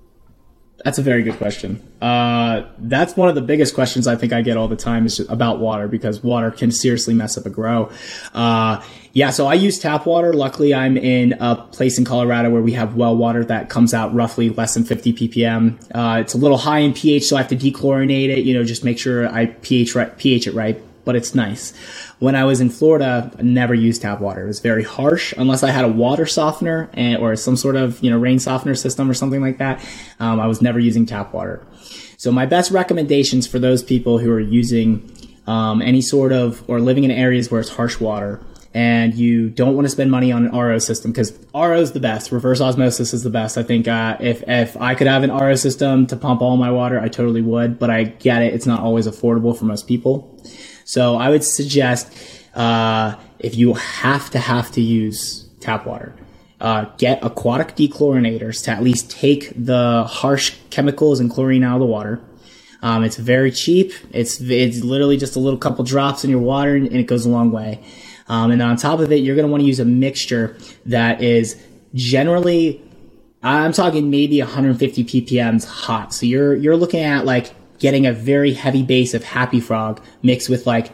That's 0.87 0.99
a 0.99 1.03
very 1.03 1.25
good 1.25 1.37
question. 1.37 1.83
Uh, 2.01 2.63
that's 2.79 3.17
one 3.17 3.29
of 3.29 3.35
the 3.35 3.41
biggest 3.41 3.75
questions 3.75 4.07
I 4.07 4.15
think 4.15 4.33
I 4.33 4.41
get 4.41 4.57
all 4.57 4.69
the 4.69 4.77
time 4.77 5.05
is 5.05 5.19
about 5.19 5.59
water 5.59 5.89
because 5.89 6.23
water 6.23 6.53
can 6.53 6.71
seriously 6.71 7.13
mess 7.13 7.37
up 7.37 7.45
a 7.45 7.51
grow. 7.51 7.91
Uh, 8.33 8.81
yeah, 9.13 9.31
so 9.31 9.49
I 9.49 9.55
use 9.55 9.81
tap 9.81 10.07
water. 10.07 10.33
Luckily, 10.33 10.73
I'm 10.73 10.97
in 10.97 11.33
a 11.41 11.57
place 11.57 11.99
in 11.99 12.05
Colorado 12.05 12.51
where 12.51 12.63
we 12.63 12.71
have 12.75 12.95
well 12.95 13.17
water 13.17 13.45
that 13.47 13.69
comes 13.69 13.95
out 13.95 14.15
roughly 14.15 14.51
less 14.51 14.75
than 14.75 14.85
50 14.85 15.13
ppm. 15.13 15.77
Uh, 15.93 16.21
it's 16.21 16.35
a 16.35 16.39
little 16.39 16.59
high 16.59 16.79
in 16.79 16.95
pH, 16.95 17.25
so 17.25 17.35
I 17.35 17.43
have 17.43 17.49
to 17.49 17.57
dechlorinate 17.57 18.29
it. 18.29 18.45
You 18.45 18.55
know, 18.55 18.63
just 18.63 18.85
make 18.85 19.01
sure 19.01 19.27
I 19.27 19.47
pH 19.47 19.97
right, 19.97 20.17
pH 20.17 20.47
it 20.47 20.55
right 20.55 20.81
but 21.07 21.17
it's 21.17 21.35
nice. 21.35 21.73
When 22.19 22.35
I 22.35 22.45
was 22.45 22.61
in 22.61 22.69
Florida, 22.69 23.33
I 23.39 23.43
never 23.43 23.73
used 23.73 24.03
tap 24.03 24.21
water. 24.21 24.43
It 24.43 24.49
was 24.49 24.61
very 24.61 24.83
harsh 24.83 25.33
unless 25.39 25.63
I 25.63 25.71
had 25.71 25.87
a 25.87 25.89
water 25.89 26.27
softener 26.27 26.91
and, 26.93 27.23
or 27.23 27.35
some 27.37 27.57
sort 27.57 27.77
of, 27.77 28.03
you 28.03 28.11
know, 28.11 28.19
rain 28.19 28.39
softener 28.39 28.75
system 28.75 29.09
or 29.09 29.15
something 29.15 29.41
like 29.41 29.57
that. 29.59 29.83
Um, 30.21 30.41
I 30.41 30.47
was 30.49 30.61
never 30.61 30.79
using 30.79 31.07
tap 31.07 31.33
water. 31.33 31.65
So 32.19 32.33
my 32.33 32.45
best 32.45 32.73
recommendations 32.73 33.47
for 33.47 33.59
those 33.59 33.83
people 33.83 34.19
who 34.19 34.31
are 34.33 34.41
using 34.41 35.11
um, 35.47 35.81
any 35.81 36.03
sort 36.03 36.33
of 36.33 36.69
or 36.69 36.81
living 36.81 37.05
in 37.05 37.11
areas 37.11 37.51
where 37.51 37.61
it's 37.61 37.71
harsh 37.71 38.01
water 38.01 38.45
and 38.77 39.15
you 39.15 39.49
don't 39.49 39.75
want 39.75 39.87
to 39.87 39.89
spend 39.89 40.11
money 40.11 40.31
on 40.31 40.45
an 40.45 40.53
RO 40.53 40.79
system 40.79 41.11
because 41.11 41.33
RO 41.55 41.81
is 41.81 41.93
the 41.93 42.01
best. 42.01 42.31
Reverse 42.31 42.61
osmosis 42.61 43.15
is 43.15 43.23
the 43.23 43.31
best. 43.31 43.57
I 43.57 43.63
think 43.63 43.89
uh, 43.89 44.19
if 44.21 44.45
if 44.47 44.77
I 44.77 44.95
could 44.95 45.07
have 45.07 45.23
an 45.23 45.31
RO 45.31 45.55
system 45.55 46.07
to 46.09 46.17
pump 46.17 46.43
all 46.43 46.59
my 46.59 46.71
water, 46.71 47.01
I 47.01 47.09
totally 47.09 47.41
would. 47.41 47.79
But 47.79 47.89
I 47.89 48.05
get 48.05 48.43
it; 48.43 48.53
it's 48.53 48.67
not 48.67 48.81
always 48.81 49.07
affordable 49.07 49.59
for 49.59 49.65
most 49.65 49.89
people. 49.89 50.39
So 50.87 51.17
I 51.17 51.31
would 51.31 51.43
suggest 51.43 52.17
uh, 52.55 53.17
if 53.41 53.57
you 53.57 53.75
have 53.75 54.31
to 54.31 54.39
have 54.39 54.71
to 54.73 54.81
use 54.81 55.49
tap 55.59 55.85
water, 55.85 56.15
uh, 56.61 56.87
get 56.97 57.23
aquatic 57.25 57.75
dechlorinators 57.75 58.63
to 58.65 58.71
at 58.71 58.85
least 58.85 59.11
take 59.11 59.53
the 59.57 60.05
harsh 60.05 60.55
chemicals 60.71 61.19
and 61.19 61.29
chlorine 61.29 61.65
out 61.65 61.75
of 61.75 61.81
the 61.81 61.87
water. 61.87 62.21
Um, 62.83 63.03
it's 63.03 63.17
very 63.17 63.51
cheap. 63.51 63.93
It's 64.13 64.41
it's 64.41 64.85
literally 64.85 65.17
just 65.17 65.35
a 65.35 65.41
little 65.41 65.59
couple 65.59 65.85
drops 65.85 66.23
in 66.23 66.31
your 66.31 66.39
water, 66.39 66.77
and, 66.77 66.87
it 66.87 67.09
goes 67.09 67.27
a 67.27 67.31
long 67.31 67.51
way. 67.51 67.83
Um, 68.29 68.53
and 68.53 68.63
on 68.63 68.77
top 68.77 69.01
of 69.01 69.11
it, 69.11 69.17
you're 69.17 69.35
going 69.35 69.47
to 69.47 69.51
want 69.51 69.63
to 69.63 69.67
use 69.67 69.81
a 69.81 69.85
mixture 69.85 70.57
that 70.85 71.21
is 71.21 71.61
generally, 71.95 72.81
I'm 73.43 73.73
talking 73.73 74.09
maybe 74.09 74.41
150 74.41 75.05
ppm's 75.05 75.65
hot. 75.65 76.15
So 76.15 76.27
you're 76.27 76.55
you're 76.55 76.77
looking 76.77 77.01
at 77.01 77.25
like 77.25 77.53
getting 77.79 78.07
a 78.07 78.13
very 78.13 78.53
heavy 78.53 78.83
base 78.83 79.15
of 79.15 79.25
Happy 79.25 79.61
Frog 79.61 80.03
mixed 80.23 80.49
with 80.49 80.67
like, 80.67 80.91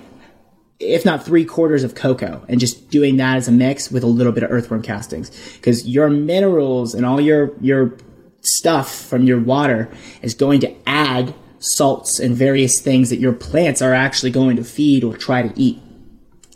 if 0.79 1.05
not 1.05 1.25
three 1.25 1.45
quarters 1.45 1.85
of 1.85 1.95
coco 1.95 2.45
and 2.49 2.59
just 2.59 2.91
doing 2.91 3.17
that 3.17 3.37
as 3.37 3.49
a 3.49 3.53
mix 3.53 3.91
with 3.91 4.03
a 4.03 4.09
little 4.09 4.33
bit 4.33 4.43
of 4.43 4.51
earthworm 4.51 4.83
castings. 4.83 5.31
Cause 5.63 5.87
your 5.87 6.11
minerals 6.11 6.95
and 6.95 7.07
all 7.07 7.21
your, 7.21 7.53
your 7.61 7.97
stuff 8.41 8.93
from 8.93 9.25
your 9.25 9.41
water 9.41 9.91
is 10.23 10.35
going 10.35 10.61
to 10.61 10.75
add 10.89 11.35
salts 11.61 12.19
and 12.19 12.37
various 12.37 12.81
things 12.81 13.11
that 13.11 13.19
your 13.19 13.33
plants 13.33 13.81
are 13.81 13.95
actually 13.95 14.33
going 14.33 14.57
to 14.57 14.65
feed 14.65 15.05
or 15.05 15.17
try 15.17 15.47
to 15.47 15.61
eat. 15.61 15.81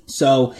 So 0.06 0.54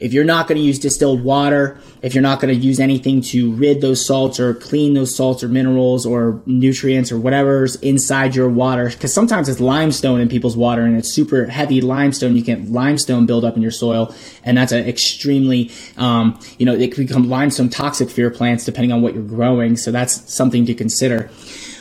if 0.00 0.12
you're 0.12 0.24
not 0.24 0.48
going 0.48 0.58
to 0.58 0.64
use 0.64 0.78
distilled 0.78 1.22
water, 1.22 1.80
if 2.02 2.14
you're 2.14 2.22
not 2.22 2.40
going 2.40 2.52
to 2.52 2.60
use 2.60 2.80
anything 2.80 3.20
to 3.20 3.52
rid 3.52 3.80
those 3.80 4.04
salts 4.04 4.40
or 4.40 4.54
clean 4.54 4.94
those 4.94 5.14
salts 5.14 5.42
or 5.42 5.48
minerals 5.48 6.04
or 6.04 6.42
nutrients 6.46 7.12
or 7.12 7.18
whatever's 7.18 7.76
inside 7.76 8.34
your 8.34 8.48
water, 8.48 8.90
because 8.90 9.14
sometimes 9.14 9.48
it's 9.48 9.60
limestone 9.60 10.20
in 10.20 10.28
people's 10.28 10.56
water 10.56 10.82
and 10.82 10.96
it's 10.96 11.12
super 11.12 11.46
heavy 11.46 11.80
limestone. 11.80 12.34
You 12.36 12.42
get 12.42 12.68
limestone 12.68 13.24
build 13.24 13.44
up 13.44 13.56
in 13.56 13.62
your 13.62 13.70
soil, 13.70 14.14
and 14.42 14.58
that's 14.58 14.72
an 14.72 14.86
extremely, 14.86 15.70
um, 15.96 16.38
you 16.58 16.66
know, 16.66 16.74
it 16.74 16.92
can 16.92 17.06
become 17.06 17.28
limestone 17.28 17.68
toxic 17.68 18.10
for 18.10 18.20
your 18.20 18.30
plants 18.30 18.64
depending 18.64 18.90
on 18.92 19.00
what 19.00 19.14
you're 19.14 19.22
growing. 19.22 19.76
So 19.76 19.92
that's 19.92 20.34
something 20.34 20.66
to 20.66 20.74
consider. 20.74 21.30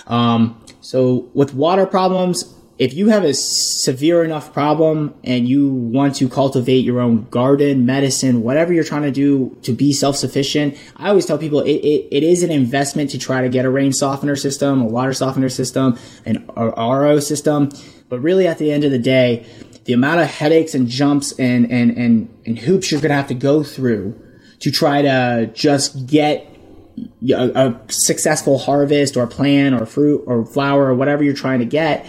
Um, 0.07 0.63
so 0.81 1.29
with 1.33 1.53
water 1.53 1.85
problems, 1.85 2.53
if 2.81 2.95
you 2.95 3.09
have 3.09 3.23
a 3.23 3.31
severe 3.31 4.23
enough 4.23 4.51
problem 4.53 5.13
and 5.23 5.47
you 5.47 5.69
want 5.69 6.15
to 6.15 6.27
cultivate 6.27 6.83
your 6.83 6.99
own 6.99 7.27
garden, 7.29 7.85
medicine, 7.85 8.41
whatever 8.41 8.73
you're 8.73 8.83
trying 8.83 9.03
to 9.03 9.11
do 9.11 9.55
to 9.61 9.71
be 9.71 9.93
self-sufficient, 9.93 10.75
I 10.97 11.09
always 11.09 11.27
tell 11.27 11.37
people 11.37 11.59
it, 11.59 11.73
it, 11.73 12.07
it 12.09 12.23
is 12.23 12.41
an 12.41 12.49
investment 12.49 13.11
to 13.11 13.19
try 13.19 13.41
to 13.41 13.49
get 13.49 13.65
a 13.65 13.69
rain 13.69 13.93
softener 13.93 14.35
system, 14.35 14.81
a 14.81 14.85
water 14.85 15.13
softener 15.13 15.47
system, 15.47 15.95
an 16.25 16.43
RO 16.57 17.19
system. 17.19 17.69
But 18.09 18.19
really 18.21 18.47
at 18.47 18.57
the 18.57 18.71
end 18.71 18.83
of 18.83 18.89
the 18.89 18.97
day, 18.97 19.45
the 19.85 19.93
amount 19.93 20.21
of 20.21 20.27
headaches 20.27 20.73
and 20.73 20.87
jumps 20.87 21.37
and, 21.37 21.71
and, 21.71 21.95
and, 21.95 22.35
and 22.47 22.57
hoops 22.57 22.91
you're 22.91 22.99
going 22.99 23.09
to 23.09 23.15
have 23.15 23.27
to 23.27 23.35
go 23.35 23.61
through 23.61 24.19
to 24.61 24.71
try 24.71 25.03
to 25.03 25.51
just 25.53 26.07
get 26.07 26.47
a, 27.29 27.35
a 27.35 27.79
successful 27.89 28.57
harvest 28.57 29.17
or 29.17 29.27
plant 29.27 29.79
or 29.79 29.85
fruit 29.85 30.23
or 30.25 30.47
flower 30.47 30.87
or 30.87 30.95
whatever 30.95 31.21
you're 31.21 31.35
trying 31.35 31.59
to 31.59 31.65
get 31.65 32.07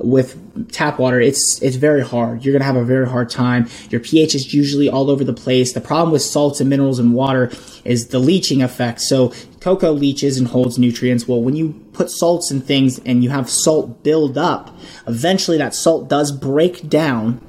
with 0.00 0.70
tap 0.72 0.98
water, 0.98 1.20
it's 1.20 1.60
it's 1.62 1.76
very 1.76 2.02
hard. 2.02 2.44
You're 2.44 2.52
gonna 2.52 2.64
have 2.64 2.76
a 2.76 2.84
very 2.84 3.08
hard 3.08 3.30
time. 3.30 3.68
Your 3.90 4.00
pH 4.00 4.34
is 4.34 4.54
usually 4.54 4.88
all 4.88 5.10
over 5.10 5.24
the 5.24 5.32
place. 5.32 5.72
The 5.72 5.80
problem 5.80 6.12
with 6.12 6.22
salts 6.22 6.60
and 6.60 6.70
minerals 6.70 6.98
and 6.98 7.14
water 7.14 7.50
is 7.84 8.08
the 8.08 8.18
leaching 8.18 8.62
effect. 8.62 9.00
So 9.00 9.32
coco 9.60 9.92
leaches 9.92 10.38
and 10.38 10.48
holds 10.48 10.78
nutrients. 10.78 11.26
Well, 11.26 11.42
when 11.42 11.56
you 11.56 11.74
put 11.92 12.10
salts 12.10 12.50
and 12.50 12.64
things 12.64 13.00
and 13.04 13.22
you 13.22 13.30
have 13.30 13.48
salt 13.50 14.02
build 14.02 14.36
up, 14.38 14.76
eventually 15.06 15.58
that 15.58 15.74
salt 15.74 16.08
does 16.08 16.32
break 16.32 16.88
down 16.88 17.40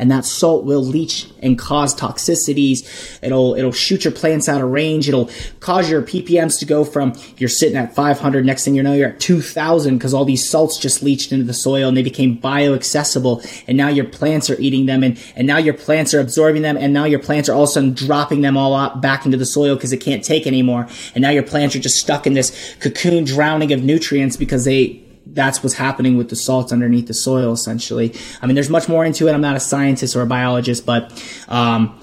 and 0.00 0.10
that 0.10 0.24
salt 0.24 0.64
will 0.64 0.82
leach 0.82 1.28
and 1.42 1.58
cause 1.58 1.94
toxicities. 1.94 3.18
It'll 3.22 3.54
it'll 3.54 3.70
shoot 3.70 4.02
your 4.02 4.12
plants 4.12 4.48
out 4.48 4.62
of 4.62 4.70
range. 4.70 5.08
It'll 5.08 5.30
cause 5.60 5.90
your 5.90 6.00
ppms 6.00 6.58
to 6.60 6.64
go 6.64 6.84
from 6.84 7.12
you're 7.36 7.50
sitting 7.50 7.76
at 7.76 7.94
500, 7.94 8.44
next 8.44 8.64
thing 8.64 8.74
you 8.74 8.82
know 8.82 8.94
you're 8.94 9.10
at 9.10 9.20
2,000 9.20 9.98
because 9.98 10.14
all 10.14 10.24
these 10.24 10.48
salts 10.48 10.78
just 10.78 11.02
leached 11.02 11.32
into 11.32 11.44
the 11.44 11.52
soil 11.52 11.88
and 11.88 11.96
they 11.96 12.02
became 12.02 12.38
bioaccessible. 12.38 13.46
And 13.68 13.76
now 13.76 13.88
your 13.88 14.06
plants 14.06 14.48
are 14.48 14.58
eating 14.58 14.86
them, 14.86 15.04
and 15.04 15.22
and 15.36 15.46
now 15.46 15.58
your 15.58 15.74
plants 15.74 16.14
are 16.14 16.20
absorbing 16.20 16.62
them, 16.62 16.78
and 16.78 16.94
now 16.94 17.04
your 17.04 17.20
plants 17.20 17.50
are 17.50 17.52
all 17.52 17.64
of 17.64 17.68
a 17.68 17.72
sudden 17.72 17.92
dropping 17.92 18.40
them 18.40 18.56
all 18.56 18.96
back 18.96 19.26
into 19.26 19.36
the 19.36 19.46
soil 19.46 19.74
because 19.74 19.92
it 19.92 19.98
can't 19.98 20.24
take 20.24 20.46
anymore. 20.46 20.88
And 21.14 21.20
now 21.20 21.30
your 21.30 21.42
plants 21.42 21.76
are 21.76 21.80
just 21.80 22.00
stuck 22.00 22.26
in 22.26 22.32
this 22.32 22.74
cocoon 22.80 23.24
drowning 23.24 23.70
of 23.74 23.82
nutrients 23.82 24.38
because 24.38 24.64
they 24.64 25.02
that's 25.32 25.62
what's 25.62 25.74
happening 25.74 26.16
with 26.16 26.28
the 26.28 26.36
salts 26.36 26.72
underneath 26.72 27.06
the 27.06 27.14
soil, 27.14 27.52
essentially. 27.52 28.14
I 28.42 28.46
mean, 28.46 28.54
there's 28.54 28.70
much 28.70 28.88
more 28.88 29.04
into 29.04 29.28
it. 29.28 29.32
I'm 29.32 29.40
not 29.40 29.56
a 29.56 29.60
scientist 29.60 30.16
or 30.16 30.22
a 30.22 30.26
biologist, 30.26 30.86
but 30.86 31.12
um, 31.48 32.00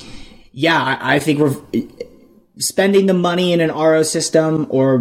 yeah, 0.51 0.81
I, 0.81 1.15
I, 1.15 1.19
think 1.19 1.39
we're 1.39 1.55
spending 2.59 3.05
the 3.05 3.13
money 3.13 3.53
in 3.53 3.61
an 3.61 3.71
RO 3.71 4.03
system 4.03 4.67
or 4.69 4.99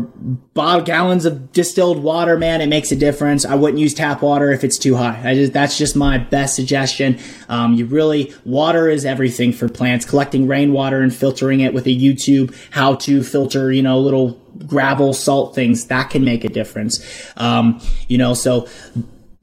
bottle 0.54 0.84
gallons 0.84 1.24
of 1.24 1.52
distilled 1.52 2.02
water. 2.02 2.38
Man, 2.38 2.60
it 2.60 2.66
makes 2.66 2.92
a 2.92 2.96
difference. 2.96 3.44
I 3.44 3.54
wouldn't 3.54 3.78
use 3.78 3.94
tap 3.94 4.22
water 4.22 4.52
if 4.52 4.64
it's 4.64 4.78
too 4.78 4.96
high. 4.96 5.20
I 5.24 5.34
just, 5.34 5.52
that's 5.52 5.78
just 5.78 5.96
my 5.96 6.18
best 6.18 6.54
suggestion. 6.54 7.18
Um, 7.48 7.74
you 7.74 7.86
really 7.86 8.34
water 8.44 8.88
is 8.88 9.04
everything 9.04 9.52
for 9.52 9.68
plants. 9.68 10.04
Collecting 10.04 10.46
rainwater 10.46 11.00
and 11.00 11.14
filtering 11.14 11.60
it 11.60 11.72
with 11.72 11.86
a 11.86 11.96
YouTube 11.96 12.54
how 12.70 12.96
to 12.96 13.22
filter, 13.22 13.72
you 13.72 13.82
know, 13.82 13.98
little 13.98 14.40
gravel 14.66 15.12
salt 15.12 15.54
things 15.54 15.86
that 15.86 16.10
can 16.10 16.24
make 16.24 16.44
a 16.44 16.48
difference. 16.48 17.04
Um, 17.36 17.80
you 18.08 18.18
know, 18.18 18.34
so 18.34 18.68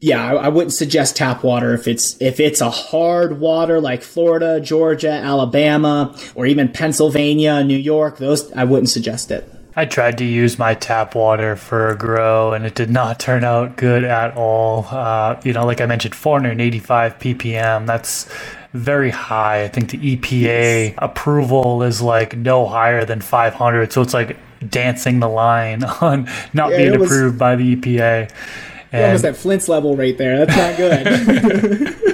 yeah, 0.04 0.22
I, 0.22 0.34
I, 0.34 0.47
wouldn't 0.49 0.74
suggest 0.74 1.16
tap 1.16 1.45
water 1.45 1.74
if 1.74 1.88
it's 1.88 2.22
if 2.22 2.41
it's 2.41 2.60
a 2.60 2.70
hard 2.70 3.39
water 3.39 3.80
like 3.80 4.04
Florida, 4.04 4.60
Georgia, 4.60 5.12
Alabama, 5.12 6.14
or 6.36 6.45
even 6.45 6.68
Pennsylvania, 6.68 7.64
New 7.64 7.78
York. 7.78 8.18
Those 8.18 8.51
I 8.51 8.66
wouldn't 8.66 8.89
suggest 8.89 9.32
it. 9.32 9.49
I 9.78 9.86
tried 9.86 10.18
to 10.18 10.26
use 10.26 10.60
my 10.60 10.74
tap 10.74 11.16
water 11.16 11.56
for 11.56 11.88
a 11.88 11.97
grow, 11.97 12.51
and 12.51 12.66
it 12.66 12.76
did 12.76 12.89
not 12.89 13.18
turn 13.18 13.45
out 13.45 13.78
good 13.78 14.04
at 14.04 14.36
all. 14.36 14.86
Uh, 14.91 15.39
you 15.45 15.54
know, 15.54 15.66
like 15.66 15.80
I 15.80 15.86
mentioned, 15.86 16.16
485 16.16 17.20
ppm. 17.20 17.86
That's 17.88 18.30
very 18.74 19.10
high. 19.10 19.64
I 19.64 19.70
think 19.70 19.91
the 19.91 20.18
EPA 20.18 20.41
yes. 20.41 20.95
approval 20.97 21.82
is 21.82 22.01
like 22.01 22.36
no 22.36 22.68
higher 22.68 23.06
than 23.06 23.22
500. 23.22 23.93
So 23.93 24.01
it's 24.01 24.14
like 24.14 24.36
dancing 24.70 25.22
the 25.22 25.30
line 25.30 25.84
on 26.01 26.28
not 26.54 26.72
yeah, 26.72 26.78
being 26.78 26.99
was, 26.99 27.10
approved 27.10 27.39
by 27.39 27.56
the 27.56 27.78
EPA. 27.78 28.30
And, 28.93 29.05
almost 29.05 29.25
at 29.25 29.35
Flint's 29.35 29.67
level 29.67 29.97
right 29.97 30.17
there. 30.17 30.45
That's 30.45 30.55
not 30.55 30.77
good. 30.77 31.99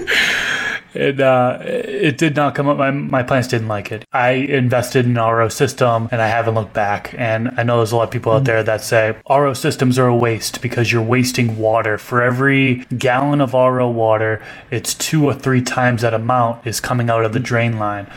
it 0.93 1.19
uh, 1.19 1.59
it 1.61 2.17
did 2.17 2.35
not 2.35 2.55
come 2.55 2.67
up. 2.67 2.77
My 2.77 2.91
my 2.91 3.23
plants 3.23 3.47
didn't 3.47 3.67
like 3.67 3.91
it. 3.91 4.05
I 4.11 4.31
invested 4.31 5.05
in 5.05 5.17
an 5.17 5.23
RO 5.23 5.47
system, 5.49 6.09
and 6.11 6.21
I 6.21 6.27
haven't 6.27 6.55
looked 6.55 6.73
back. 6.73 7.13
And 7.17 7.51
I 7.57 7.63
know 7.63 7.77
there's 7.77 7.91
a 7.91 7.95
lot 7.95 8.03
of 8.03 8.11
people 8.11 8.31
out 8.31 8.45
there 8.45 8.63
that 8.63 8.81
say 8.81 9.15
RO 9.29 9.53
systems 9.53 9.99
are 9.99 10.07
a 10.07 10.15
waste 10.15 10.61
because 10.61 10.91
you're 10.91 11.01
wasting 11.03 11.57
water. 11.57 11.97
For 11.97 12.21
every 12.21 12.85
gallon 12.97 13.41
of 13.41 13.53
RO 13.53 13.89
water, 13.89 14.41
it's 14.71 14.93
two 14.93 15.25
or 15.25 15.33
three 15.33 15.61
times 15.61 16.01
that 16.01 16.13
amount 16.13 16.65
is 16.65 16.79
coming 16.79 17.09
out 17.09 17.23
of 17.23 17.33
the 17.33 17.39
drain 17.39 17.77
line. 17.77 18.07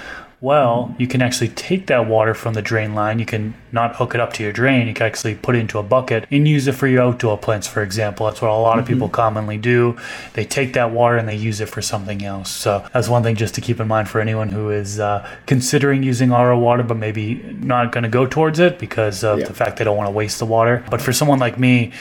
Well, 0.43 0.93
you 0.99 1.07
can 1.07 1.22
actually 1.22 1.51
take 1.51 1.86
that 1.86 2.09
water 2.09 2.34
from 2.34 2.55
the 2.55 2.62
drain 2.62 2.97
line. 2.97 3.20
You 3.20 3.24
can 3.24 3.55
not 3.70 3.95
hook 3.95 4.12
it 4.12 4.20
up 4.20 4.32
to 4.32 4.43
your 4.43 4.51
drain. 4.53 4.88
You 4.88 4.93
can 4.93 5.07
actually 5.07 5.36
put 5.36 5.55
it 5.55 5.61
into 5.61 5.78
a 5.78 5.84
bucket 5.84 6.26
and 6.32 6.49
use 6.49 6.66
it 6.66 6.72
for 6.72 6.88
your 6.88 7.03
outdoor 7.03 7.38
plants, 7.38 7.68
for 7.68 7.80
example. 7.80 8.26
That's 8.26 8.43
what 8.43 8.51
a 8.51 8.55
lot 8.55 8.80
of 8.80 8.84
mm-hmm. 8.84 8.95
people 8.95 9.09
commonly 9.09 9.57
do. 9.57 9.97
They 10.32 10.45
take 10.45 10.72
that 10.72 10.90
water 10.90 11.16
and 11.16 11.28
they 11.28 11.36
use 11.36 11.61
it 11.61 11.68
for 11.68 11.80
something 11.80 12.24
else. 12.24 12.51
So 12.51 12.84
that's 12.93 13.09
one 13.09 13.22
thing 13.22 13.36
just 13.36 13.55
to 13.55 13.61
keep 13.61 13.78
in 13.78 13.86
mind 13.86 14.09
for 14.09 14.20
anyone 14.20 14.49
who 14.49 14.70
is 14.70 14.99
uh, 14.99 15.24
considering 15.47 16.03
using 16.03 16.30
RO 16.30 16.59
water, 16.59 16.82
but 16.82 16.97
maybe 16.97 17.36
not 17.61 17.93
going 17.93 18.03
to 18.03 18.11
go 18.11 18.26
towards 18.26 18.59
it 18.59 18.80
because 18.80 19.22
of 19.22 19.38
yeah. 19.38 19.45
the 19.45 19.55
fact 19.55 19.76
they 19.76 19.84
don't 19.84 19.97
want 19.97 20.09
to 20.09 20.12
waste 20.12 20.40
the 20.40 20.47
water. 20.47 20.84
But 20.90 21.01
for 21.01 21.12
someone 21.12 21.38
like 21.38 21.57
me, 21.57 21.93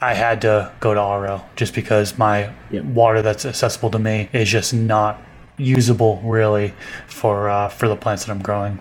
I 0.00 0.14
had 0.14 0.42
to 0.42 0.70
go 0.78 0.94
to 0.94 1.00
RO 1.00 1.44
just 1.56 1.74
because 1.74 2.16
my 2.16 2.52
water 2.70 3.22
that's 3.22 3.44
accessible 3.44 3.90
to 3.90 3.98
me 3.98 4.28
is 4.32 4.48
just 4.48 4.72
not 4.72 5.20
usable 5.56 6.20
really 6.24 6.74
for 7.06 7.48
uh, 7.48 7.68
for 7.68 7.88
the 7.88 7.96
plants 7.96 8.24
that 8.24 8.32
I'm 8.32 8.42
growing. 8.42 8.80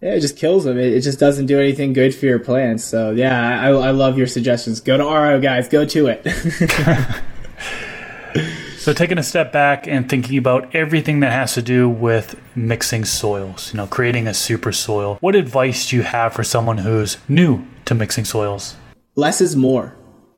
Yeah, 0.00 0.14
it 0.14 0.20
just 0.20 0.36
kills 0.36 0.64
them. 0.64 0.78
It, 0.78 0.92
it 0.92 1.00
just 1.00 1.18
doesn't 1.18 1.46
do 1.46 1.58
anything 1.58 1.92
good 1.92 2.14
for 2.14 2.26
your 2.26 2.38
plants. 2.38 2.84
So 2.84 3.12
yeah, 3.12 3.60
I, 3.60 3.68
I 3.68 3.90
love 3.90 4.18
your 4.18 4.26
suggestions. 4.26 4.80
Go 4.80 4.96
to 4.96 5.04
RO, 5.04 5.40
guys. 5.40 5.68
Go 5.68 5.84
to 5.86 6.06
it. 6.08 6.26
so 8.78 8.92
taking 8.92 9.18
a 9.18 9.22
step 9.22 9.52
back 9.52 9.88
and 9.88 10.08
thinking 10.08 10.36
about 10.36 10.74
everything 10.74 11.20
that 11.20 11.32
has 11.32 11.54
to 11.54 11.62
do 11.62 11.88
with 11.88 12.38
mixing 12.54 13.04
soils, 13.04 13.72
you 13.72 13.78
know, 13.78 13.86
creating 13.86 14.28
a 14.28 14.34
super 14.34 14.70
soil. 14.70 15.16
What 15.20 15.34
advice 15.34 15.88
do 15.88 15.96
you 15.96 16.02
have 16.02 16.34
for 16.34 16.44
someone 16.44 16.78
who's 16.78 17.16
new 17.28 17.64
to 17.86 17.94
mixing 17.94 18.26
soils? 18.26 18.76
Less 19.14 19.40
is 19.40 19.56
more 19.56 19.96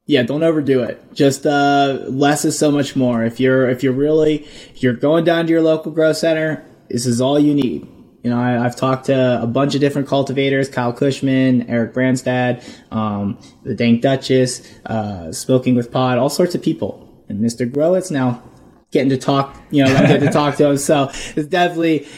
yeah, 0.08 0.22
don't 0.22 0.42
overdo 0.42 0.82
it. 0.82 1.12
Just 1.12 1.44
uh, 1.44 1.98
less 2.08 2.46
is 2.46 2.58
so 2.58 2.70
much 2.70 2.96
more. 2.96 3.24
If 3.24 3.38
you're 3.38 3.68
if 3.68 3.82
you're 3.82 3.92
really 3.92 4.36
if 4.70 4.82
you're 4.82 4.94
going 4.94 5.24
down 5.24 5.46
to 5.46 5.52
your 5.52 5.60
local 5.60 5.92
grow 5.92 6.14
center, 6.14 6.64
this 6.88 7.04
is 7.04 7.20
all 7.20 7.38
you 7.38 7.54
need. 7.54 7.86
You 8.24 8.30
know, 8.30 8.38
I, 8.38 8.52
have 8.52 8.74
talked 8.74 9.06
to 9.06 9.42
a 9.42 9.46
bunch 9.46 9.74
of 9.74 9.82
different 9.82 10.08
cultivators: 10.08 10.70
Kyle 10.70 10.94
Kushman, 10.94 11.66
Eric 11.68 11.92
Branstad, 11.92 12.64
um, 12.90 13.38
the 13.64 13.74
Dank 13.74 14.00
Duchess, 14.00 14.66
uh, 14.86 15.30
Smoking 15.30 15.76
with 15.76 15.92
Pod, 15.92 16.16
all 16.16 16.30
sorts 16.30 16.54
of 16.54 16.62
people. 16.62 17.04
And 17.28 17.44
Mr. 17.44 17.70
Grow 17.70 17.92
Growitz 17.92 18.10
now 18.10 18.42
getting 18.90 19.10
to 19.10 19.18
talk. 19.18 19.60
You 19.70 19.84
know, 19.84 19.92
getting 20.06 20.26
to 20.26 20.32
talk 20.32 20.56
to 20.56 20.70
him. 20.70 20.78
So 20.78 21.10
it's 21.36 21.48
definitely 21.48 22.08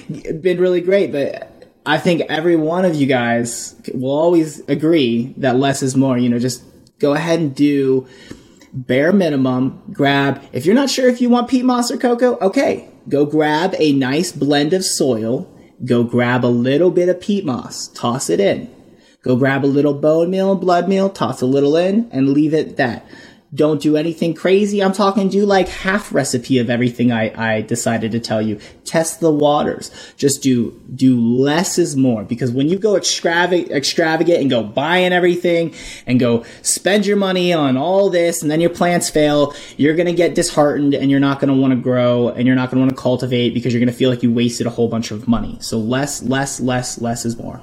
been 0.40 0.60
really 0.60 0.80
great. 0.80 1.10
But 1.10 1.72
I 1.84 1.98
think 1.98 2.20
every 2.28 2.54
one 2.54 2.84
of 2.84 2.94
you 2.94 3.08
guys 3.08 3.74
will 3.92 4.16
always 4.16 4.60
agree 4.68 5.34
that 5.38 5.56
less 5.56 5.82
is 5.82 5.96
more. 5.96 6.16
You 6.16 6.28
know, 6.28 6.38
just 6.38 6.62
go 7.00 7.14
ahead 7.14 7.40
and 7.40 7.54
do 7.54 8.06
bare 8.72 9.12
minimum. 9.12 9.82
Grab, 9.92 10.42
if 10.52 10.64
you're 10.64 10.74
not 10.74 10.90
sure 10.90 11.08
if 11.08 11.20
you 11.20 11.28
want 11.28 11.48
peat 11.48 11.64
moss 11.64 11.90
or 11.90 11.96
coco, 11.96 12.38
okay, 12.38 12.88
go 13.08 13.26
grab 13.26 13.74
a 13.78 13.92
nice 13.92 14.30
blend 14.30 14.72
of 14.72 14.84
soil. 14.84 15.52
Go 15.84 16.04
grab 16.04 16.44
a 16.44 16.46
little 16.46 16.90
bit 16.90 17.08
of 17.08 17.20
peat 17.20 17.44
moss, 17.44 17.88
toss 17.88 18.30
it 18.30 18.38
in. 18.38 18.72
Go 19.22 19.36
grab 19.36 19.64
a 19.64 19.66
little 19.66 19.94
bone 19.94 20.30
meal 20.30 20.52
and 20.52 20.60
blood 20.60 20.88
meal, 20.88 21.10
toss 21.10 21.40
a 21.40 21.46
little 21.46 21.76
in, 21.76 22.08
and 22.12 22.30
leave 22.30 22.54
it 22.54 22.76
that. 22.76 23.04
Don't 23.52 23.82
do 23.82 23.96
anything 23.96 24.34
crazy. 24.34 24.80
I'm 24.80 24.92
talking 24.92 25.28
do 25.28 25.44
like 25.44 25.68
half 25.68 26.14
recipe 26.14 26.58
of 26.58 26.70
everything 26.70 27.10
I, 27.10 27.56
I 27.56 27.62
decided 27.62 28.12
to 28.12 28.20
tell 28.20 28.40
you. 28.40 28.60
Test 28.84 29.18
the 29.18 29.32
waters. 29.32 29.90
Just 30.16 30.40
do, 30.40 30.80
do 30.94 31.20
less 31.20 31.76
is 31.76 31.96
more 31.96 32.22
because 32.22 32.52
when 32.52 32.68
you 32.68 32.78
go 32.78 32.94
extravagant, 32.94 33.72
extravagant 33.72 34.40
and 34.40 34.50
go 34.50 34.62
buying 34.62 35.12
everything 35.12 35.74
and 36.06 36.20
go 36.20 36.44
spend 36.62 37.06
your 37.06 37.16
money 37.16 37.52
on 37.52 37.76
all 37.76 38.08
this 38.08 38.40
and 38.40 38.50
then 38.50 38.60
your 38.60 38.70
plants 38.70 39.10
fail, 39.10 39.52
you're 39.76 39.96
going 39.96 40.06
to 40.06 40.12
get 40.12 40.36
disheartened 40.36 40.94
and 40.94 41.10
you're 41.10 41.18
not 41.18 41.40
going 41.40 41.52
to 41.52 41.60
want 41.60 41.72
to 41.72 41.80
grow 41.80 42.28
and 42.28 42.46
you're 42.46 42.54
not 42.54 42.70
going 42.70 42.76
to 42.76 42.82
want 42.82 42.90
to 42.90 43.02
cultivate 43.02 43.52
because 43.52 43.72
you're 43.72 43.80
going 43.80 43.92
to 43.92 43.98
feel 43.98 44.10
like 44.10 44.22
you 44.22 44.32
wasted 44.32 44.68
a 44.68 44.70
whole 44.70 44.88
bunch 44.88 45.10
of 45.10 45.26
money. 45.26 45.58
So 45.60 45.76
less, 45.76 46.22
less, 46.22 46.60
less, 46.60 47.00
less 47.00 47.24
is 47.24 47.36
more. 47.36 47.60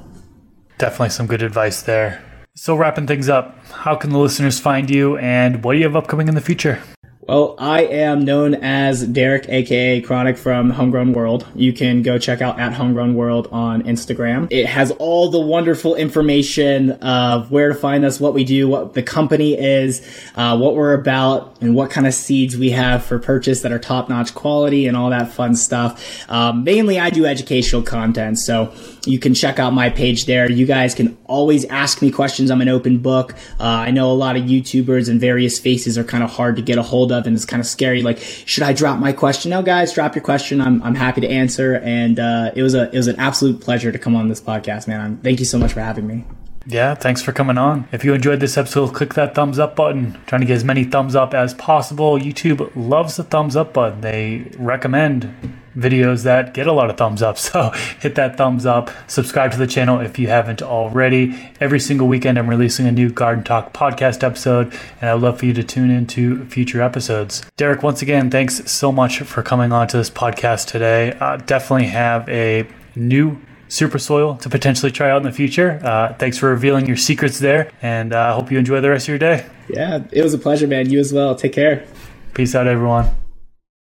Definitely 0.79 1.09
some 1.11 1.27
good 1.27 1.41
advice 1.41 1.83
there. 1.83 2.26
So, 2.59 2.73
wrapping 2.75 3.05
things 3.05 3.29
up, 3.29 3.55
how 3.67 3.93
can 3.93 4.09
the 4.09 4.17
listeners 4.17 4.59
find 4.59 4.89
you 4.89 5.15
and 5.19 5.63
what 5.63 5.73
do 5.73 5.77
you 5.77 5.85
have 5.85 5.95
upcoming 5.95 6.27
in 6.27 6.33
the 6.33 6.41
future? 6.41 6.81
Well, 7.27 7.55
I 7.59 7.81
am 7.81 8.25
known 8.25 8.55
as 8.55 9.05
Derek, 9.05 9.47
aka 9.47 10.01
Chronic 10.01 10.37
from 10.37 10.71
Homegrown 10.71 11.13
World. 11.13 11.45
You 11.53 11.71
can 11.71 12.01
go 12.01 12.17
check 12.17 12.41
out 12.41 12.57
at 12.57 12.73
Homegrown 12.73 13.13
World 13.15 13.49
on 13.51 13.83
Instagram. 13.83 14.47
It 14.49 14.65
has 14.65 14.91
all 14.91 15.29
the 15.29 15.39
wonderful 15.39 15.93
information 15.93 16.91
of 16.91 17.51
where 17.51 17.67
to 17.67 17.75
find 17.75 18.05
us, 18.05 18.19
what 18.19 18.33
we 18.33 18.43
do, 18.43 18.67
what 18.67 18.95
the 18.95 19.03
company 19.03 19.53
is, 19.53 20.01
uh, 20.35 20.57
what 20.57 20.75
we're 20.75 20.93
about, 20.93 21.57
and 21.61 21.75
what 21.75 21.91
kind 21.91 22.07
of 22.07 22.13
seeds 22.13 22.57
we 22.57 22.71
have 22.71 23.03
for 23.03 23.19
purchase 23.19 23.61
that 23.61 23.71
are 23.71 23.79
top 23.79 24.09
notch 24.09 24.33
quality 24.33 24.87
and 24.87 24.97
all 24.97 25.11
that 25.11 25.29
fun 25.31 25.53
stuff. 25.53 26.27
Um, 26.31 26.63
mainly, 26.63 26.97
I 26.97 27.09
do 27.09 27.25
educational 27.25 27.83
content, 27.83 28.39
so 28.39 28.73
you 29.07 29.19
can 29.19 29.33
check 29.33 29.59
out 29.59 29.73
my 29.73 29.89
page 29.89 30.25
there. 30.25 30.49
You 30.49 30.65
guys 30.65 30.93
can 30.93 31.17
always 31.25 31.65
ask 31.65 32.01
me 32.01 32.11
questions. 32.11 32.51
I'm 32.51 32.61
an 32.61 32.69
open 32.69 32.99
book. 32.99 33.33
Uh, 33.59 33.63
I 33.63 33.91
know 33.91 34.11
a 34.11 34.13
lot 34.13 34.35
of 34.35 34.43
YouTubers 34.43 35.09
and 35.09 35.19
various 35.19 35.59
faces 35.59 35.97
are 35.97 36.03
kind 36.03 36.23
of 36.23 36.29
hard 36.29 36.55
to 36.57 36.61
get 36.61 36.77
a 36.77 36.83
hold 36.83 37.11
of 37.11 37.25
and 37.25 37.35
it's 37.35 37.45
kind 37.45 37.59
of 37.59 37.67
scary. 37.67 38.01
Like, 38.01 38.19
should 38.19 38.63
I 38.63 38.73
drop 38.73 38.99
my 38.99 39.13
question? 39.13 39.51
No, 39.51 39.61
guys, 39.61 39.93
drop 39.93 40.15
your 40.15 40.23
question. 40.23 40.61
I'm, 40.61 40.81
I'm 40.83 40.95
happy 40.95 41.21
to 41.21 41.29
answer. 41.29 41.75
And, 41.75 42.19
uh, 42.19 42.51
it 42.55 42.63
was 42.63 42.75
a, 42.75 42.89
it 42.91 42.97
was 42.97 43.07
an 43.07 43.19
absolute 43.19 43.61
pleasure 43.61 43.91
to 43.91 43.99
come 43.99 44.15
on 44.15 44.27
this 44.27 44.41
podcast, 44.41 44.87
man. 44.87 45.01
I'm, 45.01 45.17
thank 45.17 45.39
you 45.39 45.45
so 45.45 45.57
much 45.57 45.73
for 45.73 45.81
having 45.81 46.07
me. 46.07 46.25
Yeah, 46.69 46.95
thanks 46.95 47.21
for 47.21 47.31
coming 47.31 47.57
on. 47.57 47.87
If 47.93 48.03
you 48.03 48.13
enjoyed 48.13 48.41
this 48.41 48.57
episode, 48.57 48.93
click 48.93 49.13
that 49.13 49.33
thumbs 49.33 49.57
up 49.57 49.77
button. 49.77 50.17
trying 50.25 50.41
to 50.41 50.47
get 50.47 50.55
as 50.55 50.65
many 50.65 50.83
thumbs 50.83 51.15
up 51.15 51.33
as 51.33 51.53
possible. 51.53 52.19
YouTube 52.19 52.71
loves 52.75 53.15
the 53.15 53.23
thumbs 53.23 53.55
up 53.55 53.73
button. 53.73 54.01
They 54.01 54.51
recommend 54.57 55.33
videos 55.77 56.23
that 56.23 56.53
get 56.53 56.67
a 56.67 56.71
lot 56.71 56.89
of 56.89 56.97
thumbs 56.97 57.21
up. 57.21 57.37
So 57.47 57.69
hit 58.01 58.15
that 58.15 58.35
thumbs 58.35 58.65
up. 58.65 58.89
Subscribe 59.07 59.51
to 59.51 59.57
the 59.57 59.67
channel 59.67 60.01
if 60.01 60.19
you 60.19 60.27
haven't 60.27 60.61
already. 60.61 61.51
Every 61.61 61.79
single 61.79 62.07
weekend, 62.07 62.37
I'm 62.37 62.49
releasing 62.49 62.87
a 62.87 62.91
new 62.91 63.09
Garden 63.09 63.43
Talk 63.43 63.71
podcast 63.73 64.21
episode, 64.21 64.73
and 64.99 65.09
I'd 65.09 65.21
love 65.21 65.39
for 65.39 65.45
you 65.45 65.53
to 65.53 65.63
tune 65.63 65.89
into 65.89 66.43
future 66.45 66.81
episodes. 66.81 67.45
Derek, 67.55 67.83
once 67.83 68.01
again, 68.01 68.29
thanks 68.29 68.69
so 68.69 68.91
much 68.91 69.19
for 69.19 69.43
coming 69.43 69.71
on 69.71 69.87
to 69.89 69.97
this 69.97 70.09
podcast 70.09 70.67
today. 70.67 71.13
Uh, 71.21 71.37
definitely 71.37 71.87
have 71.87 72.27
a 72.27 72.67
new 72.95 73.39
super 73.69 73.99
soil 73.99 74.35
to 74.37 74.49
potentially 74.49 74.91
try 74.91 75.09
out 75.09 75.17
in 75.17 75.23
the 75.23 75.31
future. 75.31 75.79
Uh, 75.83 76.13
thanks 76.15 76.37
for 76.37 76.49
revealing 76.49 76.85
your 76.85 76.97
secrets 76.97 77.39
there, 77.39 77.71
and 77.81 78.13
uh, 78.13 78.17
I 78.17 78.29
uh, 78.29 78.35
hope 78.35 78.51
you 78.51 78.57
enjoy 78.57 78.81
the 78.81 78.89
rest 78.89 79.05
of 79.05 79.09
your 79.09 79.19
day. 79.19 79.45
Yeah, 79.69 80.03
it 80.11 80.21
was 80.21 80.33
a 80.33 80.37
pleasure, 80.37 80.67
man. 80.67 80.89
You 80.89 80.99
as 80.99 81.13
well. 81.13 81.35
Take 81.35 81.53
care. 81.53 81.85
Peace 82.33 82.55
out, 82.55 82.67
everyone. 82.67 83.26